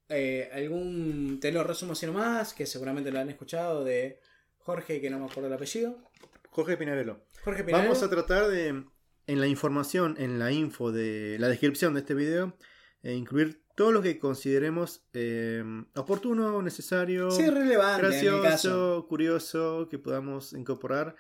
[0.09, 1.39] eh, algún.
[1.41, 4.21] Te lo resumo así nomás, que seguramente lo han escuchado de
[4.59, 6.11] Jorge, que no me acuerdo el apellido.
[6.51, 7.21] Jorge Pinarello.
[7.45, 7.91] Jorge Pinarello.
[7.91, 8.85] Vamos a tratar de,
[9.27, 12.57] en la información, en la info de la descripción de este video,
[13.03, 15.63] eh, incluir todo lo que consideremos eh,
[15.95, 18.43] oportuno, necesario, Sí, relevante en mi caso.
[18.43, 21.15] gracioso, curioso, que podamos incorporar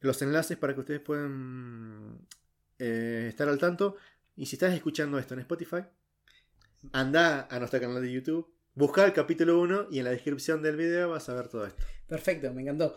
[0.00, 2.18] los enlaces para que ustedes puedan
[2.78, 3.96] eh, estar al tanto.
[4.34, 5.84] Y si estás escuchando esto en Spotify,
[6.92, 10.76] anda a nuestro canal de YouTube, busca el capítulo 1 y en la descripción del
[10.76, 11.84] video vas a ver todo esto.
[12.08, 12.96] Perfecto, me encantó.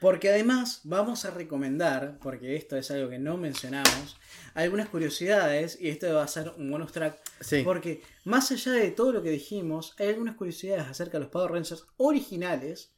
[0.00, 4.16] Porque además vamos a recomendar, porque esto es algo que no mencionamos,
[4.54, 8.90] algunas curiosidades, y esto va a ser un bonus track, Sí, porque más allá de
[8.90, 12.92] todo lo que dijimos, hay algunas curiosidades acerca de los Power Rangers originales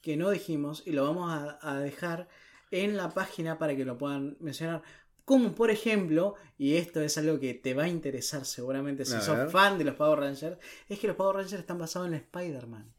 [0.00, 2.28] que no dijimos y lo vamos a, a dejar
[2.70, 4.82] en la página para que lo puedan mencionar.
[5.24, 9.20] Como por ejemplo, y esto es algo que te va a interesar seguramente si A
[9.20, 9.50] sos ver.
[9.50, 10.56] fan de los Power Rangers,
[10.88, 12.92] es que los Power Rangers están basados en Spider-Man.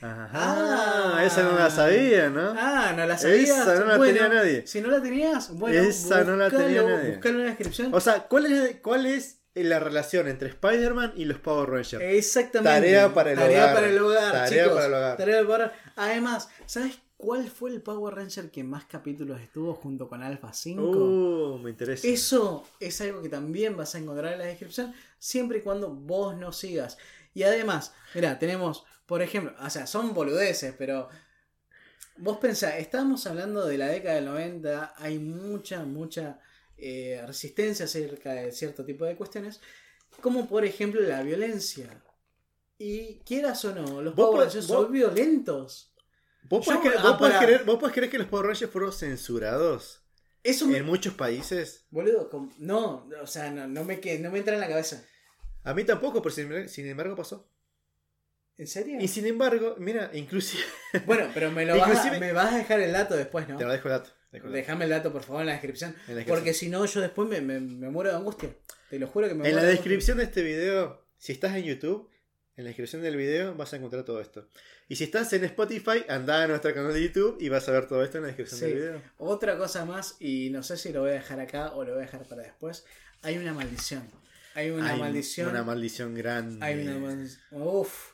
[0.00, 0.28] Ajá,
[1.18, 1.24] Ah.
[1.24, 2.54] esa no la sabía, ¿no?
[2.56, 3.48] Ah, no la sabías.
[3.60, 4.66] Esa no la Bueno, tenía nadie.
[4.66, 7.12] Si no la tenías, bueno, Esa no la tenía nadie.
[7.12, 7.94] búscalo en la descripción.
[7.94, 12.02] O sea, ¿cuál es, ¿cuál es la relación entre Spider-Man y los Power Rangers?
[12.02, 12.70] Exactamente.
[12.80, 13.74] Tarea para el Tarea hogar.
[13.74, 14.74] para el hogar, Tarea chicos.
[14.74, 15.16] para el hogar.
[15.16, 15.72] Tarea para el hogar.
[15.96, 20.82] Además, ¿sabes cuál fue el Power Ranger que más capítulos estuvo junto con Alpha 5?
[20.82, 22.06] Uh, me interesa.
[22.06, 26.36] Eso es algo que también vas a encontrar en la descripción, siempre y cuando vos
[26.36, 26.98] nos sigas.
[27.32, 31.08] Y además, mira, tenemos, por ejemplo, o sea, son boludeces, pero
[32.18, 36.40] vos pensá, estamos hablando de la década del 90, hay mucha, mucha
[36.76, 39.60] eh, resistencia acerca de cierto tipo de cuestiones,
[40.20, 42.02] como por ejemplo la violencia.
[42.78, 45.92] Y quieras o no, los Power po- Rangers son violentos.
[46.42, 48.92] ¿Vos, podés Yo- ah, vos podés creer- vos podés creer que los Power Rangers fueron
[48.92, 50.02] censurados
[50.42, 50.76] Eso me...
[50.78, 51.86] en muchos países?
[51.90, 52.28] Boludo,
[52.58, 55.02] no, o sea, no, no me, no me entra en la cabeza.
[55.64, 57.48] A mí tampoco, pero sin, sin embargo pasó.
[58.58, 58.98] ¿En serio?
[59.00, 60.62] Y sin embargo, mira, inclusive...
[61.06, 63.58] Bueno, pero me, lo vas a, Inclusive- me vas a dejar el dato después, ¿no?
[63.58, 64.10] Te lo dejo el dato.
[64.32, 64.56] dejo el dato.
[64.56, 65.90] Déjame el dato, por favor, en la descripción.
[65.90, 66.36] En la descripción.
[66.38, 68.50] Porque si no, yo después me, me- me muero de angustia.
[68.88, 71.54] Te lo juro que me En muero la de descripción de este video, si estás
[71.56, 72.10] en YouTube,
[72.56, 74.48] en la descripción del video vas a encontrar todo esto.
[74.88, 77.86] Y si estás en Spotify, anda a nuestro canal de YouTube y vas a ver
[77.86, 78.66] todo esto en la descripción Sí.
[78.66, 79.02] del video.
[79.18, 82.02] Otra cosa más, y no sé si lo voy a dejar acá o lo voy
[82.02, 82.86] a dejar para después.
[83.20, 84.10] Hay una maldición.
[84.54, 85.50] Hay una Hay maldición.
[85.50, 86.64] Una maldición grande.
[86.64, 87.42] Hay una maldición.
[87.50, 88.12] Uf.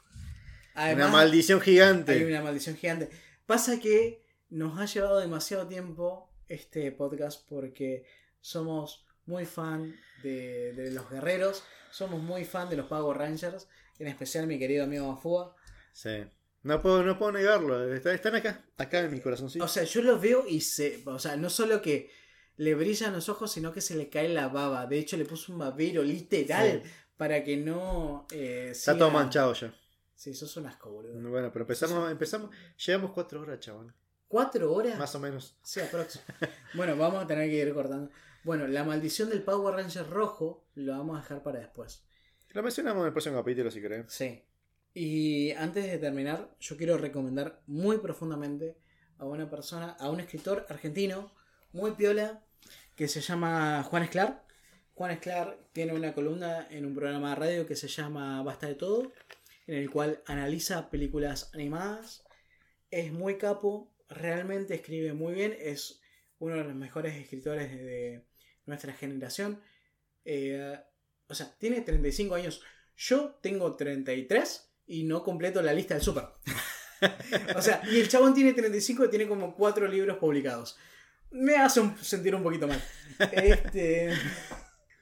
[0.75, 2.13] Una maldición gigante.
[2.13, 3.09] Hay una maldición gigante.
[3.47, 8.05] Pasa que nos ha llevado demasiado tiempo este podcast porque
[8.41, 13.69] somos muy fan de, de los guerreros, somos muy fan de los Power Rangers,
[13.99, 15.55] en especial mi querido amigo Mafúa.
[15.93, 16.25] Sí.
[16.63, 17.93] No puedo, no puedo negarlo.
[17.93, 19.65] está- Están acá, acá en mi corazoncito.
[19.65, 21.03] O sea, yo los veo y se.
[21.07, 22.11] O sea, no solo que
[22.57, 24.87] le brillan los ojos, sino que se le cae la baba.
[24.87, 26.91] De hecho, le puso un babero literal Sí.
[27.17, 28.27] para que no.
[28.31, 29.75] eh, Está siga- todo manchado ya.
[30.23, 31.15] Sí, sos un asco, boludo.
[31.31, 32.51] Bueno, pero empezamos, empezamos.
[32.87, 33.93] Llevamos cuatro horas, chaval.
[34.29, 34.97] ¿Cuatro horas?
[34.97, 35.57] Más o menos.
[35.65, 36.21] Sí, aprox.
[36.75, 38.09] bueno, vamos a tener que ir cortando.
[38.45, 42.05] Bueno, la maldición del Power Ranger rojo lo vamos a dejar para después.
[42.51, 44.13] Lo mencionamos en el próximo capítulo si querés.
[44.13, 44.45] Sí.
[44.95, 48.79] Y antes de terminar, yo quiero recomendar muy profundamente
[49.19, 51.33] a una persona, a un escritor argentino
[51.73, 52.45] muy piola
[52.95, 54.45] que se llama Juan Esclar.
[54.95, 58.77] Juan Esclar tiene una columna en un programa de radio que se llama Basta de
[58.77, 59.11] todo,
[59.67, 62.25] en el cual analiza películas animadas.
[62.91, 66.01] Es muy capo, realmente escribe muy bien, es
[66.39, 68.25] uno de los mejores escritores de,
[68.67, 69.61] nuestra generación.
[70.25, 70.79] Eh,
[71.29, 72.63] o sea, tiene 35 años.
[72.97, 76.25] Yo tengo 33 y no completo la lista del super.
[77.57, 80.77] o sea, y el chabón tiene 35 y tiene como 4 libros publicados.
[81.31, 82.83] Me hace sentir un poquito mal.
[83.33, 84.13] Este.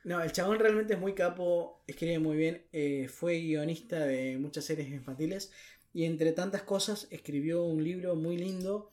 [0.02, 4.64] No, el chabón realmente es muy capo, escribe muy bien, eh, fue guionista de muchas
[4.64, 5.52] series infantiles
[5.92, 8.92] y entre tantas cosas escribió un libro muy lindo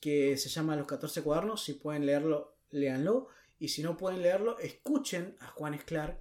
[0.00, 3.28] que se llama Los 14 cuadernos, si pueden leerlo, léanlo,
[3.58, 6.20] y si no pueden leerlo, escuchen a Juan Clark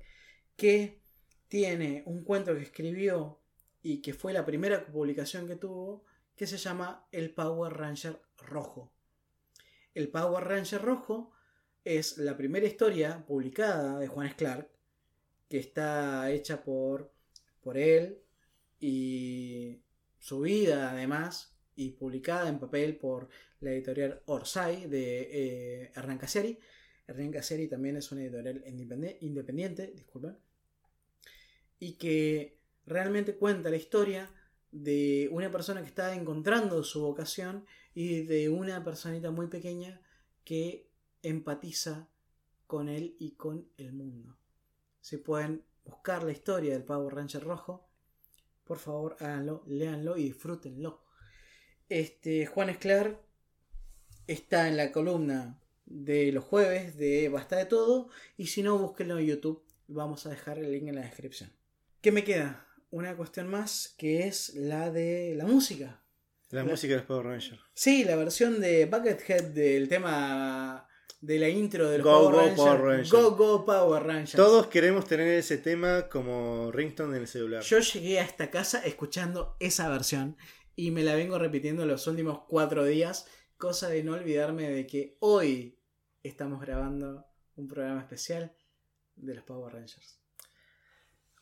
[0.56, 1.02] que
[1.48, 3.42] tiene un cuento que escribió
[3.84, 6.04] y que fue la primera publicación que tuvo,
[6.36, 8.92] que se llama El Power Ranger Rojo.
[9.94, 11.32] El Power Ranger Rojo
[11.86, 14.70] es la primera historia publicada de Juan Clark,
[15.48, 17.14] que está hecha por,
[17.62, 18.20] por él
[18.80, 19.80] y
[20.20, 23.30] su vida además, y publicada en papel por
[23.60, 26.58] la editorial Orsay de eh, Hernán Casiari.
[27.08, 30.38] Hernán Casiari también es una editorial independe- independiente, disculpen,
[31.80, 34.32] y que realmente cuenta la historia
[34.72, 40.02] de una persona que está encontrando su vocación y de una personita muy pequeña
[40.44, 40.90] que
[41.30, 42.10] empatiza
[42.68, 44.38] con él y con el mundo.
[45.02, 47.88] Si pueden buscar la historia del Power Ranger rojo,
[48.64, 51.04] por favor háganlo, léanlo y disfrútenlo.
[51.90, 53.22] Este Juan Esclar
[54.28, 59.20] está en la columna de los jueves de Basta de Todo y si no, búsquenlo
[59.20, 59.64] en YouTube.
[59.88, 61.52] Vamos a dejar el link en la descripción.
[62.02, 62.68] ¿Qué me queda?
[62.90, 66.02] Una cuestión más que es la de la música.
[66.50, 67.62] La La- música de los Power Rangers.
[67.76, 70.88] Sí, la versión de Buckethead del tema
[71.26, 73.10] de la intro de los Go, Power, go, Rangers.
[73.10, 73.24] Power.
[73.24, 74.36] Go Go Power Rangers.
[74.36, 77.64] Todos queremos tener ese tema como ringtone en el celular.
[77.64, 80.38] Yo llegué a esta casa escuchando esa versión
[80.76, 83.28] y me la vengo repitiendo los últimos cuatro días,
[83.58, 85.80] cosa de no olvidarme de que hoy
[86.22, 87.26] estamos grabando
[87.56, 88.56] un programa especial
[89.16, 90.20] de los Power Rangers.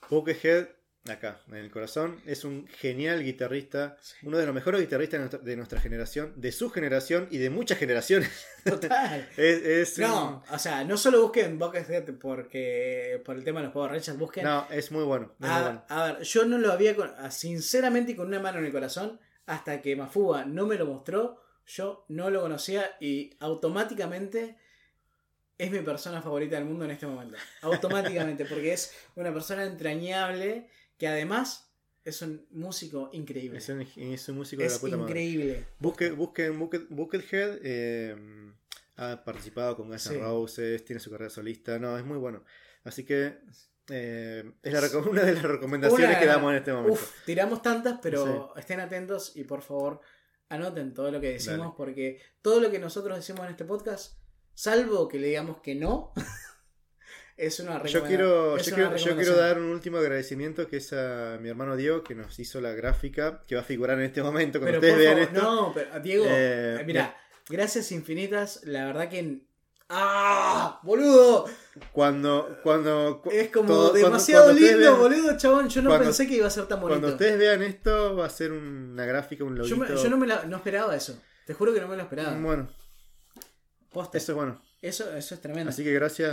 [0.09, 0.69] Buckethead,
[1.09, 5.39] acá, en el corazón, es un genial guitarrista, uno de los mejores guitarristas de nuestra,
[5.39, 8.29] de nuestra generación, de su generación y de muchas generaciones.
[8.63, 9.27] Total.
[9.37, 13.65] Es, es un- No, o sea, no solo busquen Buckethead porque por el tema de
[13.65, 15.33] los Power Rangers, busquen no, es muy bueno.
[15.33, 15.85] es muy A, bueno.
[15.89, 19.19] a ver, yo no lo había, ah, sinceramente y con una mano en el corazón,
[19.45, 24.57] hasta que Mafuba no me lo mostró, yo no lo conocía y automáticamente
[25.57, 27.37] es mi persona favorita del mundo en este momento.
[27.61, 30.67] Automáticamente, porque es una persona entrañable
[31.03, 31.69] que además
[32.05, 33.57] es un músico increíble.
[33.57, 35.09] Es un, es un músico de la Es puta madre.
[35.11, 35.65] increíble.
[35.79, 37.59] Busque, busquen Bucket- Buckethead.
[37.61, 38.15] eh,
[38.95, 40.21] ha participado con Guns N' Sí.
[40.21, 41.77] Roses, tiene su carrera solista.
[41.77, 42.45] No, es muy bueno.
[42.85, 43.37] Así que
[43.89, 46.93] eh, es la una de las recomendaciones Una- que damos en este momento.
[46.93, 49.99] Uf, tiramos tantas, pero estén atentos y por favor
[50.47, 51.73] anoten todo lo que decimos, Dale.
[51.75, 54.19] porque todo lo que nosotros decimos en este podcast,
[54.53, 56.13] salvo que le digamos que no,
[57.37, 60.77] es una Yo quiero, es yo, una quiero, yo quiero dar un último agradecimiento que
[60.77, 64.05] es a mi hermano Diego que nos hizo la gráfica que va a figurar en
[64.05, 65.51] este momento cuando Pero ustedes vean favor, esto.
[65.55, 67.15] no, pero Diego, Eh, eh, mira,
[67.49, 69.41] gracias infinitas, la verdad que...
[69.89, 70.79] ¡Ah!
[70.83, 71.45] ¡Boludo!
[71.91, 75.69] Cuando, cuando, cu- Es como todo- demasiado cuando lindo, vean- boludo, chabón.
[75.69, 76.99] Yo no cuando- pensé que iba a ser tan bonito.
[76.99, 79.93] Cuando ustedes vean esto va a ser una gráfica, un yo, loguito.
[79.93, 81.21] me- yo no me la- no esperaba eso.
[81.45, 82.35] Te juro que no me lo esperaba.
[82.39, 82.69] Bueno,
[83.91, 84.17] Posta.
[84.17, 84.61] eso es bueno.
[84.83, 85.69] Eso, eso es tremendo.
[85.69, 86.29] Así que gracias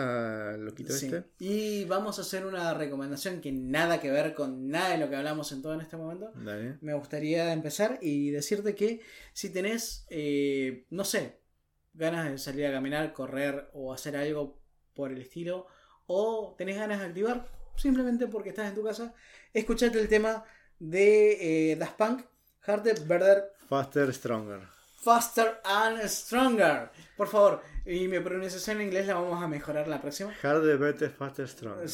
[0.59, 1.07] loquito Sí.
[1.07, 1.25] este.
[1.39, 5.15] Y vamos a hacer una recomendación que nada que ver con nada de lo que
[5.15, 6.33] hablamos en todo en este momento.
[6.35, 6.77] Dale.
[6.81, 9.03] Me gustaría empezar y decirte que
[9.33, 11.39] si tenés, eh, no sé,
[11.95, 14.61] ganas de salir a caminar, correr o hacer algo
[14.95, 15.69] por el estilo,
[16.07, 19.15] o tenés ganas de activar, simplemente porque estás en tu casa,
[19.55, 20.43] escuchate el tema
[20.81, 22.23] de eh, Daft Punk,
[22.63, 24.63] Harder, Better, Faster, Stronger.
[25.03, 26.91] Faster and Stronger.
[27.17, 30.33] Por favor, y mi pronunciación en inglés la vamos a mejorar la próxima.
[30.43, 31.89] Harder, better, faster, stronger.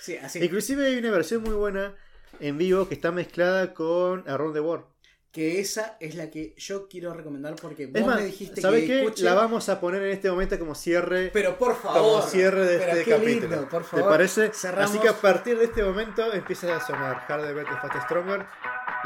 [0.00, 0.44] Sí, así.
[0.44, 1.94] Inclusive hay una versión muy buena
[2.40, 4.84] en vivo que está mezclada con Around the World.
[5.32, 8.82] Que esa es la que yo quiero recomendar porque Es vos más, me dijiste ¿sabes
[8.82, 9.04] que qué?
[9.04, 11.28] escuche- La vamos a poner en este momento como cierre.
[11.30, 12.00] Pero por favor.
[12.00, 13.48] como cierre de este qué capítulo.
[13.56, 14.08] lindo, por ¿Te favor.
[14.08, 14.50] parece?
[14.54, 14.90] Cerramos.
[14.90, 18.46] Así que a partir de este momento empieza a sonar Harder, better, faster, stronger.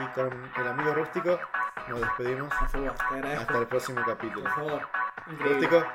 [0.00, 1.38] Y con el amigo rústico
[1.88, 2.54] nos despedimos.
[2.70, 2.94] Favor.
[3.26, 4.44] Hasta el próximo capítulo.
[4.44, 4.88] Por favor.
[5.30, 5.68] Increíble.
[5.68, 5.86] Rústico,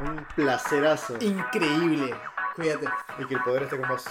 [0.00, 1.14] un placerazo.
[1.20, 2.14] Increíble.
[2.56, 2.88] Cuídate.
[3.18, 4.04] Y que el poder esté con vos.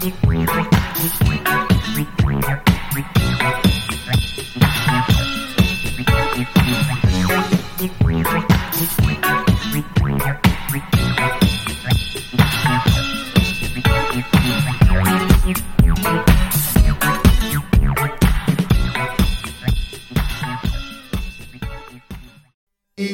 [0.00, 0.12] Y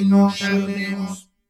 [0.09, 1.28] no lloremos